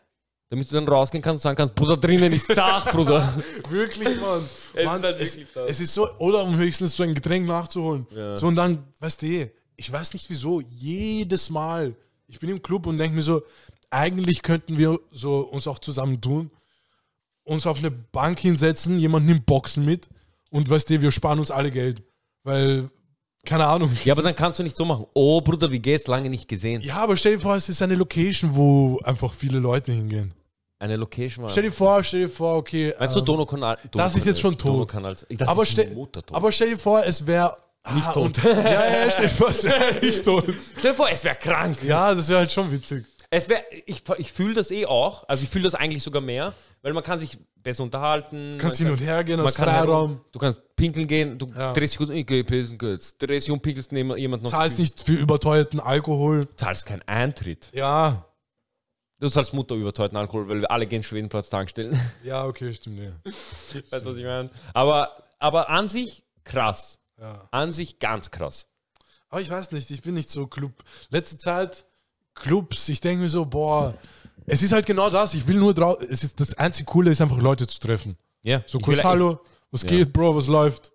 damit 0.50 0.70
du 0.70 0.76
dann 0.76 0.88
rausgehen 0.88 1.22
kannst 1.22 1.40
und 1.40 1.44
sagen 1.44 1.58
kannst, 1.58 1.76
Bruder, 1.76 1.96
drinnen 1.96 2.34
ist 2.34 2.54
zart, 2.54 2.92
Bruder. 2.92 3.38
Wirklich, 3.70 4.20
Mann. 4.20 4.50
Es 4.74 4.86
Mann, 4.86 4.96
ist 4.96 5.04
halt 5.04 5.20
es, 5.20 5.38
wirklich 5.38 5.70
es 5.70 5.80
ist 5.80 5.94
so, 5.94 6.10
oder 6.18 6.44
um 6.44 6.58
höchstens 6.58 6.96
so 6.96 7.04
ein 7.04 7.14
Getränk 7.14 7.48
nachzuholen. 7.48 8.08
Ja. 8.16 8.36
So 8.36 8.48
und 8.48 8.56
dann, 8.56 8.84
weißt 9.00 9.22
du, 9.22 9.26
eh, 9.28 9.52
ich 9.76 9.92
weiß 9.92 10.14
nicht 10.14 10.30
wieso, 10.30 10.60
jedes 10.62 11.50
Mal, 11.50 11.96
ich 12.28 12.40
bin 12.40 12.50
im 12.50 12.62
Club 12.62 12.88
und 12.88 12.98
denke 12.98 13.16
mir 13.16 13.22
so, 13.22 13.44
eigentlich 13.92 14.42
könnten 14.42 14.78
wir 14.78 15.00
so 15.12 15.40
uns 15.42 15.68
auch 15.68 15.80
zusammen 15.80 16.20
tun, 16.20 16.52
uns 17.44 17.68
auf 17.68 17.78
eine 17.78 17.92
Bank 17.92 18.40
hinsetzen, 18.40 19.00
jemand 19.00 19.26
nimmt 19.28 19.46
Boxen 19.46 19.86
mit 19.86 20.10
und 20.50 20.70
weißt 20.70 20.90
du, 20.90 21.02
wir 21.02 21.12
sparen 21.12 21.40
uns 21.40 21.52
alle 21.52 21.72
Geld. 21.72 22.02
Weil, 22.44 22.90
keine 23.46 23.68
Ahnung. 23.68 23.96
Ja, 24.04 24.14
aber 24.14 24.24
dann 24.24 24.36
kannst 24.36 24.60
du 24.60 24.64
nicht 24.64 24.78
so 24.78 24.86
machen. 24.86 25.06
Oh, 25.14 25.42
Bruder, 25.42 25.72
wie 25.72 25.80
geht's? 25.80 26.08
Lange 26.08 26.30
nicht 26.30 26.48
gesehen. 26.48 26.82
Ja, 26.82 26.98
aber 26.98 27.18
stell 27.18 27.34
dir 27.34 27.40
vor, 27.40 27.56
es 27.56 27.70
ist 27.70 27.82
eine 27.82 27.96
Location, 27.96 28.56
wo 28.56 29.00
einfach 29.04 29.34
viele 29.34 29.60
Leute 29.60 29.92
hingehen. 29.92 30.34
Eine 30.80 30.96
Location 30.96 31.44
war. 31.44 31.52
Stell 31.52 31.64
dir 31.64 31.72
vor, 31.74 32.02
stell 32.04 32.22
dir 32.22 32.30
vor, 32.30 32.56
okay. 32.56 32.94
Meinst 32.98 33.14
du 33.14 33.20
ähm, 33.20 33.26
Donaukanal? 33.26 33.78
das 33.92 34.16
ist 34.16 34.26
jetzt 34.26 34.40
schon 34.40 34.58
tot. 34.58 34.72
Donaukanal. 34.74 35.16
Aber, 35.46 35.66
stell, 35.66 36.08
aber 36.32 36.52
stell 36.54 36.70
dir 36.70 36.78
vor, 36.78 37.04
es 37.06 37.28
wäre 37.28 37.54
Nicht 37.94 38.08
ah, 38.08 38.12
tot. 38.14 38.38
Ja, 38.44 39.04
ja, 39.06 39.12
stell 39.12 39.28
dir 39.28 39.34
vor, 39.34 39.50
es 39.50 39.64
wäre 39.64 39.96
nicht 40.02 40.24
tot. 40.24 40.46
Stell 40.78 40.92
dir 40.92 40.96
vor, 40.96 41.10
es 41.10 41.24
wäre 41.26 41.36
krank. 41.36 41.78
Ja, 41.84 42.16
das 42.16 42.30
wäre 42.30 42.40
halt 42.40 42.52
schon 42.54 42.72
witzig. 42.72 43.06
Es 43.30 43.50
wär, 43.50 43.62
ich 43.86 44.04
ich 44.18 44.32
fühle 44.32 44.54
das 44.56 44.72
eh 44.72 44.86
auch. 44.86 45.28
Also 45.28 45.44
ich 45.44 45.50
fühle 45.50 45.66
das 45.66 45.76
eigentlich 45.76 46.02
sogar 46.02 46.22
mehr, 46.22 46.54
weil 46.82 46.94
man 46.94 47.04
kann 47.04 47.20
sich 47.20 47.38
besser 47.62 47.84
unterhalten. 47.84 48.54
Du 48.54 48.58
kannst 48.58 48.78
hin 48.78 48.90
und 48.90 49.02
her 49.02 49.24
gehen, 49.24 49.40
aus 49.40 49.58
Freiraum. 49.58 50.22
Du 50.32 50.40
kannst 50.40 50.62
pinkeln 50.78 51.08
gehen, 51.08 51.38
du 51.38 51.46
Ja. 51.48 51.74
drehst 51.74 51.94
dich 51.94 51.98
kurz, 51.98 52.10
ich 52.10 52.26
geh 52.26 52.42
pissen 52.44 52.78
kurz. 52.78 53.18
Drehst 53.18 53.48
dich 53.48 53.52
um, 53.52 53.60
pinkelst 53.60 53.92
neben 53.92 54.16
jemand 54.18 54.44
noch. 54.44 54.50
Zahlst 54.50 54.80
nicht 54.80 55.02
für 55.02 55.12
überteuerten 55.14 55.80
Alkohol. 55.80 56.48
zahlst 56.56 56.86
keinen 56.86 57.04
Eintritt. 57.08 57.70
Ja, 57.74 58.26
Du 59.20 59.30
zahlst 59.30 59.54
Mutter 59.54 59.76
überteuerten 59.76 60.18
Alkohol, 60.18 60.48
weil 60.48 60.62
wir 60.62 60.72
alle 60.72 60.88
gehen 60.88 61.04
Schwedenplatz 61.04 61.50
tankstellen. 61.50 62.00
ja, 62.24 62.46
okay, 62.46 62.74
stimmt. 62.74 63.00
Ja. 63.00 63.12
weißt 63.92 64.06
du, 64.06 64.10
was 64.12 64.18
ich 64.18 64.24
meine? 64.24 64.50
Aber, 64.74 65.24
aber 65.40 65.70
an 65.70 65.88
sich 65.88 66.24
krass. 66.44 67.00
ja. 67.20 67.48
An 67.52 67.74
sich 67.74 68.00
ganz 68.00 68.32
krass. 68.32 68.68
Aber 69.30 69.42
ich 69.42 69.50
weiß 69.50 69.72
nicht, 69.74 69.92
ich 69.92 70.02
bin 70.02 70.16
nicht 70.16 70.30
so 70.32 70.48
Club. 70.48 70.72
Letzte 71.10 71.38
Zeit 71.38 71.86
Clubs, 72.34 72.88
ich 72.90 73.02
denke 73.02 73.24
mir 73.24 73.30
so, 73.30 73.46
boah, 73.46 73.94
es 74.46 74.62
ist 74.64 74.72
halt 74.72 74.86
genau 74.86 75.10
das. 75.10 75.34
Ich 75.34 75.46
will 75.48 75.58
nur 75.58 75.74
draußen. 75.74 76.08
Es 76.10 76.24
ist 76.24 76.40
das 76.40 76.54
einzige 76.56 76.86
Coole 76.86 77.12
ist 77.12 77.22
einfach 77.22 77.40
Leute 77.40 77.68
zu 77.68 77.80
treffen. 77.80 78.18
Ja. 78.42 78.64
So 78.66 78.80
kurz 78.80 79.04
Hallo 79.04 79.40
Was 79.72 79.84
Ja. 79.84 79.90
geht, 79.90 80.14
Bro? 80.14 80.36
Was 80.38 80.48
läuft? 80.48 80.92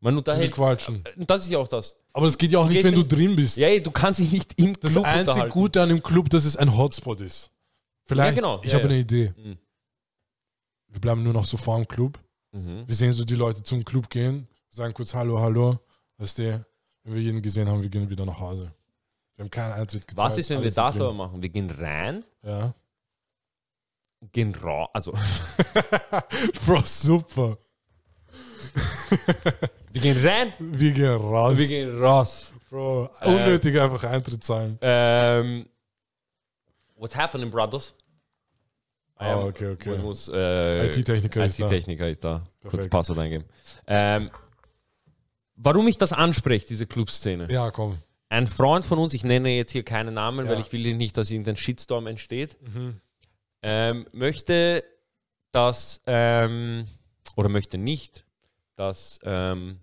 Man 0.00 0.16
unterhält. 0.18 0.52
quatschen. 0.52 1.02
Das 1.16 1.42
ist 1.42 1.50
ja 1.50 1.58
auch 1.58 1.66
das. 1.66 1.96
Aber 2.12 2.26
das 2.26 2.36
geht 2.36 2.50
ja 2.50 2.58
auch 2.58 2.68
nicht, 2.68 2.84
wenn 2.84 2.94
du 2.94 3.00
in- 3.00 3.08
drin 3.08 3.36
bist. 3.36 3.56
Ja, 3.56 3.68
ey, 3.68 3.82
du 3.82 3.90
kannst 3.90 4.20
dich 4.20 4.30
nicht 4.30 4.56
im 4.58 4.78
das 4.78 4.92
Club 4.92 5.06
einzige 5.06 5.30
unterhalten. 5.30 5.50
Gute 5.52 5.82
an 5.82 5.88
dem 5.88 6.02
Club, 6.02 6.28
dass 6.28 6.44
es 6.44 6.56
ein 6.58 6.76
Hotspot 6.76 7.22
ist. 7.22 7.50
Vielleicht, 8.06 8.36
Ja, 8.36 8.42
genau. 8.42 8.60
ich 8.62 8.70
Ja, 8.72 8.74
habe 8.78 8.84
ja. 8.84 8.90
eine 8.90 8.98
Idee. 9.00 9.32
Mhm. 9.36 9.58
Wir 10.88 11.00
bleiben 11.00 11.22
nur 11.22 11.32
noch 11.32 11.44
so 11.44 11.56
vor 11.56 11.76
dem 11.76 11.88
Club. 11.88 12.18
Mhm. 12.52 12.84
Wir 12.86 12.94
sehen 12.94 13.12
so 13.12 13.24
die 13.24 13.34
Leute 13.34 13.62
zum 13.62 13.84
Club 13.84 14.08
gehen, 14.10 14.46
sagen 14.70 14.94
kurz 14.94 15.12
Hallo, 15.14 15.40
Hallo. 15.40 15.78
Weißt 16.18 16.38
du, 16.38 16.64
wenn 17.02 17.14
wir 17.14 17.20
jeden 17.22 17.42
gesehen 17.42 17.68
haben, 17.68 17.82
wir 17.82 17.88
gehen 17.88 18.08
wieder 18.08 18.24
nach 18.24 18.38
Hause. 18.38 18.72
Wir 19.36 19.42
haben 19.44 19.50
keinen 19.50 19.72
Eintritt 19.72 20.06
gezahlt. 20.06 20.30
Was 20.30 20.38
ist, 20.38 20.48
wenn 20.50 20.62
wir 20.62 20.70
das 20.70 20.78
aber 20.78 21.12
machen? 21.12 21.42
Wir 21.42 21.48
gehen 21.48 21.68
rein, 21.70 22.24
Ja. 22.42 22.72
gehen 24.32 24.54
raus. 24.54 24.88
Also, 24.92 25.12
Bro, 26.66 26.82
super. 26.84 27.58
wir 29.92 30.00
gehen 30.02 30.24
rein, 30.24 30.52
Wir 30.58 30.92
gehen 30.92 31.16
raus. 31.16 31.58
wir 31.58 31.66
gehen 31.66 31.98
raus. 32.00 32.52
Bro, 32.70 33.08
unnötig 33.24 33.78
einfach 33.80 34.04
Eintritt 34.04 34.42
zahlen. 34.44 34.78
Ähm, 34.80 35.66
what's 36.94 37.14
happening, 37.16 37.50
brothers? 37.50 37.94
Ah, 39.16 39.36
okay, 39.44 39.68
okay. 39.72 39.94
Ich 39.94 40.00
muss, 40.02 40.28
äh, 40.28 40.86
IT-Techniker 40.86 41.44
ist 41.44 41.60
da. 41.60 41.66
IT-Techniker 41.66 42.08
ist 42.08 42.24
da. 42.24 42.42
Kurz. 42.68 42.88
Passwort 42.88 43.18
eingeben. 43.20 43.44
Ähm, 43.86 44.30
warum 45.56 45.86
ich 45.86 45.96
das 45.98 46.12
anspreche, 46.12 46.66
diese 46.66 46.86
Clubszene. 46.86 47.50
Ja, 47.50 47.70
komm. 47.70 47.98
Ein 48.28 48.48
Freund 48.48 48.84
von 48.84 48.98
uns, 48.98 49.14
ich 49.14 49.22
nenne 49.22 49.50
jetzt 49.50 49.70
hier 49.70 49.84
keinen 49.84 50.14
Namen, 50.14 50.46
Ja. 50.46 50.52
weil 50.52 50.60
ich 50.60 50.72
will 50.72 50.94
nicht, 50.96 51.16
dass 51.16 51.30
irgendein 51.30 51.56
Shitstorm 51.56 52.08
entsteht, 52.08 52.56
Mhm. 52.60 53.00
ähm, 53.62 54.06
möchte, 54.12 54.82
dass, 55.52 56.00
ähm, 56.06 56.86
oder 57.36 57.48
möchte 57.48 57.78
nicht, 57.78 58.24
dass, 58.74 59.20
ähm, 59.22 59.78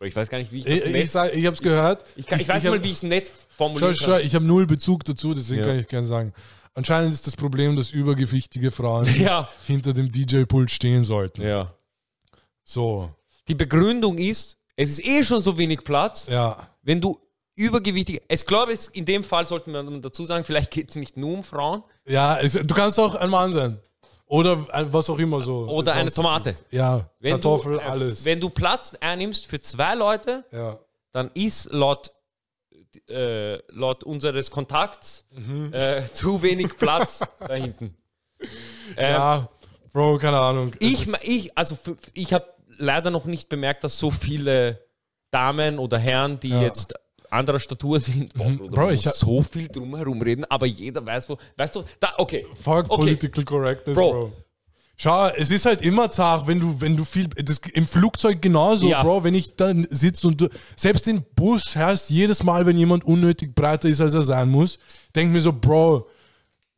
ich 0.00 0.14
weiß 0.16 0.28
gar 0.28 0.38
nicht, 0.38 0.52
wie 0.52 0.58
ich 0.58 0.64
das 0.64 0.72
Ich, 0.74 0.84
nett, 0.86 1.04
ich, 1.04 1.10
sag, 1.10 1.34
ich 1.34 1.46
hab's 1.46 1.62
gehört. 1.62 2.04
ich, 2.16 2.26
kann, 2.26 2.40
ich 2.40 2.48
weiß 2.48 2.62
ich 2.64 2.68
mal, 2.70 2.76
hab- 2.78 2.84
wie 2.84 2.88
ich 2.88 2.94
es 2.94 3.02
nett 3.02 3.32
schau, 3.58 3.66
kann. 4.12 4.20
ich 4.22 4.34
habe 4.34 4.44
null 4.44 4.66
Bezug 4.66 5.04
dazu, 5.04 5.32
deswegen 5.34 5.60
Ja. 5.60 5.66
kann 5.68 5.78
ich 5.78 5.88
gerne 5.88 6.06
sagen. 6.06 6.32
Anscheinend 6.74 7.14
ist 7.14 7.26
das 7.26 7.36
Problem, 7.36 7.76
dass 7.76 7.90
übergewichtige 7.92 8.70
Frauen 8.70 9.06
Ja. 9.20 9.48
hinter 9.66 9.92
dem 9.92 10.10
DJ-Pult 10.10 10.70
stehen 10.70 11.04
sollten. 11.04 11.42
Ja. 11.42 11.72
So, 12.64 13.10
Die 13.48 13.54
Begründung 13.54 14.18
ist, 14.18 14.56
es 14.76 14.90
ist 14.98 15.06
eh 15.06 15.22
schon 15.22 15.40
so 15.40 15.56
wenig 15.56 15.84
Platz, 15.84 16.26
ja. 16.28 16.56
wenn 16.82 17.00
du 17.00 17.18
übergewichtig, 17.56 18.20
ich 18.28 18.46
glaube, 18.46 18.72
es, 18.72 18.88
in 18.88 19.04
dem 19.04 19.22
Fall 19.22 19.46
sollten 19.46 19.70
wir 19.72 19.82
dazu 20.00 20.24
sagen, 20.24 20.44
vielleicht 20.44 20.70
geht 20.72 20.90
es 20.90 20.96
nicht 20.96 21.16
nur 21.16 21.34
um 21.34 21.44
Frauen, 21.44 21.84
Ja, 22.08 22.38
es, 22.40 22.54
du 22.54 22.74
kannst 22.74 22.98
auch 22.98 23.14
ein 23.14 23.30
Mann 23.30 23.52
sein. 23.52 23.78
Oder 24.34 24.66
ein- 24.70 24.92
was 24.92 25.08
auch 25.10 25.18
immer 25.18 25.40
so. 25.40 25.66
Oder 25.68 25.92
es 25.92 25.96
eine 25.96 26.10
sonst 26.10 26.14
Tomate. 26.16 26.54
Ja, 26.70 27.08
Wenn 27.20 27.32
Kartoffel, 27.32 27.72
du, 27.74 27.78
äh, 27.80 27.82
alles. 27.84 28.24
Wenn 28.24 28.40
du 28.40 28.50
Platz 28.50 28.94
einnimmst 29.00 29.46
für 29.46 29.60
zwei 29.60 29.94
Leute, 29.94 30.44
ja. 30.52 30.78
dann 31.12 31.30
ist 31.34 31.70
laut, 31.72 32.10
äh, 33.08 33.56
laut 33.72 34.04
unseres 34.04 34.50
Kontakts 34.50 35.24
Mhm. 35.30 35.72
äh, 35.72 36.04
zu 36.12 36.42
wenig 36.42 36.76
Platz 36.78 37.20
da 37.38 37.54
hinten. 37.54 37.96
Ähm, 38.96 39.12
ja, 39.14 39.48
Bro, 39.92 40.18
keine 40.18 40.38
Ahnung. 40.38 40.72
Ich, 40.80 41.06
ich, 41.22 41.56
also 41.56 41.76
ich 42.12 42.32
habe 42.32 42.46
leider 42.78 43.10
noch 43.10 43.26
nicht 43.26 43.48
bemerkt, 43.48 43.84
dass 43.84 43.98
so 43.98 44.10
viele 44.10 44.80
Damen 45.30 45.78
oder 45.78 45.98
Herren, 45.98 46.40
die 46.40 46.48
Ja. 46.50 46.62
jetzt 46.62 46.94
anderer 47.34 47.58
Statur 47.58 48.00
sind, 48.00 48.32
boah, 48.34 48.48
Mhm. 48.48 48.58
Bruder, 48.58 48.70
Bro, 48.76 48.90
ich 48.90 49.04
muss 49.04 49.18
so 49.18 49.42
viel 49.42 49.68
drumherum 49.68 50.20
reden, 50.22 50.44
aber 50.48 50.66
jeder 50.66 51.04
weiß 51.04 51.28
wo, 51.28 51.36
weißt 51.56 51.76
du, 51.76 51.84
da, 52.00 52.14
okay, 52.18 52.46
Fuck 52.62 52.90
okay. 52.90 52.96
Political 52.96 53.44
Correctness, 53.44 53.96
Bro. 53.96 54.12
Bro. 54.12 54.32
Schau, 54.96 55.26
es 55.30 55.50
ist 55.50 55.66
halt 55.66 55.82
immer 55.82 56.08
zart, 56.10 56.46
wenn 56.46 56.60
du, 56.60 56.80
wenn 56.80 56.96
du 56.96 57.04
viel, 57.04 57.26
das, 57.28 57.58
im 57.72 57.84
Flugzeug 57.86 58.40
genauso, 58.40 58.88
Ja. 58.88 59.02
Bro, 59.02 59.24
wenn 59.24 59.34
ich 59.34 59.56
dann 59.56 59.84
sitze 59.90 60.28
und 60.28 60.40
du, 60.40 60.48
selbst 60.76 61.08
im 61.08 61.24
Bus 61.34 61.74
hörst 61.74 62.10
jedes 62.10 62.44
Mal, 62.44 62.64
wenn 62.64 62.78
jemand 62.78 63.04
unnötig 63.04 63.56
breiter 63.56 63.88
ist, 63.88 64.00
als 64.00 64.14
er 64.14 64.22
sein 64.22 64.48
muss, 64.48 64.78
denk 65.16 65.32
mir 65.32 65.40
so, 65.40 65.52
Bro, 65.52 66.06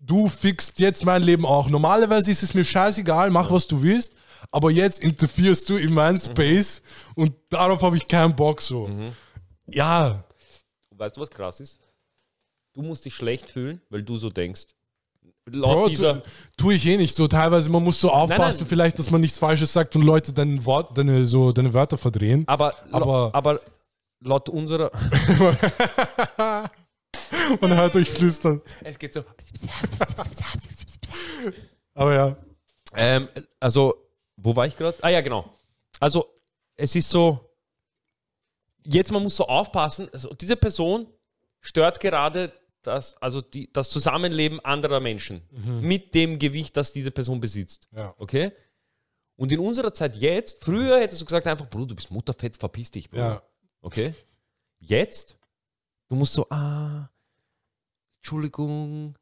du 0.00 0.28
fixst 0.28 0.78
jetzt 0.80 1.04
mein 1.04 1.22
Leben 1.22 1.44
auch. 1.44 1.68
Normalerweise 1.68 2.30
ist 2.30 2.42
es 2.42 2.54
mir 2.54 2.64
scheißegal, 2.64 3.28
mach 3.30 3.50
was 3.50 3.66
du 3.66 3.82
willst, 3.82 4.14
aber 4.50 4.70
jetzt 4.70 5.00
interferierst 5.04 5.68
du 5.68 5.76
in 5.76 5.92
meinen 5.92 6.18
Space 6.18 6.80
und 7.16 7.32
darauf 7.50 7.82
habe 7.82 7.98
ich 7.98 8.08
keinen 8.08 8.34
Bock 8.34 8.62
so. 8.62 8.88
Ja, 9.66 10.24
Weißt 10.96 11.16
du, 11.16 11.20
was 11.20 11.30
krass 11.30 11.60
ist? 11.60 11.78
Du 12.72 12.82
musst 12.82 13.04
dich 13.04 13.14
schlecht 13.14 13.50
fühlen, 13.50 13.80
weil 13.90 14.02
du 14.02 14.16
so 14.16 14.30
denkst. 14.30 14.66
Laut 15.48 15.94
Bro, 15.94 16.22
tue 16.56 16.74
ich 16.74 16.86
eh 16.86 16.96
nicht 16.96 17.14
so. 17.14 17.28
Teilweise, 17.28 17.70
man 17.70 17.82
muss 17.84 18.00
so 18.00 18.10
aufpassen, 18.10 18.60
nein. 18.62 18.68
vielleicht, 18.68 18.98
dass 18.98 19.10
man 19.10 19.20
nichts 19.20 19.38
Falsches 19.38 19.72
sagt 19.72 19.94
und 19.96 20.02
Leute 20.02 20.32
dein 20.32 20.64
Wort, 20.64 20.96
deine, 20.98 21.24
so, 21.24 21.52
deine 21.52 21.72
Wörter 21.72 21.96
verdrehen. 21.98 22.44
aber, 22.48 22.74
aber- 22.90 23.30
aber, 23.32 23.34
aber 23.34 23.60
laut 24.20 24.48
unserer, 24.48 24.90
Man 27.60 27.76
hört 27.76 27.94
euch 27.96 28.10
flüstern. 28.10 28.60
es 28.82 28.98
geht 28.98 29.14
so, 29.14 29.22
Aber 31.94 32.14
ja. 32.14 32.36
Ähm, 32.94 33.28
also, 33.60 33.94
wo 34.36 34.54
war 34.54 34.66
ich 34.66 34.76
gerade? 34.76 34.96
Ah 35.02 35.08
ja, 35.10 35.20
genau. 35.20 35.52
Also, 36.00 36.26
es 36.76 36.94
ist 36.94 37.08
so, 37.08 37.45
jetzt 38.86 39.10
man 39.10 39.22
muss 39.22 39.36
so 39.36 39.46
aufpassen, 39.46 40.08
also 40.12 40.32
diese 40.34 40.56
Person 40.56 41.06
stört 41.60 42.00
gerade 42.00 42.52
das, 42.82 43.20
also 43.20 43.40
die, 43.40 43.72
das 43.72 43.90
Zusammenleben 43.90 44.60
anderer 44.64 45.00
Menschen 45.00 45.42
mit 45.80 46.14
dem 46.14 46.38
Gewicht, 46.38 46.76
das 46.76 46.92
diese 46.92 47.10
Person 47.10 47.40
besitzt. 47.40 47.88
Ja. 47.94 48.14
Okay? 48.18 48.52
Und 49.36 49.52
in 49.52 49.58
unserer 49.58 49.92
Zeit 49.92 50.16
jetzt, 50.16 50.62
früher 50.64 51.00
hättest 51.00 51.20
du 51.20 51.26
gesagt 51.26 51.46
einfach, 51.46 51.68
Bruder, 51.68 51.88
du 51.88 51.96
bist 51.96 52.10
Mutterfett, 52.10 52.56
verpiss 52.56 52.90
dich, 52.90 53.10
Bruder. 53.10 53.26
Ja. 53.26 53.42
Okay? 53.82 54.14
Jetzt, 54.78 55.36
du 56.08 56.16
musst 56.16 56.34
so, 56.34 56.48
ah, 56.48 57.10
Entschuldigung, 58.16 59.14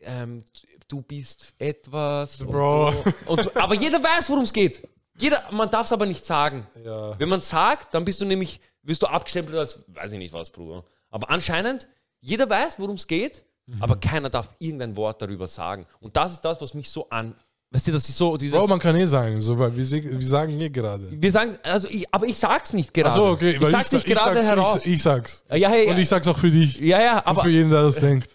ähm, 0.00 0.44
du 0.88 1.02
bist 1.02 1.54
etwas. 1.58 2.40
und 2.40 2.50
Bro. 2.50 2.92
So. 2.92 3.32
Und 3.32 3.42
so. 3.42 3.54
Aber 3.54 3.74
jeder 3.74 4.02
weiß, 4.02 4.28
worum 4.30 4.44
es 4.44 4.52
geht. 4.52 4.86
Jeder, 5.22 5.42
man 5.50 5.70
darf 5.70 5.86
es 5.86 5.92
aber 5.92 6.06
nicht 6.06 6.24
sagen. 6.24 6.66
Ja. 6.84 7.18
Wenn 7.18 7.28
man 7.28 7.38
es 7.38 7.48
sagt, 7.48 7.94
dann 7.94 8.04
bist 8.04 8.20
du 8.20 8.24
nämlich, 8.24 8.60
wirst 8.82 9.02
du 9.02 9.06
abgestempelt 9.06 9.56
als, 9.56 9.84
weiß 9.88 10.12
ich 10.12 10.18
nicht 10.18 10.34
was, 10.34 10.50
Bruder. 10.50 10.84
Aber 11.10 11.30
anscheinend, 11.30 11.86
jeder 12.20 12.48
weiß, 12.50 12.78
worum 12.78 12.96
es 12.96 13.06
geht, 13.06 13.44
Mhm. 13.66 13.80
aber 13.80 13.94
keiner 13.96 14.28
darf 14.28 14.48
irgendein 14.58 14.96
Wort 14.96 15.22
darüber 15.22 15.46
sagen. 15.46 15.86
Und 16.00 16.16
das 16.16 16.32
ist 16.32 16.40
das, 16.40 16.60
was 16.60 16.74
mich 16.74 16.90
so 16.90 17.08
an. 17.10 17.36
Weißt 17.70 17.86
du, 17.86 17.92
das 17.92 18.08
ist 18.08 18.18
so 18.18 18.36
dieses. 18.36 18.58
Bro, 18.58 18.66
man 18.66 18.80
kann 18.80 18.96
eh 18.96 19.06
sagen, 19.06 19.40
so, 19.40 19.56
weil 19.56 19.74
wir, 19.76 19.88
wir 19.88 20.26
sagen 20.26 20.60
eh 20.60 20.68
gerade. 20.68 21.06
wir 21.10 21.30
sagen, 21.32 21.56
also 21.62 21.86
ich, 21.88 22.12
aber 22.12 22.26
ich 22.26 22.36
sag's 22.36 22.72
nicht 22.72 22.92
gerade. 22.92 23.10
Achso, 23.10 23.30
okay. 23.30 23.56
Ich 23.60 23.68
sag's 23.68 23.90
sa- 23.90 23.96
nicht 23.98 24.06
gerade 24.08 24.34
sag's, 24.42 24.46
heraus. 24.46 24.84
Ich, 24.84 24.94
ich 24.94 25.02
sag's. 25.02 25.44
ja, 25.54 25.68
hey, 25.70 25.88
Und 25.88 25.96
ich 25.98 26.08
sag's 26.08 26.26
auch 26.26 26.36
für 26.36 26.50
dich. 26.50 26.80
ja, 26.80 27.00
ja, 27.00 27.18
und 27.20 27.26
aber 27.28 27.42
für 27.42 27.50
jeden, 27.50 27.70
der 27.70 27.82
das 27.82 27.94
denkt. 27.96 28.28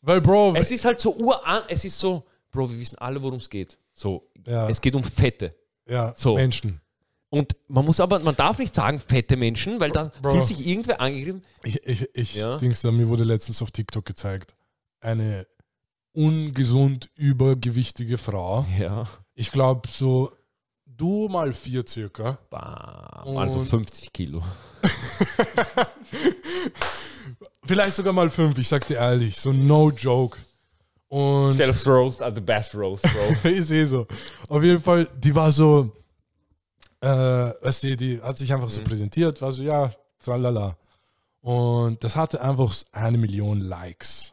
Weil, 0.00 0.20
Bro, 0.22 0.54
es 0.56 0.70
ist 0.70 0.84
halt 0.86 1.00
so 1.02 1.14
uran, 1.16 1.62
es 1.68 1.84
ist 1.84 2.00
so, 2.00 2.24
Bro, 2.50 2.70
wir 2.70 2.80
wissen 2.80 2.96
alle, 2.98 3.22
worum 3.22 3.38
es 3.38 3.48
geht. 3.50 3.76
So, 3.92 4.26
Ja. 4.46 4.68
es 4.70 4.80
geht 4.80 4.94
um 4.96 5.04
Fette. 5.04 5.54
Ja, 5.92 6.14
so. 6.16 6.34
Menschen. 6.34 6.80
Und 7.28 7.56
man 7.68 7.84
muss 7.86 7.98
aber, 8.00 8.18
man 8.20 8.36
darf 8.36 8.58
nicht 8.58 8.74
sagen 8.74 8.98
fette 9.00 9.36
Menschen, 9.36 9.80
weil 9.80 9.90
dann 9.90 10.10
Bro. 10.20 10.32
fühlt 10.34 10.46
sich 10.48 10.66
irgendwer 10.66 11.00
angegriffen. 11.00 11.42
Ich, 11.64 11.80
ich, 11.86 12.08
ich 12.14 12.34
Ja. 12.34 12.58
Dings, 12.58 12.82
da, 12.82 12.90
mir 12.90 13.08
wurde 13.08 13.24
letztens 13.24 13.62
auf 13.62 13.70
TikTok 13.70 14.04
gezeigt, 14.04 14.54
eine 15.00 15.46
ungesund 16.12 17.08
übergewichtige 17.16 18.18
Frau. 18.18 18.66
Ja. 18.78 19.08
Ich 19.34 19.50
glaube, 19.50 19.88
so 19.90 20.30
du 20.84 21.28
mal 21.28 21.54
vier 21.54 21.84
circa. 21.88 22.38
Bam, 22.50 23.36
also 23.38 23.60
Und- 23.60 23.66
50 23.68 24.12
Kilo. 24.12 24.42
Vielleicht 27.64 27.94
sogar 27.96 28.12
mal 28.12 28.28
fünf, 28.28 28.58
ich 28.58 28.68
sag 28.68 28.86
dir 28.86 28.96
ehrlich. 28.96 29.36
So 29.38 29.52
no 29.52 29.90
joke. 29.90 30.36
Und 31.12 31.52
Self-Roast 31.52 32.22
are 32.22 32.34
the 32.34 32.40
best 32.40 32.74
roast, 32.74 33.02
Bro. 33.02 33.50
ist 33.50 33.70
eh 33.70 33.84
so. 33.84 34.06
Auf 34.48 34.62
jeden 34.62 34.80
Fall, 34.80 35.06
die 35.14 35.34
war 35.34 35.52
so, 35.52 35.94
äh, 37.02 37.06
weißt 37.06 37.82
du, 37.82 37.96
die 37.98 38.22
hat 38.22 38.38
sich 38.38 38.50
einfach 38.50 38.70
so 38.70 38.80
präsentiert, 38.80 39.42
war 39.42 39.52
so, 39.52 39.62
ja, 39.62 39.92
tralala. 40.18 40.74
Und 41.42 42.02
das 42.02 42.16
hatte 42.16 42.40
einfach 42.40 42.74
eine 42.92 43.18
Million 43.18 43.60
Likes. 43.60 44.32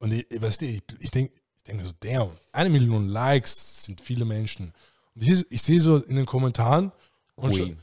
Und 0.00 0.12
ich, 0.12 0.26
weißt 0.38 0.60
du, 0.60 0.66
ich, 0.66 0.82
ich 0.98 1.10
denke 1.10 1.32
ich 1.56 1.62
denk 1.62 1.78
mir 1.78 1.86
so, 1.86 1.94
damn, 2.00 2.32
eine 2.52 2.68
Million 2.68 3.08
Likes 3.08 3.84
sind 3.84 4.02
viele 4.02 4.26
Menschen. 4.26 4.74
Und 5.14 5.26
ich, 5.26 5.46
ich 5.50 5.62
sehe 5.62 5.80
so 5.80 5.96
in 5.96 6.16
den 6.16 6.26
Kommentaren 6.26 6.92
und 7.36 7.56
schon, 7.56 7.78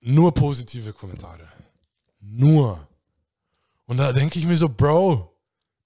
nur 0.00 0.32
positive 0.32 0.94
Kommentare. 0.94 1.46
Nur. 2.20 2.88
Und 3.84 3.98
da 3.98 4.14
denke 4.14 4.38
ich 4.38 4.46
mir 4.46 4.56
so, 4.56 4.70
Bro, 4.70 5.35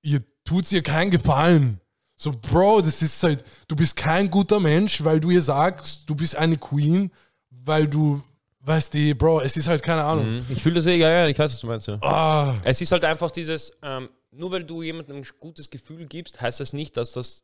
ihr 0.03 0.23
tut 0.45 0.71
ihr 0.73 0.83
keinen 0.83 1.11
Gefallen. 1.11 1.81
So, 2.17 2.33
Bro, 2.33 2.83
das 2.83 3.01
ist 3.01 3.23
halt, 3.23 3.45
du 3.67 3.75
bist 3.77 3.97
kein 3.97 4.31
guter 4.31 4.61
Mensch, 4.61 5.03
weil 5.03 5.21
du 5.21 5.31
ihr 5.31 5.41
sagst, 5.41 6.09
du 6.09 6.15
bist 6.15 6.37
eine 6.37 6.59
Queen, 6.59 7.11
weil 7.49 7.89
du, 7.89 8.23
weißt 8.61 8.93
du, 8.93 9.15
Bro, 9.15 9.41
es 9.41 9.57
ist 9.57 9.69
halt 9.69 9.83
keine 9.83 10.05
Ahnung. 10.05 10.35
Mhm. 10.37 10.47
Ich 10.51 10.63
fühle 10.63 10.75
das 10.77 10.87
eh, 10.87 10.97
ja, 10.97 11.09
ja, 11.11 11.27
ich 11.29 11.39
weiß, 11.39 11.53
was 11.53 11.61
du 11.61 11.67
meinst. 11.67 11.89
Ja. 11.89 11.99
Ah, 12.03 12.55
Es 12.63 12.81
ist 12.81 12.93
halt 12.93 13.05
einfach 13.07 13.31
dieses, 13.31 13.73
ähm, 13.83 14.11
nur 14.33 14.51
weil 14.53 14.65
du 14.65 14.83
jemandem 14.83 15.17
ein 15.17 15.27
gutes 15.39 15.71
Gefühl 15.71 16.07
gibst, 16.07 16.41
heißt 16.41 16.61
das 16.61 16.73
nicht, 16.75 16.97
dass 16.97 17.13
das 17.13 17.43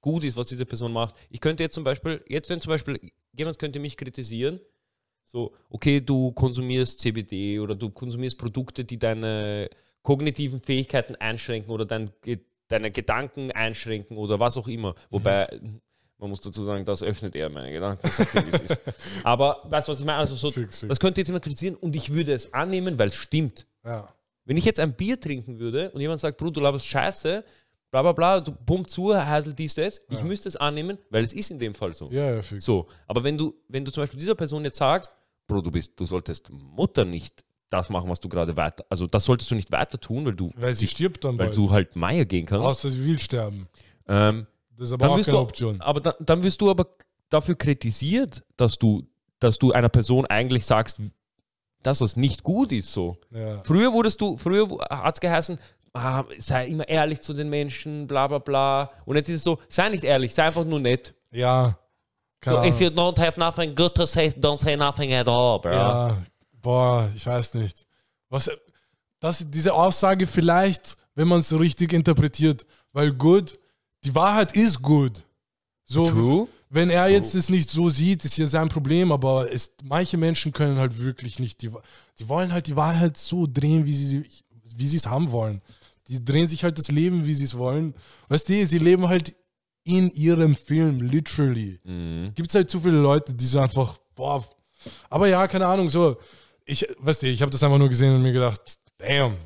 gut 0.00 0.24
ist, 0.24 0.36
was 0.36 0.48
diese 0.48 0.66
Person 0.66 0.92
macht. 0.92 1.14
Ich 1.30 1.40
könnte 1.40 1.62
jetzt 1.62 1.74
zum 1.74 1.84
Beispiel, 1.84 2.22
jetzt 2.28 2.50
wenn 2.50 2.60
zum 2.60 2.70
Beispiel 2.70 2.98
jemand 3.32 3.58
könnte 3.58 3.78
mich 3.78 3.96
kritisieren, 3.96 4.60
so, 5.24 5.52
okay, 5.70 6.00
du 6.00 6.32
konsumierst 6.32 7.00
CBD 7.00 7.58
oder 7.60 7.74
du 7.74 7.90
konsumierst 7.90 8.38
Produkte, 8.38 8.84
die 8.84 8.98
deine 8.98 9.68
kognitiven 10.06 10.60
Fähigkeiten 10.60 11.16
einschränken 11.16 11.72
oder 11.72 11.84
dein, 11.84 12.08
deine 12.68 12.92
Gedanken 12.92 13.50
einschränken 13.50 14.16
oder 14.16 14.38
was 14.38 14.56
auch 14.56 14.68
immer. 14.68 14.94
Wobei, 15.10 15.48
man 16.18 16.30
muss 16.30 16.40
dazu 16.40 16.64
sagen, 16.64 16.84
das 16.84 17.02
öffnet 17.02 17.34
eher 17.34 17.50
meine 17.50 17.72
Gedanken. 17.72 18.08
er. 18.32 18.78
Aber 19.24 19.62
weißt 19.64 19.88
du, 19.88 19.92
was 19.92 19.98
ich 19.98 20.06
meine? 20.06 20.18
Also 20.18 20.36
so, 20.36 20.52
das 20.86 21.00
könnte 21.00 21.20
jetzt 21.20 21.26
jemand 21.26 21.42
kritisieren 21.42 21.74
und 21.74 21.96
ich 21.96 22.12
würde 22.12 22.32
es 22.32 22.54
annehmen, 22.54 22.96
weil 23.00 23.08
es 23.08 23.16
stimmt. 23.16 23.66
Ja. 23.84 24.06
Wenn 24.44 24.56
ich 24.56 24.64
jetzt 24.64 24.78
ein 24.78 24.92
Bier 24.92 25.18
trinken 25.18 25.58
würde 25.58 25.90
und 25.90 26.00
jemand 26.00 26.20
sagt, 26.20 26.38
Bro, 26.38 26.50
du 26.50 26.60
laberst 26.60 26.86
Scheiße, 26.86 27.42
bla 27.90 28.02
bla 28.02 28.12
bla, 28.12 28.40
du 28.40 28.52
pumpt 28.52 28.88
zu, 28.88 29.12
Heisel 29.12 29.54
dies, 29.54 29.74
das, 29.74 30.00
ich 30.08 30.22
müsste 30.22 30.48
es 30.48 30.54
annehmen, 30.54 30.98
weil 31.10 31.24
es 31.24 31.32
ist 31.32 31.50
in 31.50 31.58
dem 31.58 31.74
Fall 31.74 31.92
so. 31.94 32.12
Ja, 32.12 32.32
ja, 32.32 32.42
fix. 32.42 32.64
So, 32.64 32.86
aber 33.08 33.24
wenn 33.24 33.36
du, 33.36 33.56
wenn 33.66 33.84
du 33.84 33.90
zum 33.90 34.04
Beispiel 34.04 34.20
dieser 34.20 34.36
Person 34.36 34.62
jetzt 34.62 34.76
sagst, 34.76 35.16
Bro, 35.48 35.62
du 35.62 35.72
bist, 35.72 35.98
du 35.98 36.04
solltest 36.04 36.48
Mutter 36.48 37.04
nicht 37.04 37.42
das 37.70 37.90
machen, 37.90 38.08
was 38.08 38.20
du 38.20 38.28
gerade 38.28 38.56
weiter, 38.56 38.84
also 38.88 39.06
das 39.06 39.24
solltest 39.24 39.50
du 39.50 39.54
nicht 39.54 39.72
weiter 39.72 39.98
tun, 39.98 40.24
weil 40.26 40.34
du, 40.34 40.50
Weil 40.56 40.74
sie 40.74 40.86
stirbt 40.86 41.24
dann 41.24 41.38
weil 41.38 41.46
bald. 41.46 41.56
du 41.56 41.70
halt 41.70 41.96
Meier 41.96 42.24
gehen 42.24 42.46
kannst. 42.46 42.64
Außer 42.64 42.90
sie 42.90 43.04
will 43.04 43.18
sterben. 43.18 43.68
Ähm, 44.08 44.46
Das 44.76 44.88
ist 44.88 44.92
aber 44.92 45.08
auch 45.10 45.14
keine 45.14 45.24
du, 45.24 45.38
Option. 45.38 45.80
aber 45.80 46.00
dann, 46.00 46.14
dann 46.20 46.42
wirst 46.42 46.60
du 46.60 46.70
aber 46.70 46.86
dafür 47.28 47.56
kritisiert, 47.56 48.44
dass 48.56 48.78
du, 48.78 49.02
dass 49.40 49.58
du 49.58 49.72
einer 49.72 49.88
Person 49.88 50.26
eigentlich 50.26 50.64
sagst, 50.64 51.00
dass 51.82 51.98
das 51.98 52.16
nicht 52.16 52.42
gut 52.42 52.72
ist 52.72 52.92
so. 52.92 53.16
Ja. 53.30 53.62
Früher 53.64 53.92
wurdest 53.92 54.20
du, 54.20 54.36
früher 54.36 54.68
hat 54.88 55.14
es 55.16 55.20
geheißen, 55.20 55.58
ah, 55.92 56.24
sei 56.38 56.66
immer 56.68 56.88
ehrlich 56.88 57.20
zu 57.20 57.32
den 57.34 57.48
Menschen, 57.48 58.06
bla 58.06 58.26
bla 58.28 58.38
bla. 58.38 58.90
Und 59.04 59.16
jetzt 59.16 59.28
ist 59.28 59.36
es 59.36 59.44
so, 59.44 59.58
sei 59.68 59.88
nicht 59.88 60.04
ehrlich, 60.04 60.34
sei 60.34 60.44
einfach 60.44 60.64
nur 60.64 60.78
nett. 60.80 61.14
ja. 61.30 61.78
So, 62.44 62.62
if 62.62 62.80
you 62.80 62.88
don't 62.90 63.18
have 63.18 63.40
nothing 63.40 63.74
good 63.74 63.94
to 63.96 64.06
say, 64.06 64.26
don't 64.28 64.58
say 64.58 64.76
nothing 64.76 65.12
at 65.12 65.26
all, 65.26 65.58
bro. 65.58 65.72
Ja, 65.72 66.16
boah, 66.66 67.08
ich 67.14 67.24
weiß 67.24 67.54
nicht. 67.54 67.86
Was, 68.28 68.50
das, 69.20 69.44
diese 69.48 69.72
Aussage 69.72 70.26
vielleicht, 70.26 70.96
wenn 71.14 71.28
man 71.28 71.38
es 71.38 71.48
so 71.48 71.58
richtig 71.58 71.92
interpretiert, 71.92 72.66
weil 72.92 73.12
gut, 73.12 73.56
die 74.02 74.12
Wahrheit 74.12 74.52
ist 74.56 74.82
gut. 74.82 75.22
So, 75.84 76.10
True. 76.10 76.48
wenn 76.68 76.90
er 76.90 77.08
jetzt 77.08 77.36
es 77.36 77.48
nicht 77.48 77.70
so 77.70 77.88
sieht, 77.88 78.24
ist 78.24 78.36
ja 78.36 78.48
sein 78.48 78.68
Problem, 78.68 79.12
aber 79.12 79.50
es, 79.52 79.76
manche 79.84 80.16
Menschen 80.16 80.52
können 80.52 80.76
halt 80.78 80.98
wirklich 80.98 81.38
nicht, 81.38 81.62
die, 81.62 81.70
die 82.18 82.28
wollen 82.28 82.52
halt 82.52 82.66
die 82.66 82.74
Wahrheit 82.74 83.16
so 83.16 83.46
drehen, 83.46 83.86
wie 83.86 83.94
sie 83.94 84.24
wie 84.78 84.88
sie 84.88 84.96
es 84.98 85.06
haben 85.06 85.30
wollen. 85.30 85.62
Die 86.08 86.22
drehen 86.22 86.48
sich 86.48 86.62
halt 86.64 86.76
das 86.78 86.88
Leben, 86.88 87.24
wie 87.26 87.34
sie 87.34 87.44
es 87.44 87.56
wollen. 87.56 87.94
Weißt 88.28 88.48
du, 88.48 88.66
sie 88.66 88.78
leben 88.78 89.08
halt 89.08 89.34
in 89.84 90.10
ihrem 90.10 90.54
Film, 90.56 91.00
literally 91.00 91.78
Mhm. 91.84 92.32
gibt 92.34 92.48
es 92.50 92.54
halt 92.56 92.68
zu 92.68 92.80
viele 92.80 93.00
Leute, 93.00 93.32
die 93.32 93.46
so 93.46 93.60
einfach, 93.60 93.96
boah, 94.16 94.44
aber 95.08 95.28
ja, 95.28 95.46
keine 95.46 95.66
Ahnung, 95.66 95.88
so, 95.88 96.16
ich, 96.66 96.86
weißt 96.98 97.22
du, 97.22 97.26
ich 97.26 97.40
habe 97.40 97.50
das 97.50 97.62
einfach 97.62 97.78
nur 97.78 97.88
gesehen 97.88 98.14
und 98.14 98.22
mir 98.22 98.32
gedacht, 98.32 98.78
damn, 98.98 99.36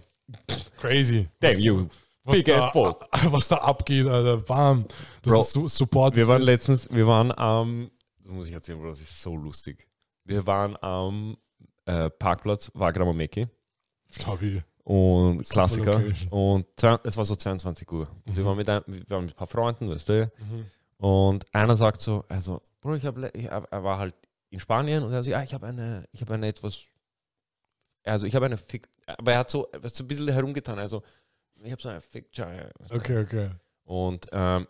crazy. 0.78 1.28
Damn 1.38 1.52
was, 1.52 1.64
you. 1.64 1.88
was, 2.24 2.36
Big 2.36 2.46
da, 2.46 2.66
ass 2.66 2.72
ball. 2.72 2.96
was 3.32 3.48
da 3.48 3.56
abgeht, 3.56 4.06
Alter, 4.06 4.38
bam, 4.38 4.86
das 5.22 5.32
Bro, 5.32 5.40
ist 5.42 5.52
so 5.52 5.68
Support. 5.68 6.16
Wir 6.16 6.26
waren 6.26 6.42
letztens, 6.42 6.90
wir 6.90 7.06
waren 7.06 7.30
am, 7.36 7.90
das 8.18 8.32
muss 8.32 8.46
ich 8.46 8.52
erzählen, 8.52 8.80
Bro, 8.80 8.90
das 8.90 9.00
ist 9.00 9.20
so 9.20 9.36
lustig. 9.36 9.86
Wir 10.24 10.46
waren 10.46 10.76
am 10.82 11.36
äh, 11.84 12.08
Parkplatz 12.10 12.70
Wagramer 12.74 13.12
Mecki 13.12 13.46
Stabil. 14.10 14.64
und 14.84 15.48
Klassiker. 15.48 16.02
Und 16.30 16.66
es 17.04 17.16
war 17.16 17.24
so 17.24 17.36
22 17.36 17.90
Uhr. 17.92 18.08
Und 18.26 18.36
wir, 18.36 18.44
waren 18.44 18.56
mit 18.56 18.68
ein, 18.68 18.82
wir 18.86 19.10
waren 19.10 19.24
mit 19.24 19.34
ein 19.34 19.36
paar 19.36 19.46
Freunden, 19.46 19.90
weißt 19.90 20.08
du. 20.08 20.32
Und 20.96 21.46
einer 21.54 21.76
sagt 21.76 22.00
so, 22.00 22.24
also, 22.28 22.60
Bro, 22.80 22.94
ich 22.94 23.04
habe, 23.04 23.34
er 23.34 23.84
war 23.84 23.98
halt 23.98 24.14
in 24.50 24.60
Spanien 24.60 25.02
und 25.02 25.12
er 25.12 25.22
so, 25.22 25.30
ja, 25.30 25.42
ich 25.42 25.54
habe 25.54 25.66
eine, 25.66 26.06
ich 26.12 26.20
habe 26.20 26.34
eine 26.34 26.48
etwas, 26.48 26.86
also 28.04 28.26
ich 28.26 28.34
habe 28.34 28.46
eine 28.46 28.56
Fick, 28.58 28.88
aber 29.06 29.32
er 29.32 29.38
hat 29.38 29.50
so, 29.50 29.68
er 29.72 29.82
hat 29.82 29.94
so 29.94 30.04
ein 30.04 30.08
bisschen 30.08 30.28
herumgetan, 30.28 30.78
also, 30.78 31.02
ich 31.62 31.70
habe 31.70 31.82
so 31.82 31.88
eine 31.88 32.00
du. 32.00 32.70
Okay, 32.90 33.18
okay. 33.18 33.50
Und 33.84 34.26
ähm, 34.32 34.66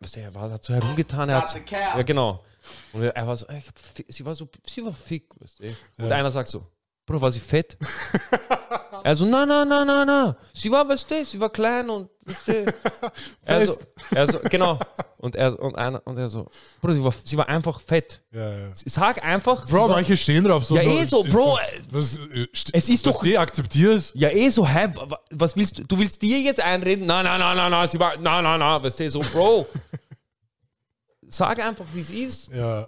weißt 0.00 0.16
du, 0.16 0.20
er 0.20 0.34
war, 0.34 0.50
hat 0.50 0.64
so 0.64 0.72
herumgetan, 0.74 1.28
er 1.28 1.36
hat, 1.42 1.70
ja 1.70 2.02
genau. 2.02 2.44
Und 2.92 3.02
er, 3.02 3.26
war 3.26 3.36
so, 3.36 3.48
ich 3.48 3.66
hab, 3.66 3.74
sie 4.08 4.24
war 4.24 4.34
so, 4.34 4.48
sie 4.66 4.84
war 4.84 4.92
fick, 4.92 5.40
weißt 5.40 5.58
du. 5.60 5.64
Und 5.98 6.10
Ja. 6.10 6.16
einer 6.16 6.30
sagt 6.30 6.48
so, 6.48 6.66
Bro, 7.06 7.20
war 7.20 7.30
sie 7.32 7.40
fett? 7.40 7.76
er 9.04 9.16
so, 9.16 9.24
na, 9.24 9.44
na, 9.46 9.64
na, 9.64 9.84
na, 9.84 10.04
na, 10.04 10.36
sie 10.54 10.70
war, 10.70 10.88
weißt 10.88 11.10
du, 11.10 11.24
sie 11.24 11.40
war 11.40 11.50
klein 11.50 11.88
und, 11.90 12.08
weißt 12.24 12.48
du. 12.48 12.74
er, 13.44 13.66
so, 13.68 13.76
er 14.14 14.26
so, 14.28 14.38
genau. 14.48 14.78
Und 15.18 15.36
er, 15.36 15.58
und 15.60 15.76
einer, 15.76 16.00
und 16.06 16.16
er 16.18 16.30
so, 16.30 16.46
Bro, 16.80 16.92
sie 16.92 17.04
war, 17.04 17.12
sie 17.24 17.36
war 17.36 17.48
einfach 17.48 17.80
fett. 17.80 18.20
Ja, 18.32 18.50
ja. 18.50 18.70
Sag 18.74 19.22
einfach, 19.24 19.66
Bro, 19.66 19.80
war, 19.80 19.88
manche 19.88 20.16
stehen 20.16 20.44
drauf. 20.44 20.64
So, 20.64 20.76
Ja, 20.76 20.82
Bro, 20.82 20.90
eh 21.00 21.04
so, 21.04 21.20
es 21.20 21.26
ist 21.26 21.32
Bro, 21.32 21.58
Was, 21.90 22.18
äh, 22.18 22.46
es 22.72 22.88
ist 22.88 23.06
was 23.06 23.14
doch- 23.16 23.22
Die 23.22 23.36
akzeptierst. 23.38 24.14
ja 24.14 24.28
eh 24.30 24.48
so, 24.50 24.66
hä, 24.66 24.88
wa- 24.94 25.10
wa- 25.10 25.20
was 25.30 25.56
willst 25.56 25.78
du, 25.78 25.84
du 25.84 25.98
willst 25.98 26.20
dir 26.22 26.40
jetzt 26.40 26.60
einreden? 26.60 27.06
Nein, 27.06 27.24
nein, 27.24 27.38
nein, 27.40 27.56
nein, 27.56 27.70
nein, 27.70 27.88
sie 27.88 27.98
war, 28.00 28.16
nein, 28.18 28.44
nein, 28.44 28.58
nein, 28.60 28.82
weißt 28.82 29.00
du, 29.00 29.10
so, 29.10 29.20
Bro. 29.20 29.66
Sag 31.28 31.58
einfach, 31.60 31.84
wie 31.92 32.00
es 32.00 32.10
ist. 32.10 32.48
Ja, 32.52 32.86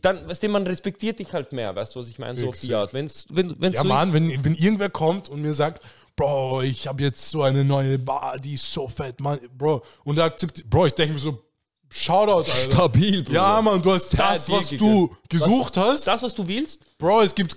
dann, 0.00 0.28
weißt 0.28 0.42
du, 0.42 0.48
man 0.48 0.66
respektiert 0.66 1.18
dich 1.18 1.32
halt 1.32 1.52
mehr, 1.52 1.74
weißt 1.74 1.94
du, 1.94 2.00
was 2.00 2.08
ich 2.08 2.18
meine, 2.18 2.38
so 2.38 2.48
auf 2.48 2.60
die 2.60 2.74
Art. 2.74 2.94
Wenn's, 2.94 3.26
wenn, 3.28 3.60
wenn's 3.60 3.76
ja 3.76 3.82
so 3.82 3.88
Mann, 3.88 4.12
wenn, 4.12 4.44
wenn 4.44 4.54
irgendwer 4.54 4.90
kommt 4.90 5.28
und 5.28 5.42
mir 5.42 5.54
sagt, 5.54 5.82
Bro, 6.14 6.62
ich 6.62 6.86
habe 6.86 7.02
jetzt 7.02 7.30
so 7.30 7.42
eine 7.42 7.64
neue 7.64 7.98
Bar, 7.98 8.38
die 8.38 8.54
ist 8.54 8.70
so 8.70 8.86
fett, 8.86 9.20
Mann, 9.20 9.38
Bro. 9.56 9.82
Und 10.04 10.18
er 10.18 10.24
akzeptiert, 10.24 10.68
Bro, 10.68 10.86
ich 10.86 10.92
denke 10.94 11.14
mir 11.14 11.20
so, 11.20 11.42
Shoutout, 11.94 12.36
Alter. 12.38 12.50
stabil, 12.50 13.22
Bruder. 13.22 13.36
Ja, 13.36 13.62
Mann, 13.62 13.82
du 13.82 13.92
hast 13.92 14.10
Sehr 14.10 14.18
das, 14.18 14.48
was 14.50 14.70
du 14.70 15.14
gesucht 15.28 15.76
hast. 15.76 16.06
Das, 16.06 16.22
was 16.22 16.34
du 16.34 16.46
willst? 16.46 16.86
Bro, 16.96 17.20
es 17.20 17.34
gibt 17.34 17.56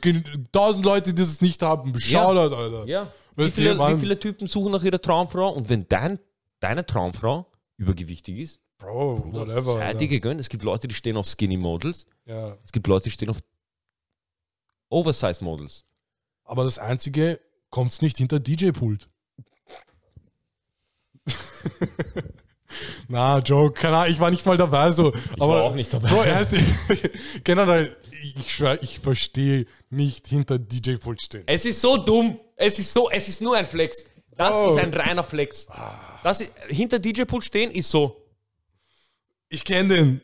tausend 0.51 0.85
Leute, 0.85 1.13
die 1.13 1.21
das 1.21 1.41
nicht 1.41 1.61
haben. 1.61 1.97
Shoutout, 1.97 2.53
Alter. 2.53 2.85
Ja. 2.85 3.11
Wie 3.35 3.43
Weißt 3.43 3.57
du, 3.57 3.61
viele, 3.61 3.77
wie 3.77 3.99
viele 3.99 4.19
Typen 4.19 4.47
suchen 4.47 4.71
nach 4.73 4.83
ihrer 4.83 5.01
Traumfrau 5.01 5.51
und 5.51 5.69
wenn 5.69 5.87
dein, 5.87 6.19
deine 6.59 6.85
Traumfrau 6.85 7.45
übergewichtig 7.77 8.39
ist, 8.39 8.59
Bro, 8.77 9.31
whatever. 9.33 9.77
sei 9.77 9.93
dir 9.93 10.07
gegönnt. 10.07 10.39
Es 10.41 10.49
gibt 10.49 10.63
Leute, 10.63 10.87
die 10.87 10.95
stehen 10.95 11.15
auf 11.17 11.25
Skinny 11.27 11.57
Models. 11.57 12.05
Ja. 12.25 12.57
Es 12.63 12.71
gibt 12.71 12.87
Leute, 12.87 13.05
die 13.05 13.11
stehen 13.11 13.29
auf 13.29 13.39
Oversize 14.89 15.43
Models. 15.43 15.85
Aber 16.43 16.63
das 16.63 16.77
Einzige, 16.77 17.39
kommt's 17.69 18.01
nicht 18.01 18.17
hinter 18.17 18.39
DJ-Pult. 18.39 19.09
Na, 23.07 23.39
Joke, 23.39 23.79
keine 23.79 23.97
Ahnung, 23.97 24.13
ich 24.13 24.19
war 24.19 24.29
nicht 24.31 24.45
mal 24.45 24.57
dabei 24.57 24.91
so. 24.91 25.13
Ich 25.13 25.41
aber, 25.41 25.47
war 25.55 25.63
auch 25.63 25.75
nicht 25.75 25.93
dabei. 25.93 26.09
Bro, 26.09 26.23
erst, 26.23 26.55
generell, 27.43 27.95
ich 28.37 28.53
schwör, 28.53 28.81
ich 28.83 28.99
verstehe 28.99 29.65
nicht 29.89 30.27
hinter 30.27 30.59
DJ-Pult 30.59 31.21
stehen. 31.21 31.43
Es 31.45 31.65
ist 31.65 31.79
so 31.81 31.97
dumm. 31.97 32.39
Es 32.57 32.77
ist 32.79 32.93
so, 32.93 33.09
es 33.09 33.27
ist 33.29 33.41
nur 33.41 33.55
ein 33.55 33.65
Flex. 33.65 34.05
Das 34.35 34.55
Oh. 34.55 34.71
ist 34.71 34.77
ein 34.83 34.93
reiner 34.93 35.23
Flex. 35.23 35.67
Das 36.23 36.41
ist, 36.41 36.51
hinter 36.67 36.99
DJ-Pool 36.99 37.41
stehen 37.41 37.71
ist 37.71 37.89
so. 37.89 38.21
Ich 39.49 39.63
kenne 39.63 39.95
den. 39.95 40.21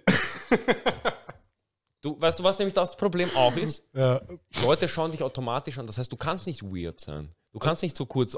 Du, 2.01 2.19
weißt 2.19 2.39
du, 2.39 2.43
was 2.43 2.57
nämlich 2.57 2.73
das 2.73 2.97
Problem 2.97 3.29
auch 3.35 3.55
ist? 3.55 3.83
Ja, 3.93 4.19
Leute 4.61 4.87
schauen 4.89 5.11
dich 5.11 5.21
automatisch 5.21 5.77
an. 5.77 5.85
Das 5.85 5.97
heißt, 5.99 6.11
du 6.11 6.17
kannst 6.17 6.47
nicht 6.47 6.63
weird 6.63 6.99
sein. 6.99 7.29
Du 7.51 7.59
kannst 7.59 7.83
nicht 7.83 7.95
so 7.95 8.05
kurz, 8.05 8.35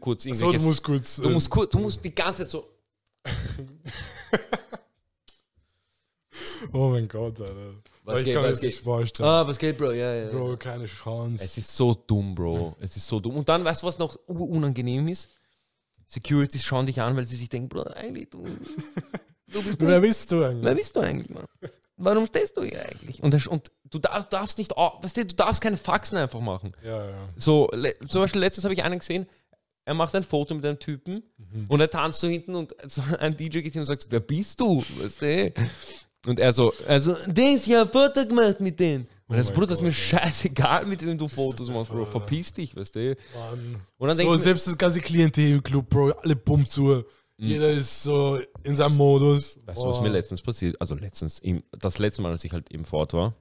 kurz 0.00 0.24
so, 0.24 0.52
du 0.52 0.58
musst 0.60 0.82
kurz. 0.82 1.16
du, 1.16 1.30
musst 1.30 1.48
kur- 1.48 1.66
du 1.66 1.78
musst 1.78 2.04
die 2.04 2.14
ganze 2.14 2.42
Zeit 2.42 2.50
so... 2.50 2.68
oh 6.72 6.88
mein 6.90 7.08
Gott, 7.08 7.40
Alter. 7.40 7.74
Was 8.04 8.20
ich 8.20 8.26
geht, 8.26 8.34
kann 8.34 8.44
was 8.44 8.60
geht? 8.60 8.74
vorstellen. 8.76 9.28
Ah, 9.28 9.46
was 9.46 9.58
geht, 9.58 9.78
Bro? 9.78 9.92
Ja, 9.92 10.14
ja. 10.14 10.30
Bro, 10.30 10.56
keine 10.58 10.86
Chance. 10.86 11.42
Es 11.42 11.58
ist 11.58 11.74
so 11.76 11.94
dumm, 11.94 12.34
Bro. 12.34 12.76
Es 12.80 12.96
ist 12.96 13.06
so 13.06 13.18
dumm. 13.18 13.36
Und 13.36 13.48
dann, 13.48 13.64
weißt 13.64 13.82
du, 13.82 13.86
was 13.86 13.98
noch 13.98 14.14
unangenehm 14.26 15.08
ist? 15.08 15.28
Securities 16.04 16.64
schauen 16.64 16.86
dich 16.86 17.00
an, 17.00 17.16
weil 17.16 17.26
sie 17.26 17.36
sich 17.36 17.48
denken, 17.48 17.68
Bro, 17.68 17.82
eigentlich, 17.82 18.30
du, 18.30 18.44
du 19.52 19.62
bist 19.62 19.76
Wer 19.80 20.00
bist 20.00 20.32
du 20.32 20.42
eigentlich? 20.44 20.64
wer 20.64 20.74
bist 20.74 20.96
du 20.96 21.00
eigentlich, 21.00 21.30
Mann? 21.30 21.44
Warum 21.98 22.26
stehst 22.26 22.56
du 22.56 22.62
hier 22.62 22.82
eigentlich? 22.84 23.22
Und, 23.22 23.46
und 23.46 23.70
du 23.84 23.98
darfst, 23.98 24.32
darfst 24.32 24.58
nicht, 24.58 24.76
au- 24.76 24.98
weißt 25.02 25.16
du, 25.16 25.24
du 25.24 25.34
darfst 25.34 25.62
keine 25.62 25.76
Faxen 25.78 26.18
einfach 26.18 26.40
machen. 26.40 26.72
Ja, 26.84 27.08
ja. 27.10 27.28
So, 27.36 27.70
zum 28.08 28.20
Beispiel 28.22 28.40
letztens 28.42 28.64
habe 28.64 28.74
ich 28.74 28.82
einen 28.84 28.98
gesehen, 28.98 29.26
er 29.86 29.94
macht 29.94 30.14
ein 30.14 30.22
Foto 30.24 30.54
mit 30.54 30.64
einem 30.66 30.78
Typen 30.78 31.22
Mhm. 31.38 31.66
und 31.68 31.80
er 31.80 31.88
tanzt 31.88 32.20
so 32.20 32.26
hinten 32.28 32.54
und 32.54 32.74
ein 33.20 33.36
DJ 33.36 33.60
geht 33.60 33.72
hin 33.72 33.80
und 33.80 33.86
sagt, 33.86 34.06
wer 34.10 34.20
bist 34.20 34.60
du? 34.60 34.82
Weißt 35.00 35.22
du? 35.22 35.52
Und 36.26 36.38
er 36.40 36.52
so, 36.52 36.72
also, 36.88 37.16
der 37.26 37.52
ist 37.54 37.66
ja 37.66 37.82
ein 37.82 37.88
Foto 37.88 38.26
gemacht 38.26 38.60
mit 38.60 38.78
denen. 38.80 39.06
Und 39.28 39.36
er 39.36 39.44
so, 39.44 39.52
Oh 39.52 39.54
Bruder, 39.54 39.68
das 39.68 39.78
ist 39.78 39.84
mir 39.84 39.92
scheißegal, 39.92 40.84
mit 40.86 41.04
wem 41.06 41.16
du 41.16 41.28
Fotos 41.28 41.68
machst, 41.70 41.90
Bro. 41.90 42.04
Verpiss 42.06 42.52
dich, 42.52 42.74
weißt 42.76 42.94
du? 42.96 43.16
Mann. 43.34 43.76
Und 43.98 44.08
dann 44.08 44.16
so, 44.18 44.36
selbst 44.36 44.66
das 44.66 44.76
ganze 44.76 45.00
Klientel 45.00 45.50
im 45.52 45.62
Club, 45.62 45.88
Bro, 45.88 46.10
alle 46.22 46.36
pumpt 46.36 46.70
zu. 46.70 47.04
Jeder 47.38 47.68
ist 47.70 48.02
so 48.02 48.40
in 48.62 48.74
seinem 48.74 48.96
Modus. 48.96 49.58
Weißt 49.66 49.78
du, 49.78 49.86
was 49.86 50.00
mir 50.00 50.08
letztens 50.08 50.40
passiert? 50.40 50.80
Also 50.80 50.94
letztens, 50.94 51.40
das 51.72 51.98
letzte 51.98 52.22
Mal, 52.22 52.30
als 52.30 52.44
ich 52.44 52.52
halt 52.52 52.70
im 52.70 52.84
Fort 52.84 53.12
war, 53.12 53.34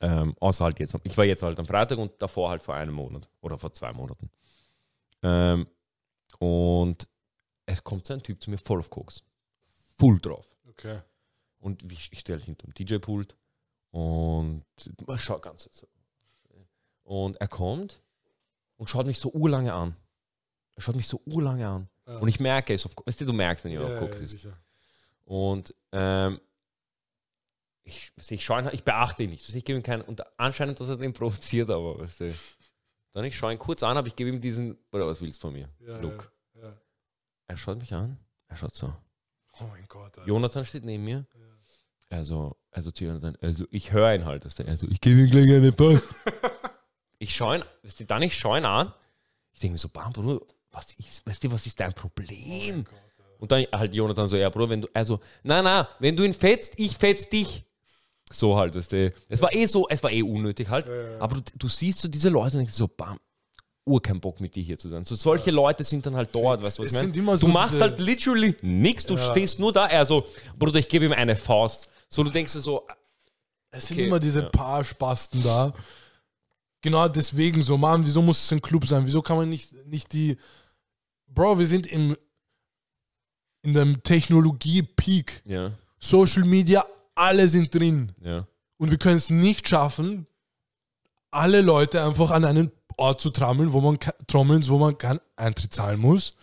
ähm, 0.00 0.34
außer 0.40 0.64
halt 0.64 0.78
jetzt, 0.78 0.96
ich 1.02 1.16
war 1.16 1.24
jetzt 1.24 1.42
halt 1.42 1.58
am 1.58 1.66
Freitag 1.66 1.98
und 1.98 2.12
davor 2.22 2.50
halt 2.50 2.62
vor 2.62 2.74
einem 2.74 2.94
Monat 2.94 3.28
oder 3.40 3.58
vor 3.58 3.72
zwei 3.72 3.92
Monaten. 3.92 4.30
Ähm, 5.22 5.66
und 6.38 7.08
es 7.66 7.84
kommt 7.84 8.06
so 8.06 8.14
ein 8.14 8.22
Typ 8.22 8.42
zu 8.42 8.50
mir 8.50 8.58
voll 8.58 8.78
auf 8.78 8.90
Koks. 8.90 9.22
full 9.98 10.18
drauf. 10.18 10.46
Okay. 10.68 11.00
Und 11.58 11.82
ich, 11.90 12.10
ich 12.12 12.20
stelle 12.20 12.40
hinter 12.42 12.66
dem 12.66 12.72
DJ-Pult 12.72 13.36
und 13.90 14.64
man 15.06 15.18
schaut 15.18 15.42
ganz 15.42 15.68
so. 15.70 15.86
Und 17.02 17.36
er 17.40 17.48
kommt 17.48 18.00
und 18.76 18.88
schaut 18.88 19.06
mich 19.06 19.18
so 19.18 19.30
urlange 19.32 19.74
an. 19.74 19.96
Er 20.76 20.82
schaut 20.82 20.96
mich 20.96 21.08
so 21.08 21.20
urlange 21.26 21.68
an. 21.68 21.88
Ja. 22.10 22.18
Und 22.18 22.28
ich 22.28 22.40
merke 22.40 22.74
es, 22.74 22.84
auf, 22.84 22.92
weißt 23.04 23.20
du, 23.20 23.24
du 23.26 23.32
merkst, 23.32 23.64
wenn 23.64 23.70
jemand 23.70 23.90
ja, 23.90 24.00
guckt. 24.00 24.18
ja, 24.18 24.26
sicher. 24.26 24.52
Und 25.24 25.72
ähm, 25.92 26.40
ich, 27.84 28.12
ich 28.28 28.44
schaue 28.44 28.68
ich 28.72 28.82
beachte 28.82 29.22
ihn 29.22 29.30
nicht. 29.30 29.48
Ich 29.48 29.64
gebe 29.64 29.78
ihm 29.78 29.82
keinen, 29.82 30.02
und 30.02 30.22
anscheinend, 30.38 30.80
dass 30.80 30.88
er 30.88 30.96
den 30.96 31.12
provoziert, 31.12 31.70
aber 31.70 32.00
weißt 32.00 32.20
du, 32.20 32.34
dann 33.12 33.24
ich 33.24 33.36
schaue 33.36 33.52
ihn 33.52 33.58
kurz 33.58 33.84
an, 33.84 33.96
aber 33.96 34.08
ich 34.08 34.16
gebe 34.16 34.28
ihm 34.28 34.40
diesen, 34.40 34.76
oder 34.90 35.06
was 35.06 35.20
willst 35.20 35.38
du 35.38 35.48
von 35.48 35.52
mir? 35.52 35.68
Ja, 35.78 36.00
Look. 36.00 36.32
Ja. 36.54 36.76
Er 37.46 37.56
schaut 37.56 37.78
mich 37.78 37.92
an, 37.94 38.18
er 38.48 38.56
schaut 38.56 38.74
so. 38.74 38.92
Oh 39.60 39.64
mein 39.70 39.86
Gott. 39.86 40.18
Alter. 40.18 40.26
Jonathan 40.26 40.64
steht 40.64 40.84
neben 40.84 41.04
mir. 41.04 41.26
Also, 42.08 42.56
also 42.72 42.90
zu 42.90 43.04
Jonathan, 43.04 43.36
also 43.40 43.66
ich 43.70 43.92
höre 43.92 44.14
ihn 44.14 44.24
halt. 44.24 44.44
du, 44.44 44.64
Also 44.66 44.88
ich 44.88 45.00
gebe 45.00 45.20
ihm 45.20 45.30
gleich 45.30 45.52
eine 45.52 45.70
Post. 45.70 46.02
ich 47.18 47.36
schaue 47.36 47.58
ihn, 47.58 47.64
weißt 47.84 48.00
du, 48.00 48.04
dann 48.04 48.22
ich 48.22 48.36
schaue 48.36 48.58
ihn 48.58 48.64
an. 48.64 48.92
Ich 49.52 49.60
denke 49.60 49.74
mir 49.74 49.78
so, 49.78 49.88
Bam, 49.88 50.12
Bruder, 50.12 50.40
was 50.72 50.94
ist, 50.94 51.26
weißt 51.26 51.44
du, 51.44 51.52
was 51.52 51.66
ist 51.66 51.78
dein 51.80 51.92
Problem? 51.92 52.84
Und 53.38 53.50
dann 53.52 53.64
halt 53.72 53.94
Jonathan 53.94 54.28
so, 54.28 54.36
ja, 54.36 54.48
Bruder, 54.50 54.68
wenn 54.70 54.82
du, 54.82 54.88
also, 54.92 55.18
na, 55.42 55.62
na, 55.62 55.88
wenn 55.98 56.16
du 56.16 56.24
ihn 56.24 56.34
fetzt, 56.34 56.74
ich 56.76 56.96
fetz 56.96 57.28
dich. 57.28 57.64
So 58.32 58.56
halt, 58.56 58.76
weißt 58.76 58.92
du. 58.92 59.12
Es 59.28 59.42
war 59.42 59.52
eh 59.52 59.66
so, 59.66 59.88
es 59.88 60.02
war 60.02 60.12
eh 60.12 60.22
unnötig 60.22 60.68
halt. 60.68 60.88
Aber 61.18 61.36
du, 61.36 61.42
du 61.56 61.68
siehst 61.68 62.00
so 62.00 62.08
diese 62.08 62.28
Leute 62.28 62.56
und 62.56 62.60
denkst 62.60 62.74
so, 62.74 62.86
bam, 62.86 63.18
ur 63.86 64.00
kein 64.00 64.20
Bock 64.20 64.40
mit 64.40 64.54
dir 64.54 64.62
hier 64.62 64.78
zu 64.78 64.88
sein. 64.88 65.04
So 65.04 65.16
solche 65.16 65.50
Leute 65.50 65.82
sind 65.82 66.06
dann 66.06 66.14
halt 66.14 66.32
dort, 66.34 66.62
weißt 66.62 66.78
du, 66.78 66.82
was 66.82 66.86
es 66.86 66.92
ich 66.92 66.98
meine? 66.98 67.04
sind 67.06 67.16
immer 67.16 67.32
Du 67.32 67.38
so 67.38 67.48
machst 67.48 67.80
halt 67.80 67.98
literally 67.98 68.54
nichts, 68.62 69.06
du 69.06 69.16
Ja. 69.16 69.30
stehst 69.30 69.58
nur 69.58 69.72
da, 69.72 69.86
er 69.86 70.06
so, 70.06 70.26
Bruder, 70.58 70.78
ich 70.78 70.88
gebe 70.88 71.06
ihm 71.06 71.12
eine 71.12 71.36
Faust. 71.36 71.88
So, 72.08 72.22
du 72.22 72.30
denkst 72.30 72.52
dir 72.52 72.60
so, 72.60 72.86
Es 73.72 73.86
sind 73.86 73.96
Okay, 73.98 74.06
immer 74.06 74.20
diese 74.20 74.42
ja. 74.42 74.48
paar 74.50 74.84
Spasten 74.84 75.42
da. 75.42 75.72
Genau 76.82 77.08
deswegen 77.08 77.62
so, 77.62 77.76
Mann, 77.78 78.04
wieso 78.04 78.22
muss 78.22 78.42
es 78.44 78.52
ein 78.52 78.62
Club 78.62 78.86
sein? 78.86 79.04
Wieso 79.06 79.22
kann 79.22 79.36
man 79.36 79.48
nicht, 79.48 79.72
nicht 79.86 80.12
die. 80.12 80.36
Bro, 81.34 81.58
wir 81.58 81.66
sind 81.66 81.86
im, 81.86 82.16
in 83.62 83.74
dem 83.74 84.02
Technologie-Peak. 84.02 85.42
ja, 85.44 85.72
Social 85.98 86.44
Media, 86.44 86.84
alle 87.14 87.48
sind 87.48 87.74
drin. 87.74 88.12
ja. 88.22 88.46
Und 88.78 88.90
wir 88.90 88.96
können 88.96 89.18
es 89.18 89.28
nicht 89.28 89.68
schaffen, 89.68 90.26
alle 91.30 91.60
Leute 91.60 92.02
einfach 92.02 92.30
an 92.30 92.46
einen 92.46 92.72
Ort 92.96 93.20
zu 93.20 93.28
trommeln, 93.28 93.74
wo 93.74 93.82
man, 93.82 93.98
trommeln, 94.26 94.66
wo 94.68 94.78
man 94.78 94.96
keinen 94.96 95.20
Eintritt 95.36 95.72
zahlen 95.72 96.00
muss. 96.00 96.34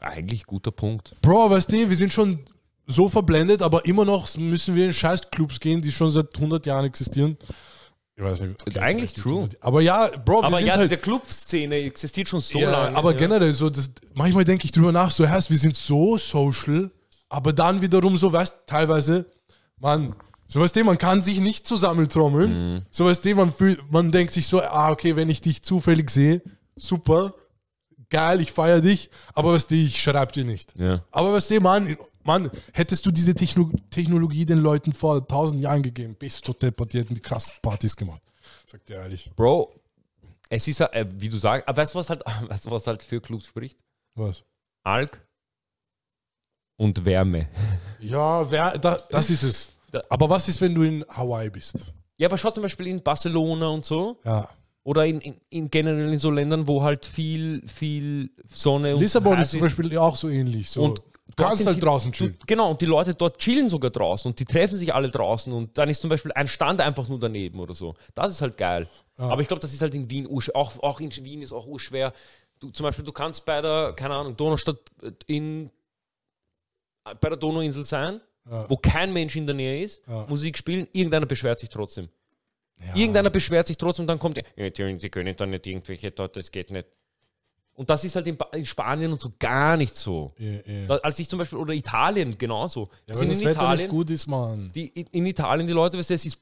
Eigentlich 0.00 0.44
guter 0.44 0.72
Punkt. 0.72 1.14
Bro, 1.22 1.50
weißt 1.50 1.70
du, 1.70 1.88
wir 1.88 1.96
sind 1.96 2.12
schon 2.12 2.40
so 2.86 3.08
verblendet, 3.08 3.62
aber 3.62 3.84
immer 3.86 4.04
noch 4.04 4.36
müssen 4.36 4.74
wir 4.74 4.86
in 4.86 4.92
Scheißclubs 4.92 5.60
gehen, 5.60 5.80
die 5.80 5.92
schon 5.92 6.10
seit 6.10 6.34
100 6.34 6.66
Jahren 6.66 6.84
existieren. 6.84 7.38
Ich 8.16 8.22
weiß 8.22 8.40
nicht. 8.42 8.60
Eigentlich 8.60 8.72
vielleicht 8.74 9.00
nicht 9.00 9.16
true. 9.16 9.36
100 9.38 9.62
Aber 9.62 9.80
ja, 9.80 10.08
Bro, 10.24 10.42
wir 10.42 10.44
Aber 10.44 10.58
sind 10.58 10.66
ja, 10.66 10.74
halt, 10.74 10.84
diese 10.84 10.98
Clubszene 10.98 11.76
existiert 11.76 12.28
schon 12.28 12.40
so 12.40 12.58
ja, 12.60 12.70
lange. 12.70 12.96
aber 12.96 13.12
ja. 13.12 13.18
generell 13.18 13.52
so, 13.52 13.68
das, 13.68 13.90
manchmal 14.14 14.44
denke 14.44 14.64
ich 14.64 14.72
drüber 14.72 14.92
nach, 14.92 15.10
so 15.10 15.28
heißt, 15.28 15.50
wir 15.50 15.58
sind 15.58 15.76
so 15.76 16.16
social, 16.16 16.90
aber 17.28 17.52
dann 17.52 17.82
wiederum 17.82 18.16
so, 18.16 18.32
weißt 18.32 18.66
teilweise, 18.66 19.26
man, 19.80 20.14
so 20.46 20.60
weißt 20.60 20.76
du, 20.76 20.84
man 20.84 20.98
kann 20.98 21.22
sich 21.22 21.40
nicht 21.40 21.66
zusammentrommeln. 21.66 22.74
Mhm. 22.74 22.82
So 22.90 23.06
weißt 23.06 23.24
du, 23.24 23.34
man, 23.34 23.52
fühlt, 23.52 23.80
man 23.90 24.12
denkt 24.12 24.32
sich 24.32 24.46
so, 24.46 24.62
ah, 24.62 24.90
okay, 24.90 25.16
wenn 25.16 25.28
ich 25.28 25.40
dich 25.40 25.64
zufällig 25.64 26.10
sehe, 26.10 26.40
super, 26.76 27.34
geil, 28.10 28.40
ich 28.40 28.52
feiere 28.52 28.80
dich, 28.80 29.10
aber 29.34 29.54
weißt 29.54 29.72
du, 29.72 29.74
ich 29.74 30.00
schreib 30.00 30.30
dir 30.32 30.44
nicht. 30.44 30.72
Ja. 30.78 31.02
Aber 31.10 31.32
weißt 31.32 31.50
du, 31.50 31.60
Mann, 31.60 31.96
Mann, 32.24 32.50
hättest 32.72 33.04
du 33.06 33.10
diese 33.10 33.34
Techno 33.34 33.70
Technologie 33.90 34.46
den 34.46 34.58
Leuten 34.58 34.92
vor 34.92 35.26
tausend 35.26 35.62
Jahren 35.62 35.82
gegeben, 35.82 36.16
bist 36.18 36.46
du 36.46 36.52
deppert, 36.52 36.92
die 36.92 36.98
hätten 36.98 37.14
die 37.14 37.20
krassen 37.20 37.54
Partys 37.62 37.96
gemacht. 37.96 38.22
Sagt 38.66 38.88
dir 38.88 38.96
ehrlich. 38.96 39.30
Bro, 39.36 39.74
es 40.48 40.66
ist, 40.68 40.80
äh, 40.80 41.06
wie 41.16 41.28
du 41.28 41.38
sagst, 41.38 41.68
aber 41.68 41.82
weißt 41.82 41.94
du, 41.94 41.98
was 41.98 42.10
halt, 42.10 42.22
weißt 42.48 42.70
was 42.70 42.86
halt 42.86 43.02
für 43.02 43.20
Clubs 43.20 43.46
spricht? 43.46 43.78
Was? 44.14 44.44
Alk 44.82 45.24
und 46.76 47.04
Wärme. 47.04 47.48
Ja, 48.00 48.50
wer, 48.50 48.78
da, 48.78 48.98
das 49.10 49.30
ist 49.30 49.42
es. 49.42 49.68
Aber 50.08 50.28
was 50.28 50.48
ist, 50.48 50.60
wenn 50.60 50.74
du 50.74 50.82
in 50.82 51.04
Hawaii 51.08 51.48
bist? 51.50 51.94
Ja, 52.16 52.26
aber 52.26 52.36
schau 52.36 52.50
zum 52.50 52.64
Beispiel 52.64 52.88
in 52.88 53.00
Barcelona 53.00 53.68
und 53.68 53.84
so. 53.84 54.18
Ja. 54.24 54.48
Oder 54.82 55.06
in, 55.06 55.20
in, 55.20 55.40
in 55.50 55.70
generell 55.70 56.12
in 56.12 56.18
so 56.18 56.30
Ländern, 56.30 56.66
wo 56.66 56.82
halt 56.82 57.06
viel, 57.06 57.62
viel 57.68 58.30
Sonne 58.48 58.94
und 58.94 59.00
Lissabon 59.00 59.38
ist 59.38 59.52
zum 59.52 59.60
Beispiel 59.60 59.96
auch 59.96 60.16
so 60.16 60.28
ähnlich. 60.28 60.68
So. 60.68 60.82
Und 60.82 61.00
du 61.26 61.42
kannst 61.42 61.66
halt 61.66 61.76
die- 61.76 61.80
draußen 61.80 62.12
Du, 62.12 62.16
chillen. 62.18 62.38
genau, 62.46 62.70
und 62.70 62.80
die 62.80 62.86
Leute 62.86 63.14
dort 63.14 63.38
chillen 63.38 63.68
sogar 63.68 63.90
draußen 63.90 64.30
und 64.30 64.38
die 64.38 64.44
treffen 64.44 64.76
sich 64.76 64.92
alle 64.94 65.10
draußen 65.10 65.52
und 65.52 65.76
dann 65.78 65.88
ist 65.88 66.00
zum 66.00 66.10
Beispiel 66.10 66.32
ein 66.32 66.48
Stand 66.48 66.80
einfach 66.80 67.08
nur 67.08 67.18
daneben 67.18 67.58
oder 67.60 67.74
so. 67.74 67.94
Das 68.14 68.32
ist 68.32 68.40
halt 68.42 68.56
geil. 68.56 68.88
Aber 69.16 69.40
ich 69.40 69.48
glaube, 69.48 69.60
das 69.60 69.72
ist 69.72 69.80
halt 69.82 69.94
in 69.94 70.10
Wien, 70.10 70.28
auch, 70.54 70.78
auch 70.82 71.00
in 71.00 71.14
Wien 71.24 71.42
ist 71.42 71.52
auch 71.52 71.66
urschwer. 71.66 72.12
Du, 72.60 72.70
zum 72.70 72.84
Beispiel, 72.84 73.04
du 73.04 73.12
kannst 73.12 73.44
bei 73.44 73.60
der, 73.60 73.92
keine 73.94 74.14
Ahnung, 74.14 74.36
Donaustadt 74.36 74.78
äh, 75.02 75.10
in, 75.26 75.70
äh, 77.04 77.14
bei 77.20 77.28
der 77.28 77.36
Donauinsel 77.38 77.84
sein, 77.84 78.20
Ja. 78.50 78.68
wo 78.68 78.76
kein 78.76 79.12
Mensch 79.12 79.36
in 79.36 79.46
der 79.46 79.54
Nähe 79.54 79.82
ist, 79.84 80.02
Ja. 80.06 80.26
Musik 80.28 80.56
spielen, 80.58 80.86
irgendeiner 80.92 81.26
beschwert 81.26 81.58
sich 81.58 81.68
trotzdem. 81.68 82.08
Irgendeiner 82.94 83.30
beschwert 83.30 83.66
sich 83.68 83.78
trotzdem, 83.78 84.06
dann 84.06 84.18
kommt 84.18 84.36
der, 84.36 84.44
ja, 84.56 84.98
sie 84.98 85.08
können 85.08 85.34
da 85.36 85.46
nicht 85.46 85.66
irgendwelche 85.66 86.10
dort, 86.10 86.36
das 86.36 86.50
geht 86.50 86.70
nicht. 86.70 86.86
Und 87.76 87.90
das 87.90 88.04
ist 88.04 88.14
halt 88.14 88.26
in, 88.26 88.38
in 88.52 88.64
Spanien 88.66 89.12
und 89.12 89.20
so 89.20 89.32
gar 89.38 89.76
nicht 89.76 89.96
so. 89.96 90.32
Ja, 90.38 90.50
ja. 90.52 90.86
Da, 90.86 90.96
als 90.98 91.18
ich 91.18 91.28
zum 91.28 91.38
Beispiel, 91.40 91.58
oder 91.58 91.74
Italien 91.74 92.38
genauso. 92.38 92.88
Ja, 93.08 93.14
sind 93.16 93.30
das 93.30 93.40
in 93.40 93.46
Wetter 93.48 93.62
Italien, 93.62 93.88
gut 93.90 94.10
ist, 94.10 94.26
Mann. 94.26 94.70
die, 94.74 94.86
in, 94.88 95.06
in 95.08 95.26
Italien, 95.26 95.66
die 95.66 95.72
Leute, 95.72 95.98
weißt 95.98 96.10
du, 96.10 96.14
es 96.14 96.24
ist 96.26 96.38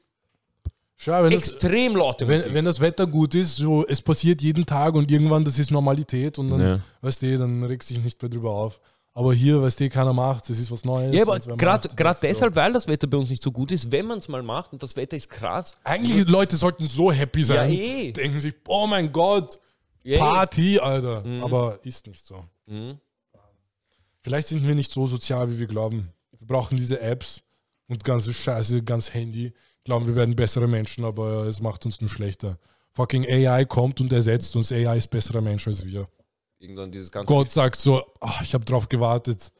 Schau, 0.95 1.23
wenn 1.23 1.31
das, 1.31 1.49
extrem 1.51 1.95
laute 1.95 2.25
Musik. 2.25 2.45
wenn, 2.45 2.53
wenn 2.53 2.65
das 2.65 2.79
Wetter 2.79 3.07
gut 3.07 3.33
ist, 3.35 3.55
so 3.57 3.85
es 3.85 4.01
passiert 4.01 4.41
jeden 4.41 4.65
Tag 4.65 4.93
und 4.93 5.09
irgendwann 5.11 5.43
das 5.43 5.57
ist 5.59 5.71
Normalität 5.71 6.37
und 6.39 6.49
dann, 6.49 6.61
Ja. 6.61 6.79
weißt 7.01 7.23
du, 7.23 7.37
dann 7.37 7.63
regst 7.63 7.89
dich 7.89 8.01
nicht 8.01 8.21
mehr 8.21 8.29
drüber 8.29 8.51
auf. 8.51 8.79
Aber 9.15 9.33
hier, 9.33 9.61
weißt 9.61 9.79
du, 9.79 9.89
keiner 9.89 10.13
macht, 10.13 10.49
das 10.49 10.57
ist 10.57 10.71
was 10.71 10.85
Neues. 10.85 11.13
ja, 11.13 11.23
aber 11.23 11.37
gerade 11.57 11.89
gerade 11.89 12.19
so. 12.19 12.27
deshalb, 12.27 12.55
weil 12.55 12.71
das 12.73 12.87
Wetter 12.87 13.07
bei 13.07 13.17
uns 13.17 13.29
nicht 13.29 13.43
so 13.43 13.51
gut 13.51 13.71
ist, 13.71 13.91
wenn 13.91 14.05
man 14.05 14.19
es 14.19 14.27
mal 14.27 14.41
macht 14.43 14.71
und 14.71 14.81
das 14.81 14.95
Wetter 14.95 15.17
ist 15.17 15.29
krass. 15.29 15.75
Eigentlich, 15.83 16.27
Leute 16.27 16.55
sollten 16.55 16.83
so 16.83 17.11
happy 17.11 17.43
sein. 17.43 17.71
Ja, 17.73 17.79
eh. 17.79 18.11
Denken 18.11 18.39
sich, 18.39 18.53
oh 18.67 18.87
mein 18.87 19.11
Gott, 19.11 19.59
Ja, 20.03 20.19
Party, 20.19 20.79
Alter. 20.79 21.23
Aber 21.41 21.79
ist 21.83 22.07
nicht 22.07 22.25
so. 22.25 22.43
Mhm. 22.65 22.99
Vielleicht 24.21 24.47
sind 24.47 24.65
wir 24.65 24.75
nicht 24.75 24.91
so 24.91 25.05
sozial, 25.07 25.49
wie 25.51 25.59
wir 25.59 25.67
glauben. 25.67 26.09
Wir 26.37 26.47
brauchen 26.47 26.77
diese 26.77 26.99
Apps 26.99 27.41
und 27.87 28.03
ganze 28.03 28.33
Scheiße, 28.33 28.83
ganz 28.83 29.13
Handy. 29.13 29.53
Glauben, 29.83 30.07
wir 30.07 30.15
werden 30.15 30.35
bessere 30.35 30.67
Menschen, 30.67 31.03
aber 31.03 31.45
es 31.45 31.61
macht 31.61 31.85
uns 31.85 31.99
nur 31.99 32.09
schlechter. 32.09 32.57
Fucking 32.91 33.25
AI 33.25 33.65
kommt 33.65 33.99
und 33.99 34.13
ersetzt 34.13 34.55
uns. 34.55 34.71
AI 34.71 34.97
ist 34.97 35.09
besserer 35.09 35.41
Mensch 35.41 35.67
als 35.67 35.85
wir. 35.85 36.07
Irgendwann 36.59 36.91
dieses 36.91 37.11
ganze. 37.11 37.27
Gott 37.33 37.51
sagt 37.51 37.79
so, 37.79 38.01
ach, 38.21 38.41
ich 38.41 38.53
habe 38.53 38.63
drauf 38.63 38.87
gewartet. 38.87 39.51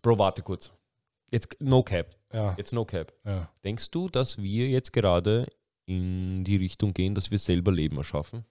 Bro, 0.00 0.16
warte 0.18 0.42
kurz. 0.42 0.72
Jetzt 1.30 1.56
no 1.60 1.82
cap. 1.82 2.16
Ja, 2.32 2.54
Jetzt 2.56 2.72
no 2.72 2.84
cap. 2.84 3.12
ja. 3.24 3.50
Denkst 3.64 3.90
du, 3.90 4.08
dass 4.08 4.38
wir 4.38 4.68
jetzt 4.68 4.92
gerade 4.92 5.46
in 5.84 6.44
die 6.44 6.56
Richtung 6.56 6.94
gehen, 6.94 7.14
dass 7.14 7.30
wir 7.30 7.38
selber 7.38 7.72
Leben 7.72 7.96
erschaffen? 7.98 8.44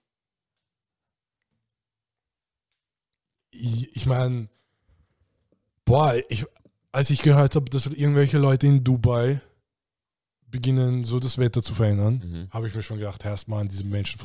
Ich, 3.52 3.96
ich 3.96 4.06
meine, 4.06 4.50
boah, 5.86 6.16
ich, 6.30 6.46
als 6.92 7.10
ich 7.10 7.22
gehört 7.22 7.56
habe, 7.56 7.70
dass 7.70 7.86
irgendwelche 7.88 8.38
Leute 8.38 8.68
in 8.68 8.84
Dubai 8.84 9.42
beginnen, 10.48 11.04
so 11.04 11.20
das 11.20 11.38
Wetter 11.38 11.62
zu 11.62 11.74
verändern, 11.76 12.24
Mhm. 12.26 12.52
habe 12.52 12.68
ich 12.68 12.74
mir 12.74 12.82
schon 12.82 12.98
gedacht, 12.98 13.24
erstmal, 13.24 13.68
diese 13.68 13.84
Menschen 13.84 14.20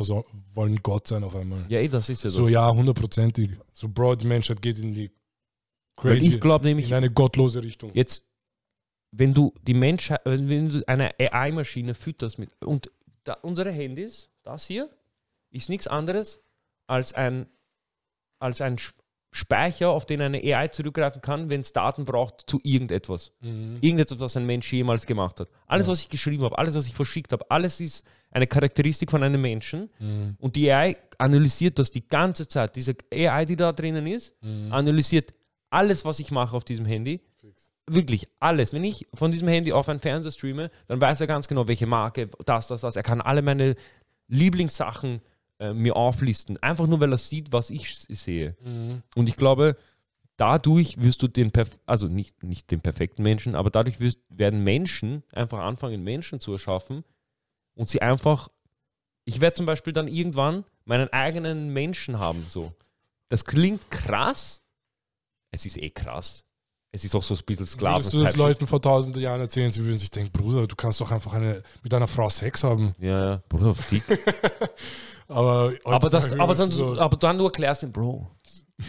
wollen 0.54 0.82
Gott 0.82 1.06
sein 1.08 1.22
auf 1.22 1.34
einmal. 1.36 1.64
Ja, 1.68 1.80
eh, 1.80 1.88
das 1.88 2.08
ist 2.08 2.22
ja 2.22 2.28
das. 2.28 2.34
So, 2.34 2.48
ja, 2.48 2.70
hundertprozentig. 2.72 3.50
So, 3.72 3.88
Bro, 3.88 4.16
die 4.16 4.26
Menschheit 4.26 4.62
geht 4.62 4.78
in 4.78 4.94
die 4.94 5.10
Weil 5.96 6.16
crazy, 6.16 6.34
ich 6.34 6.40
glaube 6.40 6.64
nämlich, 6.64 6.88
in 6.88 6.94
eine 6.94 7.10
gottlose 7.10 7.62
Richtung. 7.62 7.90
jetzt, 7.94 8.24
wenn 9.10 9.34
du 9.34 9.52
die 9.66 9.74
Menschheit, 9.74 10.22
wenn 10.24 10.70
du 10.70 10.82
eine 10.88 11.12
AI-Maschine 11.20 11.94
fütterst 11.94 12.38
mit, 12.38 12.50
und 12.62 12.90
da, 13.24 13.34
unsere 13.42 13.70
Handys, 13.70 14.30
das 14.44 14.66
hier, 14.66 14.88
ist 15.50 15.68
nichts 15.68 15.86
anderes 15.86 16.40
als 16.86 17.12
ein, 17.12 17.46
als 18.38 18.60
ein 18.62 18.78
Speicher, 19.36 19.90
auf 19.90 20.06
den 20.06 20.22
eine 20.22 20.38
AI 20.38 20.68
zurückgreifen 20.68 21.20
kann, 21.20 21.50
wenn 21.50 21.60
es 21.60 21.72
Daten 21.72 22.04
braucht 22.04 22.44
zu 22.46 22.60
irgendetwas. 22.62 23.32
Mhm. 23.40 23.78
Irgendetwas, 23.80 24.20
was 24.20 24.36
ein 24.36 24.46
Mensch 24.46 24.72
jemals 24.72 25.06
gemacht 25.06 25.40
hat. 25.40 25.48
Alles, 25.66 25.88
was 25.88 25.98
ich 26.00 26.08
geschrieben 26.08 26.44
habe, 26.44 26.56
alles, 26.56 26.76
was 26.76 26.86
ich 26.86 26.94
verschickt 26.94 27.32
habe, 27.32 27.50
alles 27.50 27.80
ist 27.80 28.04
eine 28.30 28.46
Charakteristik 28.46 29.10
von 29.10 29.24
einem 29.24 29.40
Menschen. 29.40 29.90
Mhm. 29.98 30.36
Und 30.38 30.54
die 30.54 30.70
AI 30.70 30.96
analysiert 31.18 31.80
das 31.80 31.90
die 31.90 32.06
ganze 32.06 32.48
Zeit. 32.48 32.76
Diese 32.76 32.94
AI, 33.12 33.44
die 33.44 33.56
da 33.56 33.72
drinnen 33.72 34.06
ist, 34.06 34.36
Mhm. 34.40 34.72
analysiert 34.72 35.32
alles, 35.68 36.04
was 36.04 36.20
ich 36.20 36.30
mache 36.30 36.56
auf 36.56 36.62
diesem 36.64 36.86
Handy. 36.86 37.20
Wirklich 37.90 38.28
alles. 38.38 38.72
Wenn 38.72 38.84
ich 38.84 39.04
von 39.14 39.32
diesem 39.32 39.48
Handy 39.48 39.72
auf 39.72 39.88
einen 39.88 39.98
Fernseher 39.98 40.30
streame, 40.30 40.70
dann 40.86 41.00
weiß 41.00 41.20
er 41.20 41.26
ganz 41.26 41.48
genau, 41.48 41.66
welche 41.66 41.86
Marke, 41.86 42.30
das, 42.46 42.68
das, 42.68 42.82
das. 42.82 42.94
Er 42.94 43.02
kann 43.02 43.20
alle 43.20 43.42
meine 43.42 43.74
Lieblingssachen 44.28 45.20
äh, 45.64 45.74
mir 45.74 45.96
auflisten. 45.96 46.62
Einfach 46.62 46.86
nur, 46.86 47.00
weil 47.00 47.12
er 47.12 47.18
sieht, 47.18 47.52
was 47.52 47.70
ich 47.70 48.06
sehe. 48.08 48.56
Mhm. 48.62 49.02
Und 49.14 49.28
ich 49.28 49.36
glaube, 49.36 49.76
dadurch 50.36 51.00
wirst 51.00 51.22
du 51.22 51.28
den, 51.28 51.50
perf 51.50 51.78
also 51.86 52.08
nicht, 52.08 52.42
nicht 52.42 52.70
den 52.70 52.80
perfekten 52.80 53.22
Menschen, 53.22 53.54
aber 53.54 53.70
dadurch 53.70 54.00
wirst, 54.00 54.20
werden 54.28 54.62
Menschen 54.62 55.22
einfach 55.32 55.60
anfangen, 55.60 56.02
Menschen 56.02 56.40
zu 56.40 56.52
erschaffen 56.52 57.04
und 57.74 57.88
sie 57.88 58.02
einfach, 58.02 58.48
ich 59.24 59.40
werde 59.40 59.56
zum 59.56 59.66
Beispiel 59.66 59.92
dann 59.92 60.08
irgendwann 60.08 60.64
meinen 60.84 61.12
eigenen 61.12 61.72
Menschen 61.72 62.18
haben, 62.18 62.44
so. 62.48 62.72
Das 63.28 63.44
klingt 63.44 63.90
krass, 63.90 64.62
es 65.50 65.64
ist 65.64 65.78
eh 65.78 65.90
krass. 65.90 66.44
Es 66.94 67.04
ist 67.04 67.12
auch 67.16 67.24
so 67.24 67.34
ein 67.34 67.40
bisschen 67.44 67.66
Sklaven. 67.66 67.96
Würdest 67.96 68.14
du 68.14 68.22
das 68.22 68.36
Leuten 68.36 68.68
vor 68.68 68.80
tausenden 68.80 69.20
Jahren 69.20 69.40
erzählen, 69.40 69.72
sie 69.72 69.84
würden 69.84 69.98
sich 69.98 70.12
denken, 70.12 70.30
Bruder, 70.30 70.64
du 70.64 70.76
kannst 70.76 71.00
doch 71.00 71.10
einfach 71.10 71.32
eine, 71.32 71.60
mit 71.82 71.92
einer 71.92 72.06
Frau 72.06 72.30
Sex 72.30 72.62
haben. 72.62 72.94
Ja, 73.00 73.30
ja, 73.32 73.42
Bruder, 73.48 73.74
fick. 73.74 74.04
Aber, 75.26 75.72
aber, 75.84 76.10
das, 76.10 76.30
aber, 76.38 76.54
dann, 76.54 76.68
so, 76.70 76.98
aber 77.00 77.16
dann 77.16 77.38
du 77.38 77.46
erklärst 77.46 77.82
ihm, 77.82 77.90
Bro, 77.90 78.30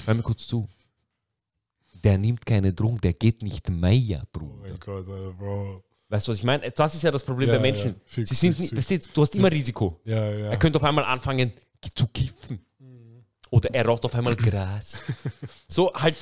hör 0.05 0.13
mir 0.13 0.21
kurz 0.21 0.45
zu. 0.45 0.67
Der 2.03 2.17
nimmt 2.17 2.45
keine 2.45 2.73
Drogen, 2.73 2.99
der 2.99 3.13
geht 3.13 3.41
nicht 3.41 3.69
Meier, 3.69 4.21
Oh 4.25 4.37
Bruder. 4.39 4.61
mein 4.69 4.77
Gott, 4.79 5.07
Alter, 5.07 5.31
Bro. 5.31 5.81
Weißt 6.09 6.27
du, 6.27 6.31
was 6.33 6.37
ich 6.39 6.43
meine? 6.43 6.69
Das 6.71 6.93
ist 6.93 7.03
ja 7.03 7.09
das 7.09 7.23
Problem 7.23 7.47
Ja, 7.47 7.55
bei 7.55 7.61
Menschen. 7.61 7.91
ja, 7.91 8.01
fix, 8.05 8.29
Sie 8.29 8.35
sind, 8.35 8.57
fix. 8.57 8.75
weißt 8.75 8.91
du, 8.91 8.99
du 9.13 9.21
hast 9.21 9.33
immer 9.35 9.49
Risiko. 9.49 9.99
Ja, 10.03 10.29
ja. 10.29 10.49
Er 10.49 10.57
könnte 10.57 10.77
auf 10.77 10.83
einmal 10.83 11.05
anfangen 11.05 11.53
zu 11.95 12.05
kiffen. 12.07 12.59
Oder 13.49 13.73
er 13.73 13.85
raucht 13.85 14.03
auf 14.03 14.13
einmal 14.13 14.35
Gras. 14.35 15.05
so 15.69 15.93
halt, 15.93 16.17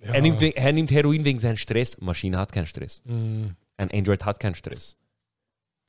ja. 0.00 0.12
er, 0.12 0.20
nimmt, 0.22 0.42
er 0.42 0.72
nimmt 0.72 0.90
Heroin 0.90 1.24
wegen 1.24 1.38
seinem 1.38 1.56
Stress. 1.56 2.00
Maschine 2.00 2.38
hat 2.38 2.52
keinen 2.52 2.66
Stress. 2.66 3.02
Mhm. 3.04 3.56
Ein 3.76 3.90
Android 3.90 4.24
hat 4.24 4.40
keinen 4.40 4.54
Stress. 4.54 4.96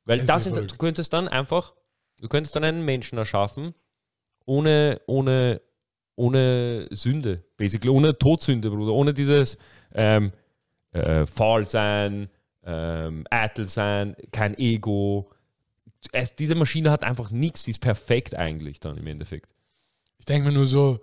Weil 0.06 0.26
Das 0.26 0.44
sind, 0.44 0.56
du 0.56 0.78
könntest 0.78 1.14
dann 1.14 1.28
einfach, 1.28 1.74
du 2.20 2.28
könntest 2.28 2.56
dann 2.56 2.64
einen 2.64 2.84
Menschen 2.84 3.18
erschaffen, 3.18 3.74
ohne, 4.46 5.02
ohne, 5.08 5.62
ohne 6.16 6.88
Sünde, 6.92 7.44
basically, 7.58 7.90
ohne 7.90 8.18
Todsünde, 8.18 8.70
Bruder, 8.70 8.94
ohne 8.94 9.14
dieses 9.14 9.58
ähm, 9.94 10.32
äh, 10.92 11.26
faul 11.26 11.66
sein, 11.66 12.30
ähm, 12.64 13.26
eitel 13.30 13.68
sein, 13.68 14.16
kein 14.32 14.58
Ego. 14.58 15.32
Es, 16.12 16.36
diese 16.36 16.56
Maschine 16.56 16.92
hat 16.92 17.04
einfach 17.04 17.32
nichts, 17.32 17.64
die 17.64 17.72
ist 17.72 17.80
perfekt 17.80 18.36
eigentlich 18.36 18.80
dann 18.80 18.98
im 18.98 19.08
Endeffekt. 19.08 19.54
Ich 20.18 20.26
denke 20.26 20.50
mir 20.50 20.54
nur 20.54 20.66
so, 20.66 21.00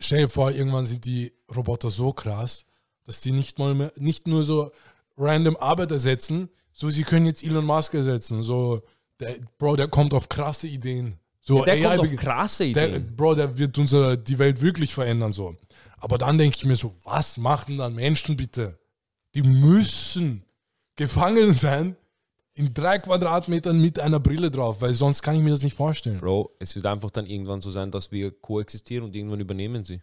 stell 0.00 0.22
dir 0.22 0.28
vor, 0.28 0.50
irgendwann 0.50 0.86
sind 0.86 1.04
die 1.04 1.32
Roboter 1.54 1.90
so 1.90 2.12
krass, 2.12 2.64
dass 3.06 3.20
die 3.20 3.32
nicht 3.32 3.58
mal 3.58 3.74
mehr, 3.74 3.92
nicht 3.96 4.26
nur 4.26 4.42
so 4.42 4.72
random 5.16 5.56
Arbeit 5.56 5.92
ersetzen, 5.92 6.48
so 6.72 6.90
sie 6.90 7.02
können 7.02 7.26
jetzt 7.26 7.44
Elon 7.44 7.66
Musk 7.66 7.94
ersetzen. 7.94 8.42
So, 8.42 8.82
der, 9.20 9.36
Bro, 9.58 9.76
der 9.76 9.88
kommt 9.88 10.14
auf 10.14 10.28
krasse 10.28 10.66
Ideen. 10.66 11.18
So, 11.40 11.64
Der 11.64 11.80
kommt 11.82 12.00
auf 12.00 12.16
krasse 12.16 12.70
der, 12.72 12.88
Ideen. 12.88 13.16
Bro, 13.16 13.34
der 13.34 13.58
wird 13.58 13.76
unser, 13.78 14.16
die 14.16 14.38
Welt 14.38 14.60
wirklich 14.60 14.94
verändern. 14.94 15.32
So. 15.32 15.56
Aber 15.98 16.16
dann 16.18 16.38
denke 16.38 16.56
ich 16.56 16.64
mir 16.64 16.76
so, 16.76 16.94
was 17.04 17.36
machen 17.36 17.78
dann 17.78 17.94
Menschen 17.94 18.36
bitte? 18.36 18.78
Die 19.34 19.42
müssen 19.42 20.44
gefangen 20.96 21.52
sein 21.52 21.96
in 22.54 22.74
drei 22.74 22.98
Quadratmetern 22.98 23.80
mit 23.80 23.98
einer 23.98 24.20
Brille 24.20 24.50
drauf, 24.50 24.80
weil 24.82 24.94
sonst 24.94 25.22
kann 25.22 25.34
ich 25.36 25.42
mir 25.42 25.50
das 25.50 25.62
nicht 25.62 25.76
vorstellen. 25.76 26.18
Bro, 26.20 26.50
es 26.58 26.74
wird 26.74 26.86
einfach 26.86 27.10
dann 27.10 27.26
irgendwann 27.26 27.60
so 27.60 27.70
sein, 27.70 27.90
dass 27.90 28.10
wir 28.12 28.30
koexistieren 28.32 29.04
und 29.04 29.14
irgendwann 29.14 29.40
übernehmen 29.40 29.84
sie. 29.84 30.00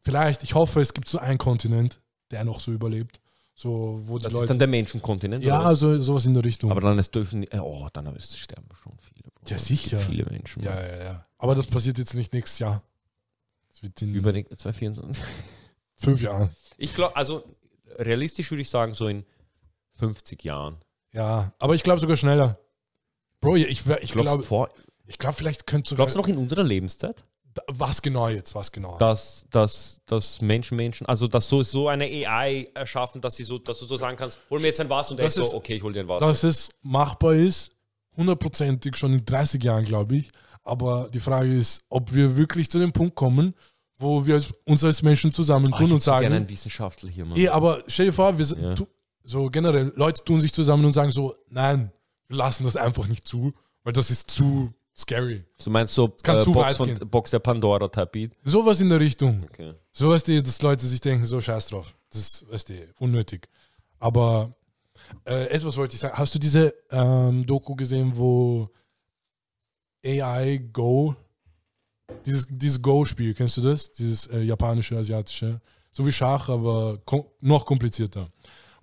Vielleicht, 0.00 0.42
ich 0.42 0.54
hoffe, 0.54 0.80
es 0.80 0.94
gibt 0.94 1.08
so 1.08 1.18
einen 1.18 1.38
Kontinent, 1.38 2.00
der 2.30 2.44
noch 2.44 2.60
so 2.60 2.72
überlebt. 2.72 3.20
So, 3.54 4.00
wo 4.04 4.16
die 4.18 4.24
Das 4.24 4.32
ist 4.32 4.34
Leute. 4.34 4.48
dann 4.48 4.58
der 4.58 4.66
Menschenkontinent. 4.68 5.44
ja, 5.44 5.60
oder 5.60 5.76
so, 5.76 6.00
sowas 6.00 6.24
in 6.26 6.34
der 6.34 6.44
Richtung. 6.44 6.70
aber 6.70 6.80
dann 6.80 6.98
es 6.98 7.10
dürfen, 7.10 7.44
äh, 7.52 7.58
oh, 7.58 7.88
dann 7.92 8.06
es 8.16 8.36
sterben 8.36 8.66
schon 8.82 8.94
viele. 8.98 9.30
Bro. 9.30 9.42
Ja, 9.46 9.58
sicher. 9.58 9.98
Viele 9.98 10.24
Menschen. 10.24 10.62
ja, 10.62 10.74
ja, 10.80 11.04
ja. 11.04 11.26
Aber 11.38 11.54
das 11.54 11.66
passiert 11.66 11.98
jetzt 11.98 12.14
nicht 12.14 12.32
nächstes 12.32 12.58
Jahr. 12.58 12.82
Das 13.68 13.82
wird 13.82 14.00
in 14.02 14.14
Über 14.14 14.32
den 14.32 14.46
2024. 14.46 15.22
fünf 15.96 16.22
Jahren. 16.22 16.50
Ich 16.78 16.94
glaube, 16.94 17.14
also 17.14 17.44
realistisch 17.98 18.50
würde 18.50 18.62
ich 18.62 18.70
sagen, 18.70 18.94
so 18.94 19.06
in 19.06 19.24
50 20.06 20.42
Jahren. 20.44 20.76
Ja, 21.12 21.52
aber 21.58 21.74
ich 21.74 21.82
glaube 21.82 22.00
sogar 22.00 22.16
schneller. 22.16 22.58
Bro, 23.40 23.56
ich, 23.56 23.66
ich 23.86 24.12
glaube, 24.12 24.38
du 24.38 24.42
vor, 24.42 24.68
ich 25.06 25.18
glaube, 25.18 25.34
vielleicht 25.36 25.66
könnte 25.66 25.90
sogar. 25.90 26.06
glaubst 26.06 26.16
du 26.16 26.20
noch 26.20 26.28
in 26.28 26.38
unserer 26.38 26.62
Lebenszeit, 26.64 27.22
Was 27.68 28.00
genau 28.02 28.28
jetzt? 28.28 28.54
Was 28.54 28.72
genau? 28.72 28.96
dass, 28.98 29.46
dass, 29.50 30.00
dass 30.06 30.40
Menschen, 30.40 30.76
Menschen, 30.76 31.06
also 31.06 31.28
dass 31.28 31.48
so, 31.48 31.62
so 31.62 31.88
eine 31.88 32.04
AI 32.04 32.68
erschaffen, 32.74 33.20
dass, 33.20 33.36
sie 33.36 33.44
so, 33.44 33.58
dass 33.58 33.78
du 33.78 33.84
so 33.84 33.96
sagen 33.96 34.16
kannst, 34.16 34.38
hol 34.50 34.58
mir 34.60 34.68
jetzt 34.68 34.80
ein 34.80 34.88
Was 34.88 35.10
und 35.10 35.20
Das 35.20 35.36
ist 35.36 35.50
so, 35.50 35.56
okay, 35.56 35.74
ich 35.74 35.82
hol 35.82 35.92
dir 35.92 36.00
ein 36.00 36.08
Was. 36.08 36.20
Dass 36.20 36.42
es 36.44 36.70
machbar 36.82 37.34
ist, 37.34 37.70
hundertprozentig 38.16 38.96
schon 38.96 39.12
in 39.12 39.24
30 39.24 39.62
Jahren, 39.62 39.84
glaube 39.84 40.16
ich. 40.16 40.30
Aber 40.64 41.08
die 41.12 41.20
Frage 41.20 41.52
ist, 41.56 41.82
ob 41.88 42.14
wir 42.14 42.36
wirklich 42.36 42.70
zu 42.70 42.78
dem 42.78 42.92
Punkt 42.92 43.14
kommen, 43.16 43.54
wo 43.96 44.24
wir 44.24 44.40
uns 44.64 44.82
als 44.84 45.02
Menschen 45.02 45.30
Oh, 45.30 45.34
zusammentun 45.34 45.74
ich 45.74 45.80
hätte 45.84 45.94
und 45.94 46.02
so 46.02 46.10
gerne 46.12 46.22
sagen, 46.24 46.34
einen 46.34 46.48
Wissenschaftler 46.48 47.10
hier, 47.10 47.24
Mann. 47.24 47.36
eh, 47.38 47.48
aber 47.48 47.82
stell 47.86 48.06
dir 48.06 48.12
vor, 48.12 48.36
wir 48.38 48.44
sind, 48.44 48.62
Ja. 48.62 48.74
tu, 48.74 48.86
so 49.24 49.48
generell, 49.50 49.92
Leute 49.96 50.24
tun 50.24 50.40
sich 50.40 50.52
zusammen 50.52 50.84
und 50.84 50.92
sagen 50.92 51.10
so, 51.10 51.36
nein, 51.48 51.92
wir 52.28 52.36
lassen 52.36 52.64
das 52.64 52.76
einfach 52.76 53.06
nicht 53.06 53.26
zu, 53.26 53.52
weil 53.84 53.92
das 53.92 54.10
ist 54.10 54.30
zu 54.30 54.72
scary. 54.96 55.44
Du 55.62 55.70
meinst 55.70 55.94
so 55.94 56.08
kann 56.22 56.38
äh, 56.38 56.42
zu 56.42 56.52
Box, 56.52 56.66
weit 56.66 56.76
von, 56.76 56.86
gehen. 56.86 57.08
Box 57.08 57.30
der 57.30 57.38
Pandora-Type-Beat? 57.38 58.32
Sowas 58.44 58.80
in 58.80 58.88
der 58.88 59.00
Richtung. 59.00 59.44
Okay. 59.44 59.74
So 59.90 60.10
weißt 60.10 60.28
du, 60.28 60.42
dass 60.42 60.62
Leute 60.62 60.86
sich 60.86 61.00
denken, 61.00 61.24
so 61.24 61.40
scheiß 61.40 61.68
drauf. 61.68 61.94
Das 62.10 62.20
ist, 62.20 62.50
weißt 62.50 62.68
du, 62.70 62.74
unnötig. 62.98 63.48
Aber 63.98 64.54
äh, 65.24 65.46
etwas 65.46 65.76
wollte 65.76 65.94
ich 65.94 66.00
sagen. 66.00 66.16
Hast 66.16 66.34
du 66.34 66.38
diese 66.38 66.74
ähm, 66.90 67.46
Doku 67.46 67.74
gesehen, 67.74 68.12
wo 68.14 68.68
AI 70.04 70.58
Go, 70.72 71.14
dieses, 72.26 72.46
dieses 72.48 72.82
Go-Spiel, 72.82 73.34
kennst 73.34 73.56
du 73.56 73.60
das? 73.60 73.92
Dieses 73.92 74.26
äh, 74.26 74.40
japanische, 74.40 74.96
asiatische, 74.96 75.60
so 75.90 76.06
wie 76.06 76.12
Schach, 76.12 76.48
aber 76.48 76.98
kom 77.04 77.24
noch 77.40 77.64
komplizierter, 77.64 78.28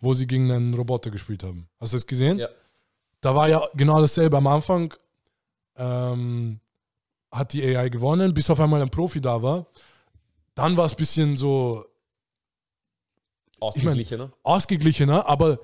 wo 0.02 0.14
sie 0.14 0.28
gegen 0.28 0.52
einen 0.52 0.74
Roboter 0.74 1.12
gespielt 1.12 1.44
haben. 1.44 1.68
Hast 1.80 1.94
du 1.94 1.98
das 1.98 2.08
gesehen? 2.08 2.40
Ja. 2.40 2.50
Da 3.22 3.36
war 3.36 3.50
ja 3.50 3.62
genau 3.74 4.00
dasselbe. 4.00 4.38
Am 4.38 4.48
Anfang 4.48 4.94
ähm, 5.76 6.60
hat 7.32 7.54
die 7.54 7.64
AI 7.64 7.90
gewonnen, 7.90 8.34
bis 8.34 8.50
auf 8.50 8.60
einmal 8.60 8.82
ein 8.82 8.90
Profi 8.90 9.22
da 9.22 9.42
war. 9.42 9.68
Dann 10.56 10.78
war 10.78 10.86
es 10.86 10.94
ein 10.94 10.98
bisschen 10.98 11.38
so 11.38 11.86
Ausgeglichener. 13.60 14.32
ausgeglichener, 14.44 15.28
aber 15.28 15.60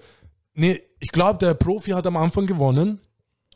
nee, 0.53 0.81
ich 0.99 1.09
glaube, 1.09 1.39
der 1.39 1.53
Profi 1.53 1.91
hat 1.91 2.05
am 2.07 2.17
Anfang 2.17 2.45
gewonnen 2.45 2.99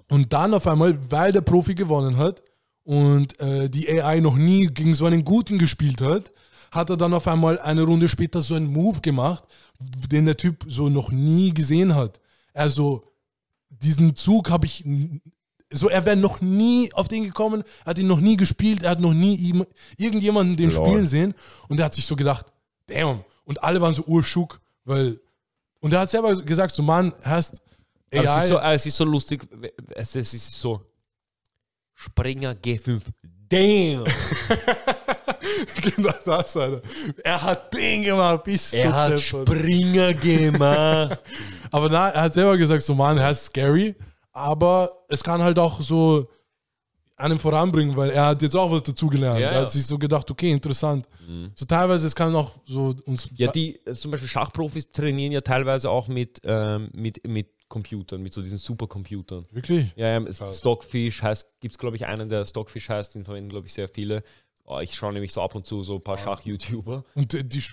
und 0.10 0.32
dann 0.34 0.54
auf 0.54 0.66
einmal, 0.68 0.98
weil 1.12 1.32
der 1.32 1.42
Profi 1.42 1.76
gewonnen 1.76 2.18
hat 2.18 2.42
und 2.84 3.40
äh, 3.40 3.70
die 3.70 3.90
AI 4.02 4.20
noch 4.20 4.36
nie 4.36 4.68
gegen 4.68 4.94
so 4.94 5.06
einen 5.06 5.26
Guten 5.26 5.58
gespielt 5.58 6.02
hat, 6.02 6.32
hat 6.72 6.90
er 6.90 6.98
dann 6.98 7.14
auf 7.14 7.28
einmal 7.28 7.60
eine 7.60 7.84
Runde 7.84 8.10
später 8.10 8.42
so 8.42 8.56
einen 8.56 8.72
Move 8.72 9.02
gemacht, 9.02 9.44
den 9.80 10.26
der 10.26 10.38
Typ 10.38 10.66
so 10.68 10.90
noch 10.90 11.12
nie 11.12 11.54
gesehen 11.54 11.96
hat. 11.96 12.20
Also 12.54 13.04
diesen 13.70 14.16
Zug 14.16 14.50
habe 14.50 14.66
ich 14.66 14.86
so, 15.72 15.90
er 15.90 16.06
wäre 16.06 16.18
noch 16.18 16.42
nie 16.42 16.92
auf 16.94 17.08
den 17.08 17.24
gekommen, 17.24 17.64
hat 17.86 18.00
ihn 18.00 18.08
noch 18.08 18.20
nie 18.20 18.38
gespielt, 18.38 18.84
er 18.84 18.92
hat 18.92 19.00
noch 19.00 19.14
nie 19.14 19.36
ihm, 19.36 19.66
irgendjemanden 19.98 20.58
den 20.58 20.72
Lol. 20.72 20.86
spielen 20.86 21.08
sehen 21.08 21.34
und 21.68 21.80
er 21.80 21.86
hat 21.86 21.94
sich 21.94 22.06
so 22.06 22.16
gedacht, 22.16 22.48
damn. 22.88 23.24
Und 23.46 23.64
alle 23.64 23.80
waren 23.80 23.94
so 23.94 24.04
urschuck, 24.04 24.60
weil, 24.84 25.20
und 25.80 25.94
er 25.94 26.02
hat 26.02 26.10
selber 26.10 26.36
gesagt, 26.42 26.74
so 26.74 26.82
Mann, 26.82 27.14
hast 27.22 27.62
Aber 28.12 28.24
es, 28.24 28.30
AI, 28.30 28.42
ist 28.42 28.50
so, 28.50 28.60
es 28.60 28.86
ist 28.88 28.98
so 28.98 29.06
lustig, 29.06 29.48
es, 29.96 30.16
es 30.16 30.34
ist 30.34 30.60
so 30.60 30.82
Springer 31.94 32.54
G5. 32.54 33.02
Damn! 33.50 34.06
genau 35.96 36.14
das, 36.26 36.56
Alter. 36.56 36.82
Er 37.24 37.42
hat 37.42 37.74
den 37.74 38.04
gemacht, 38.04 38.44
bis 38.44 38.74
Er 38.74 38.94
hat 38.94 39.20
Springer 39.20 40.14
gemacht. 40.14 41.20
Aber 41.72 41.90
na, 41.90 42.10
er 42.10 42.22
hat 42.24 42.34
selber 42.34 42.58
gesagt, 42.58 42.84
so 42.84 42.96
Mann, 42.96 43.18
er 43.18 43.32
ist 43.32 43.46
scary, 43.46 43.96
aber 44.32 44.90
es 45.10 45.24
kann 45.24 45.44
halt 45.44 45.60
auch 45.60 45.82
so 45.82 46.30
einem 47.20 47.38
voranbringen, 47.38 47.96
weil 47.98 48.12
er 48.12 48.28
hat 48.28 48.42
jetzt 48.42 48.56
auch 48.56 48.72
was 48.72 48.84
dazugelernt. 48.84 49.40
Ja, 49.40 49.48
er 49.48 49.54
ja. 49.54 49.60
Mhm. 49.60 49.66
hat 49.66 49.72
sich 49.72 49.86
so 49.86 49.98
gedacht, 49.98 50.30
okay, 50.32 50.52
interessant. 50.52 51.08
So 51.56 51.66
teilweise, 51.66 52.08
es 52.08 52.16
kann 52.16 52.34
auch 52.36 52.54
so 52.66 52.96
uns. 53.06 53.30
Ja, 53.36 53.52
die, 53.52 53.80
also 53.86 54.02
zum 54.02 54.12
Beispiel 54.12 54.30
Schachprofis 54.30 54.90
trainieren 54.90 55.32
ja 55.32 55.42
teilweise 55.42 55.90
auch 55.90 56.08
mit, 56.08 56.42
ähm, 56.44 56.90
mit, 56.94 57.28
mit 57.28 57.48
Computern, 57.68 58.22
mit 58.22 58.34
so 58.34 58.42
diesen 58.42 58.58
Supercomputern. 58.58 59.46
Wirklich? 59.52 59.94
Ja, 59.96 60.08
ja 60.08 60.22
Krass. 60.22 60.60
Stockfish 60.60 61.22
heißt, 61.22 61.48
gibt 61.60 61.74
es 61.74 61.78
glaube 61.78 61.98
ich 61.98 62.06
einen, 62.08 62.30
der 62.30 62.46
Stockfish 62.46 62.90
heißt, 62.90 63.14
den 63.16 63.26
verwenden 63.26 63.50
glaube 63.50 63.68
ich 63.68 63.74
sehr 63.74 63.88
viele. 63.88 64.24
Oh, 64.72 64.80
ich 64.80 64.94
schaue 64.96 65.12
nämlich 65.14 65.34
so 65.34 65.42
ab 65.42 65.56
und 65.56 65.66
zu 65.66 65.82
so 65.82 65.96
ein 65.96 66.04
paar 66.04 66.18
Schach-YouTuber. 66.18 67.04
Und 67.16 67.34
äh, 67.34 67.44
die, 67.44 67.64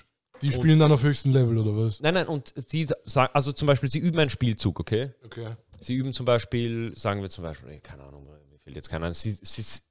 die 0.41 0.51
spielen 0.51 0.79
dann 0.79 0.91
auf 0.93 1.03
höchstem 1.03 1.31
Level, 1.33 1.59
oder 1.59 1.77
was? 1.77 2.01
Nein, 2.01 2.15
nein, 2.15 2.27
und 2.27 2.55
sie 2.57 2.87
sagen, 3.05 3.31
also 3.35 3.53
zum 3.53 3.67
Beispiel, 3.67 3.89
sie 3.91 3.99
üben 3.99 4.19
einen 4.19 4.31
Spielzug, 4.31 4.81
okay? 4.81 5.13
Okay. 5.25 5.57
Sie 5.81 5.95
üben 5.95 6.15
zum 6.15 6.25
Beispiel, 6.25 6.97
sagen 6.97 7.21
wir 7.21 7.29
zum 7.29 7.45
Beispiel, 7.45 7.69
eh, 7.71 7.81
keine 7.81 8.03
Ahnung, 8.03 8.25
mir 8.25 8.59
fällt 8.61 8.77
jetzt 8.77 8.89
keiner 8.89 9.07
ein, 9.07 9.13
Si- 9.13 9.39
Si- 9.43 9.83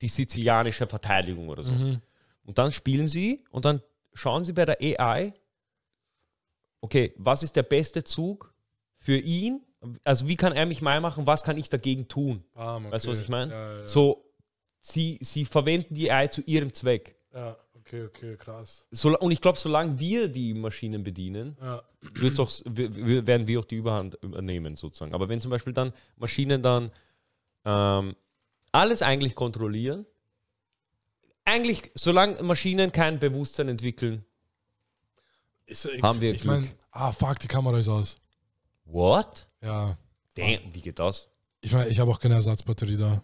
die 0.00 0.08
sizilianische 0.08 0.88
Verteidigung 0.88 1.48
oder 1.48 1.62
so. 1.62 1.72
Mhm. 1.72 2.00
Und 2.44 2.58
dann 2.58 2.72
spielen 2.72 3.06
sie 3.06 3.44
und 3.52 3.64
dann 3.64 3.80
schauen 4.14 4.44
sie 4.44 4.52
bei 4.52 4.64
der 4.64 4.78
AI, 4.80 5.34
okay, 6.80 7.14
was 7.16 7.42
ist 7.42 7.54
der 7.56 7.62
beste 7.62 8.02
Zug 8.04 8.52
für 8.98 9.16
ihn? 9.18 9.60
Also 10.04 10.26
wie 10.26 10.34
kann 10.36 10.52
er 10.52 10.66
mich 10.66 10.82
mal 10.82 11.00
machen, 11.00 11.26
was 11.26 11.44
kann 11.44 11.56
ich 11.56 11.68
dagegen 11.68 12.08
tun? 12.08 12.42
Ah, 12.54 12.76
okay. 12.78 12.90
Weißt 12.90 13.06
du, 13.06 13.10
was 13.12 13.20
ich 13.20 13.28
meine? 13.28 13.52
Ja, 13.52 13.78
ja, 13.80 13.86
So, 13.86 14.24
sie, 14.80 15.18
sie 15.22 15.44
verwenden 15.44 15.94
die 15.94 16.10
AI 16.10 16.28
zu 16.28 16.40
ihrem 16.42 16.72
Zweck. 16.72 17.16
ja, 17.34 17.56
okay. 17.74 18.04
Okay, 18.06 18.36
krass. 18.36 18.86
So, 18.90 19.18
und 19.18 19.30
ich 19.30 19.40
glaube, 19.40 19.58
solange 19.58 19.98
wir 19.98 20.28
die 20.28 20.52
Maschinen 20.54 21.02
bedienen, 21.02 21.56
Ja. 21.60 21.82
wird's 22.14 22.38
auch, 22.38 22.50
werden 22.66 23.46
wir 23.46 23.60
auch 23.60 23.64
die 23.64 23.76
Überhand 23.76 24.14
übernehmen, 24.22 24.76
sozusagen. 24.76 25.14
Aber 25.14 25.28
wenn 25.30 25.40
zum 25.40 25.50
Beispiel 25.50 25.72
dann 25.72 25.92
Maschinen 26.16 26.62
dann 26.62 26.90
ähm, 27.64 28.14
alles 28.72 29.00
eigentlich 29.02 29.34
kontrollieren, 29.34 30.04
eigentlich, 31.46 31.90
solange 31.94 32.42
Maschinen 32.42 32.92
kein 32.92 33.18
Bewusstsein 33.18 33.68
entwickeln, 33.68 34.22
Ist, 35.64 35.86
ich, 35.86 36.02
Haben 36.02 36.20
wir 36.20 36.34
ich 36.34 36.44
mein, 36.44 36.62
Glück. 36.62 36.74
ah, 36.90 37.10
fuck, 37.12 37.38
die 37.38 37.48
Kamera 37.48 37.78
ist 37.78 37.88
aus. 37.88 38.16
what? 38.84 39.46
Ja. 39.62 39.96
Damn, 40.34 40.60
wie 40.72 40.80
geht 40.82 40.98
das? 40.98 41.28
Ich 41.62 41.72
meine, 41.72 41.88
ich 41.88 41.98
habe 41.98 42.10
auch 42.10 42.20
keine 42.20 42.34
Ersatzbatterie 42.34 42.96
da. 42.96 43.22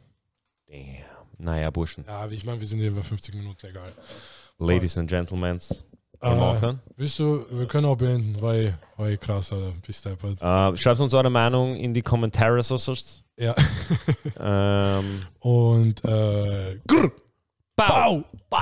Damn. 0.67 1.05
Naja, 1.45 1.71
Burschen. 1.71 2.05
Ja, 2.09 2.27
ich 2.31 2.45
meine, 2.45 2.59
wir 2.59 2.67
sind 2.67 2.79
hier 2.79 2.89
über 2.89 3.03
50 3.03 3.35
Minuten, 3.35 3.67
egal. 3.67 3.93
Ladies 4.59 4.97
and 4.97 5.11
Gentlemen. 5.11 5.59
Äh, 6.21 6.31
wir 6.31 6.43
aufhören? 6.43 6.81
willst 6.97 7.19
du, 7.19 7.45
wir 7.51 7.67
können 7.67 7.85
auch 7.87 7.97
beenden, 7.97 8.41
weil, 8.41 8.79
weil 8.97 9.19
krass, 9.19 9.53
Alter, 9.53 9.75
bis 9.87 10.01
deppert. 10.01 10.41
Äh, 10.41 10.77
schreibt 10.79 11.01
uns 11.01 11.13
eure 11.13 11.29
Meinung 11.29 11.77
in 11.77 11.93
die 11.93 12.01
Kommentare. 12.01 12.63
Ja. 13.37 13.55
ähm, 14.41 15.21
Und, 15.41 16.03
äh, 16.05 16.81
grr, 16.87 17.11
Bau. 17.77 18.25
Bau! 18.49 18.59